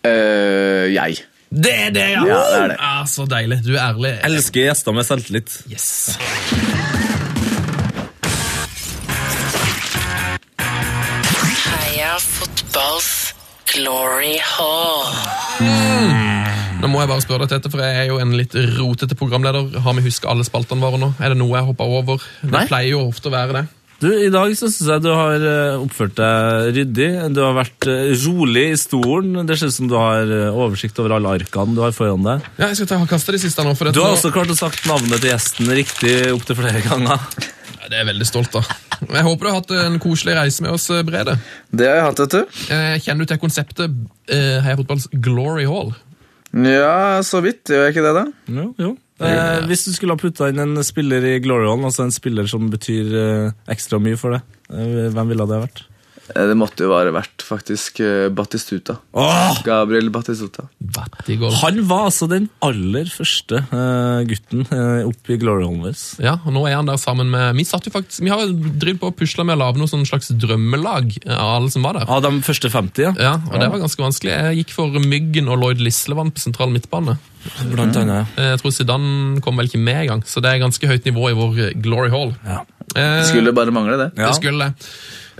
[0.00, 1.20] Uh, jeg.
[1.50, 2.24] Det er det, ja!
[2.24, 2.78] Ja, det er det.
[2.80, 3.60] Ah, så deilig.
[3.66, 4.14] Du er ærlig.
[4.24, 5.60] Elsker gjester med selvtillit.
[5.68, 5.90] Yes.
[12.70, 13.34] Fotballs
[13.74, 15.10] glory hall.
[16.80, 19.66] Nå må jeg bare spørre deg, Tete, for jeg er jo en litt rotete programleder.
[19.84, 21.10] Har vi huska alle spaltene våre nå?
[21.20, 22.22] Er det noe jeg hoppa over?
[22.40, 22.64] Det Nei.
[22.70, 23.64] pleier jo ofte å være det.
[24.00, 27.08] Du, I dag så syns jeg du har eh, oppført deg ryddig.
[27.36, 29.42] Du har vært eh, rolig i stolen.
[29.50, 32.46] Det ser ut som du har eh, oversikt over alle arkene du har foran deg.
[32.56, 33.74] Ja, jeg skal ta kaste de siste nå.
[33.76, 37.28] For Du har nå- også klart å sagt navnet til gjesten riktig opptil flere ganger.
[37.90, 38.68] Det er jeg veldig stolt av.
[39.00, 41.34] Jeg håper du har hatt en koselig reise med oss, eh, Brede.
[41.74, 42.58] Det har jeg hatt, vet du.
[42.76, 43.96] Eh, Kjenner du til konseptet
[44.30, 45.90] eh, Heia Fotballs Glory Hall?
[46.54, 47.64] Ja, så vidt.
[47.70, 48.24] Gjør jeg ikke det, da?
[48.60, 48.92] Jo, jo.
[49.20, 52.46] Eh, hvis du skulle ha putta inn en spiller i Glory Hall, altså en spiller
[52.50, 55.82] som betyr eh, ekstra mye for deg, eh, hvem ville det vært?
[56.34, 58.96] Eh, Det måtte jo være verdt, faktisk, eh, Batistuta.
[59.14, 59.60] Åh!
[59.66, 60.64] Gabriel Batistuta.
[60.80, 61.52] Battigol.
[61.62, 65.96] Han var altså den aller første uh, gutten uh, opp i Glory Hallen.
[66.22, 68.52] Ja, og nå er han der sammen med Vi satt jo faktisk, vi har jo
[68.54, 71.98] drevet på og pusla med å lage noe sånn slags drømmelag av alle som var
[71.98, 72.08] der.
[72.10, 73.12] Av de første 50, ja.
[73.20, 74.34] Ja, og det var ganske vanskelig.
[74.36, 77.18] Jeg gikk for Myggen og Lloyd Lislevann på sentral midtbane.
[77.70, 78.28] Blant annet.
[78.36, 78.50] ja.
[78.52, 81.38] Jeg tror Zidane kom vel ikke med engang, så det er ganske høyt nivå i
[81.38, 82.34] vår Glory Hall.
[82.44, 82.62] Ja.
[82.90, 84.10] Det Skulle bare mangle det.
[84.18, 84.88] Det skulle det.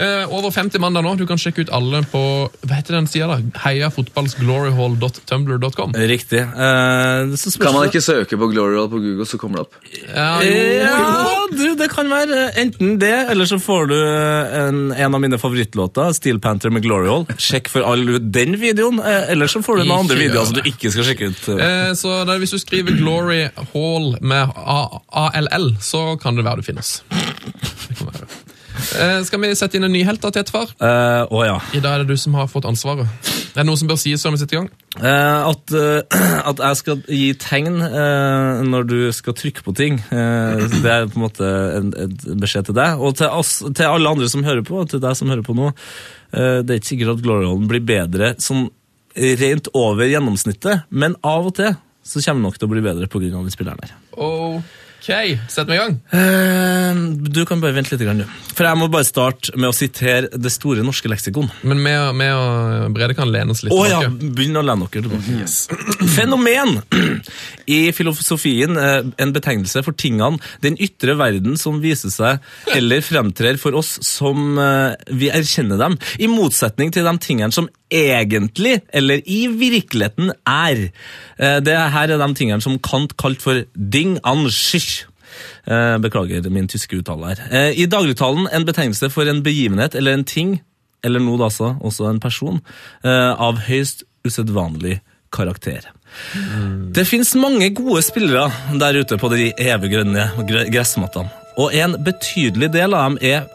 [0.00, 1.10] Eh, over 50 mandag nå.
[1.20, 2.20] Du kan sjekke ut alle på
[2.64, 3.36] hva heter den sida da?
[3.66, 5.92] heiafotballsgloryhall.tumblr.com.
[6.08, 6.40] Riktig.
[6.40, 9.74] Uh, så Kan man ikke søke på Gloryhall på Google, så kommer det opp?
[10.08, 10.54] Ja, jo.
[10.80, 15.38] Ja, du, det kan være enten det, eller så får du en, en av mine
[15.42, 17.26] favorittlåter, Steel Panther med Gloryhall.
[17.36, 20.56] Sjekk for all den videoen, eh, eller så får du noen Ikke andre videoer som
[20.56, 21.42] du ikke skal sjekke ut.
[21.60, 23.42] Uh, så der, Hvis du skriver Glory
[23.74, 26.88] Hall med A- ALL, så kan det være du finnes.
[27.10, 28.24] Det kan være.
[28.80, 30.72] Eh, skal vi sette inn en ny helt, da, Tetfar?
[30.80, 31.56] Uh, Å ja.
[31.76, 33.08] I dag er det du som har fått ansvaret.
[33.50, 34.68] Er det noe som bør sies før vi setter i gang?
[35.00, 36.20] Eh, at, eh,
[36.50, 39.98] at jeg skal gi tegn eh, når du skal trykke på ting.
[40.14, 41.50] Eh, det er på en måte
[41.80, 43.02] en, en beskjed til deg.
[43.02, 45.56] Og til, oss, til alle andre som hører på, og til deg som hører på
[45.58, 45.72] nå.
[46.32, 48.68] eh, det er ikke sikkert at Glory Hallen blir bedre sånn
[49.40, 51.72] rent over gjennomsnittet, men av og til
[52.06, 53.28] så kommer det nok til å bli bedre pga.
[53.34, 53.96] den spilleren her.
[55.00, 55.94] Ok, sett meg i gang.
[56.12, 56.98] Uh,
[57.32, 58.26] du kan bare vente litt, grann, du.
[58.52, 61.48] For jeg må bare starte med å sitere Det store norske leksikon.
[61.64, 61.94] Men vi
[62.28, 64.34] og- Brede kan lene oss litt ja, tilbake.
[64.36, 66.08] begynn å lene dere tilbake.
[66.16, 66.82] Fenomen!
[67.66, 73.56] I filosofien eh, en betegnelse for tingene, den ytre verden som viser seg eller fremtrer
[73.62, 79.20] for oss som eh, vi erkjenner dem, i motsetning til de tingene som egentlig, eller
[79.26, 80.90] i virkeligheten, er.
[81.38, 85.04] Eh, Det her er de tingene som Kant kalte for ding an sich.
[85.66, 87.44] Eh, Beklager min tyske uttale her.
[87.50, 90.60] Eh, I dagligtalen en betegnelse for en begivenhet eller en ting,
[91.04, 92.60] eller nå altså også en person,
[93.04, 95.00] av høyst usedvanlig
[95.32, 95.80] karakter.
[96.92, 100.26] Det finnes mange gode spillere der ute på de evig grønne
[100.72, 103.46] gressmattene, og en betydelig del av dem er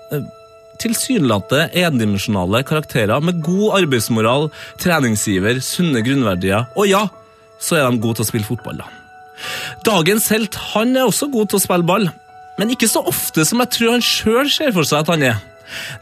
[0.81, 4.49] tilsynelatende endimensjonale karakterer med god arbeidsmoral,
[4.81, 7.05] treningsgiver, sunne grunnverdier, og ja,
[7.61, 8.89] så er de gode til å spille fotball da.
[9.85, 12.09] Dagens helt han er også god til å spille ball,
[12.59, 15.39] men ikke så ofte som jeg tror han sjøl ser for seg at han er.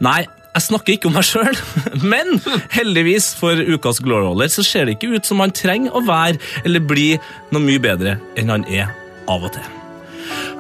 [0.04, 0.22] Nei,
[0.54, 1.56] jeg snakker ikke om meg sjøl,
[2.14, 2.36] men
[2.74, 6.84] heldigvis for ukas Gloryholder så ser det ikke ut som han trenger å være eller
[6.86, 7.14] bli
[7.54, 8.92] noe mye bedre enn han er
[9.32, 9.66] av og til.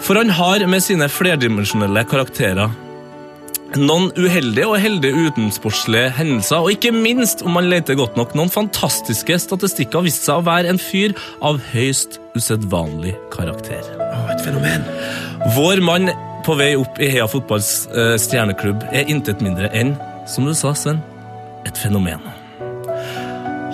[0.03, 2.73] For han har med sine flerdimensjonelle karakterer
[3.79, 8.51] noen uheldige og heldige utensportslige hendelser, og ikke minst, om man leter godt nok, noen
[8.53, 13.81] fantastiske statistikker har vist seg å være en fyr av høyst usedvanlig karakter.
[14.33, 14.85] et fenomen.
[15.55, 16.09] Vår mann
[16.45, 19.95] på vei opp i Heia fotballs uh, stjerneklubb er intet mindre enn,
[20.27, 21.01] som du sa, Sven,
[21.65, 22.21] et fenomen.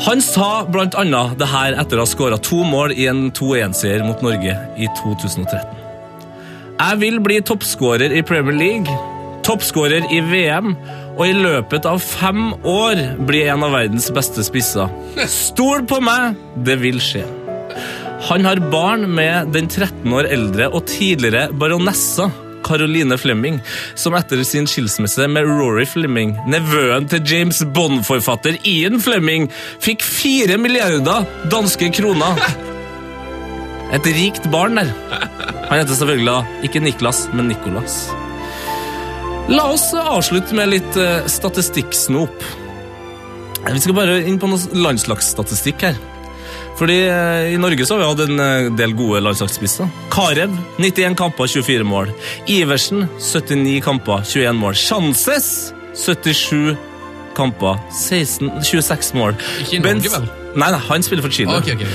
[0.05, 4.21] Han sa annet det her etter å ha skåra to mål i en 2-1-seier mot
[4.23, 5.75] Norge i 2013.
[6.79, 9.18] Jeg vil bli toppskårer i Premier League,
[9.49, 10.75] toppskårer i VM,
[11.17, 14.91] og i løpet av fem år blir en av verdens beste spisser.
[15.25, 17.25] Stol på meg, det vil skje.
[18.29, 22.27] Han har barn med den 13 år eldre og tidligere baronessa
[22.67, 23.57] Caroline Flemming,
[23.97, 29.49] som etter sin skilsmisse med Rory Flemming, nevøen til James Bond-forfatter Ian Flemming,
[29.81, 32.37] fikk fire milliarder danske kroner.
[33.95, 34.93] Et rikt barn der.
[35.71, 38.03] Han heter selvfølgelig ikke Niklas, men Nicolas.
[39.49, 42.43] La oss avslutte med litt eh, statistikksnop.
[43.65, 45.97] Vi skal bare inn på noe landslagsstatistikk her.
[46.79, 49.89] Fordi eh, I Norge så har vi hatt en eh, del gode landslagsspisser.
[50.13, 52.13] Karev 91 kamper, 24 mål.
[52.51, 54.77] Iversen 79 kamper, 21 mål.
[54.79, 55.49] Chances
[55.97, 56.77] 77
[57.35, 59.37] kamper, 16, 26 mål.
[59.65, 60.29] Ikke i Norge, vel?
[60.59, 61.57] Nei, nei, han spiller for Chile.
[61.57, 61.85] Okay, ok.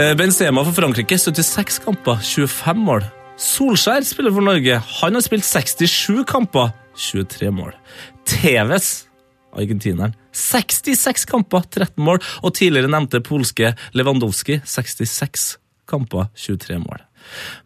[0.00, 3.04] Eh, Benzema for Frankrike 76 kamper, 25 mål.
[3.42, 4.80] Solskjær spiller for Norge.
[5.00, 7.72] Han har spilt 67 kamper, 23 mål.
[8.28, 9.06] Tevez,
[9.52, 12.20] argentineren, 66 kamper, 13 mål.
[12.42, 15.56] Og tidligere nevnte polske Lewandowski, 66
[15.88, 17.02] kamper, 23 mål.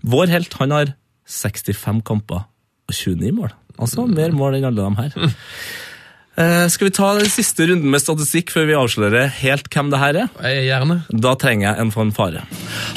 [0.07, 0.95] Vår helt han har
[1.27, 2.47] 65 kamper
[2.87, 3.55] og 29 mål.
[3.77, 5.33] Altså mer mål enn alle de her.
[6.37, 10.01] Eh, skal vi ta den siste runden med statistikk før vi avslører helt hvem det
[10.03, 10.33] her er?
[10.45, 10.97] Jeg gjerne.
[11.25, 12.43] Da trenger jeg en fanfare.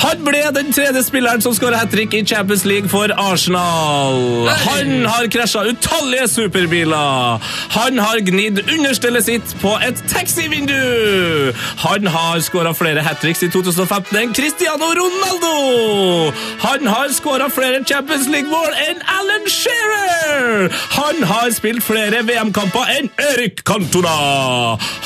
[0.01, 4.49] Han ble den tredje spilleren som skåra hat trick i Champions League for Arsenal.
[4.65, 7.39] Han har krasja utallige superbiler.
[7.77, 11.53] Han har gnidd understellet sitt på et taxivindu.
[11.85, 16.33] Han har skåra flere hat tricks i 2015 enn Cristiano Ronaldo.
[16.65, 20.67] Han har skåra flere Champions League-mål enn Alan Shearer.
[20.99, 24.09] Han har spilt flere VM-kamper enn Erik Cantona.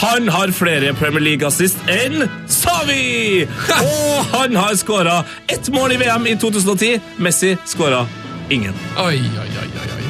[0.03, 3.43] Han har flere Premier League-assist enn Savi.
[3.89, 6.99] Og han har skåra ett mål i VM i 2010.
[7.17, 8.05] Messi skåra
[8.49, 8.73] ingen.
[8.97, 10.03] Oi, oi, oi, oi.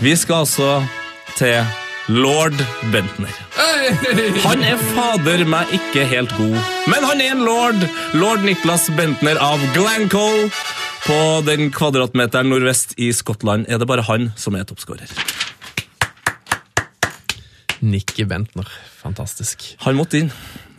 [0.00, 0.82] Vi skal altså
[1.36, 1.64] til
[2.08, 2.56] lord
[2.92, 3.34] Bentner.
[4.46, 6.56] Han er fader meg ikke helt god,
[6.88, 7.84] men han er en lord.
[8.16, 10.48] Lord Niklas Bentner av Glancoe.
[11.00, 15.08] På den kvadratmeteren nordvest i Skottland er det bare han som er toppskårer.
[17.82, 18.68] Nicky Bentner.
[19.02, 19.74] Fantastisk.
[19.84, 20.30] Han måtte inn.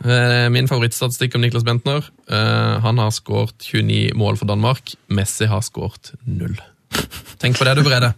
[0.04, 2.02] Eh, Min favorittstatistikk om Niklas Bentner.
[2.30, 4.94] eh, Han har skåret 29 mål for Danmark.
[5.08, 6.56] Messi har skåret null.
[7.38, 8.12] Tenk på det, du, Brede.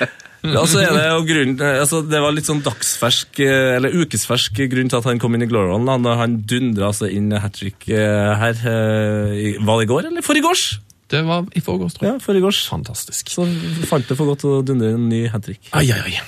[0.44, 5.04] altså Det grunnen, altså det var litt sånn dagsfersk, eh, eller ukesfersk grunn til at
[5.08, 5.84] han kom inn i Glorion.
[5.86, 8.54] da, Han dundra altså inn hat trick her.
[8.54, 10.80] eh, Var det i går, eller forgårs?
[11.12, 12.14] Det var i forgårs, tror jeg.
[12.16, 12.62] Ja, forgårs.
[12.70, 13.28] Fantastisk.
[13.32, 13.44] Så
[13.90, 15.68] fant det for godt å dundre en ny hat trick.
[15.76, 16.22] Ai, ai, ai.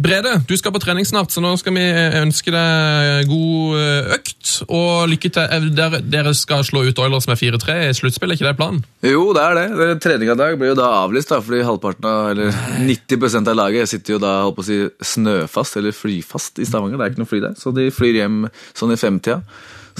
[0.00, 1.82] Brede, du skal på trening snart, så nå skal vi
[2.22, 4.52] ønske deg god eh, økt.
[4.68, 5.44] Og lykke til.
[5.44, 8.80] Eh, Dere, dere skal slå ut Oilers med 4-3 i sluttspill, er ikke det planen?
[9.04, 9.66] Jo, det er det.
[9.80, 12.54] det Treninga i dag blir jo da avlyst, da, fordi halvparten av, eller
[12.86, 14.80] 90% av laget sitter jo da holdt på å si,
[15.14, 17.00] snøfast eller flyfast i Stavanger.
[17.00, 18.40] Det er ikke noe fly der, så de flyr hjem
[18.72, 19.42] sånn i femtida.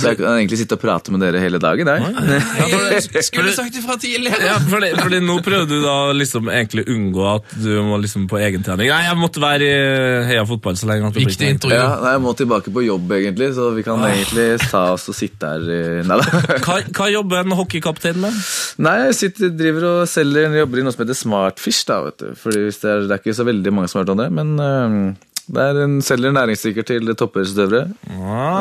[0.01, 1.91] Så jeg kan egentlig sitte og prate med dere hele dagen.
[1.91, 3.23] Jeg.
[3.31, 4.41] Skulle sagt ifra tidligere!
[4.47, 8.41] Ja, fordi, fordi nå prøvde du da liksom egentlig unngå at du må liksom på
[8.41, 8.91] egentrening.
[8.91, 11.13] Nei, jeg måtte være i Heia Fotball så lenge.
[11.17, 11.77] Viktig intervju.
[11.77, 15.17] Ja, nei, jeg må tilbake på jobb, egentlig, så vi kan egentlig ta oss og
[15.17, 15.69] sitte her
[16.07, 16.43] Nei da.
[16.65, 18.37] Hva, hva jobber en hockeykaptein med?
[18.83, 21.85] Nei, jeg sitter, driver og selger jobber i noe som heter Smartfish.
[21.89, 22.31] da, vet du.
[22.39, 24.29] Fordi hvis det, er, det er ikke så veldig mange som har hørt om det,
[24.37, 25.03] men øhm,
[25.51, 27.89] det er en selger næringsstykker til toppidrettsutøvere.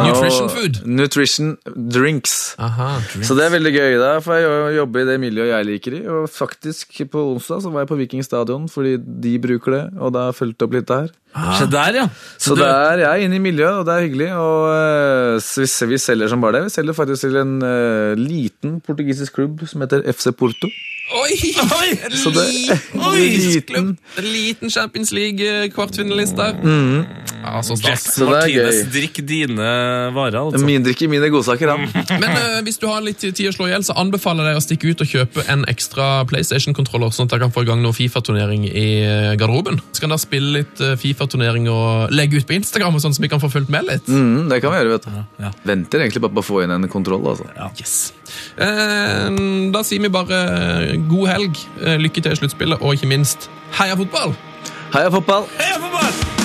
[0.08, 0.80] Nutrition food.
[0.90, 2.36] Nutrition drinks.
[2.60, 2.90] Aha.
[3.22, 6.02] Så det er veldig gøy, da, for jeg jobber i det miljøet jeg liker i.
[6.10, 10.14] Og faktisk, på onsdag så var jeg på Viking stadion, fordi de bruker det, og
[10.18, 11.10] da fulgte opp litt der.
[11.60, 12.06] Så der, ja.
[12.42, 14.30] Så du- der, er, jeg er inne i miljøet, og det er hyggelig.
[14.34, 16.64] Og uh, vi, vi selger som bare det.
[16.72, 20.72] Vi selger faktisk til en uh, liten portugisisk klubb som heter FC Porto.
[21.10, 21.36] Oi!
[22.14, 22.46] Så det
[22.94, 23.24] Oi!
[23.42, 23.96] liten.
[24.20, 26.60] En liten Champions League-kvartfinalist der.
[27.40, 28.04] Ja, så stas.
[28.20, 28.90] Det Martinez, gøy.
[28.94, 29.70] drikk dine
[30.14, 30.62] varer, altså.
[30.66, 32.04] Min drikker mine godsaker, ja.
[32.20, 34.62] Men uh, hvis du har litt tid å slå i hjel, så anbefaler jeg deg
[34.62, 37.82] å stikke ut og kjøpe en ekstra PlayStation-kontroller, sånn at jeg kan få i gang
[37.86, 39.82] noe Fifa-turnering i eh, garderoben.
[39.96, 43.26] Så kan dere spille litt eh, Fifa-turnering og legge ut på Instagram, og sånn, så
[43.26, 44.12] vi kan få fulgt med litt.
[44.12, 45.20] Mm, det kan vi gjøre, vet du.
[45.48, 45.54] ja.
[45.66, 47.50] Venter egentlig bare på å få inn en kontroll, altså.
[47.80, 47.98] Yes.
[48.56, 53.08] Eh, da sier vi bare eh, god helg, eh, lykke til i sluttspillet, og ikke
[53.08, 53.50] minst
[53.80, 54.36] heia fotball!
[54.94, 55.48] Heia fotball!
[55.58, 56.40] Heia fotball!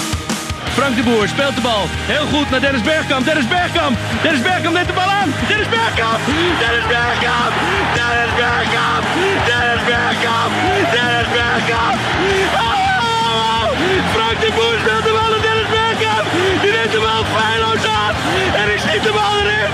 [0.75, 1.87] Frank de Boer speelt de bal.
[2.13, 3.25] Heel goed naar Dennis Bergkamp.
[3.25, 3.97] Dennis Bergkamp.
[4.23, 5.31] Dennis Bergkamp neemt de bal aan.
[5.49, 6.21] Dennis Bergkamp.
[6.63, 7.53] Dennis Bergkamp.
[7.99, 9.05] Dennis Bergkamp.
[9.49, 10.53] Dennis Bergkamp.
[10.95, 11.97] Dennis Bergkamp.
[12.67, 13.65] Oh!
[14.15, 16.25] Frank de Boer speelt de bal naar Dennis Bergkamp.
[16.63, 17.54] Die neemt de bal aan.
[18.61, 19.71] En ik schiet de bal erin.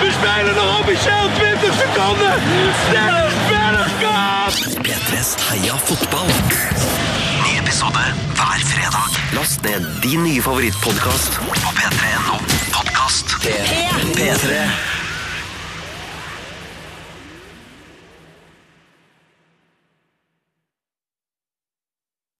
[0.00, 2.34] We spelen nog officieel 20 seconden.
[2.92, 4.52] Dennis Bergkamp.
[4.86, 6.26] P3s Heia fotball.
[7.42, 7.98] Ny episode
[8.34, 9.08] hver fredag.
[9.32, 12.36] Last ned din nye favorittpodkast på p3.no
[12.70, 13.36] podkast.
[14.16, 14.93] P3.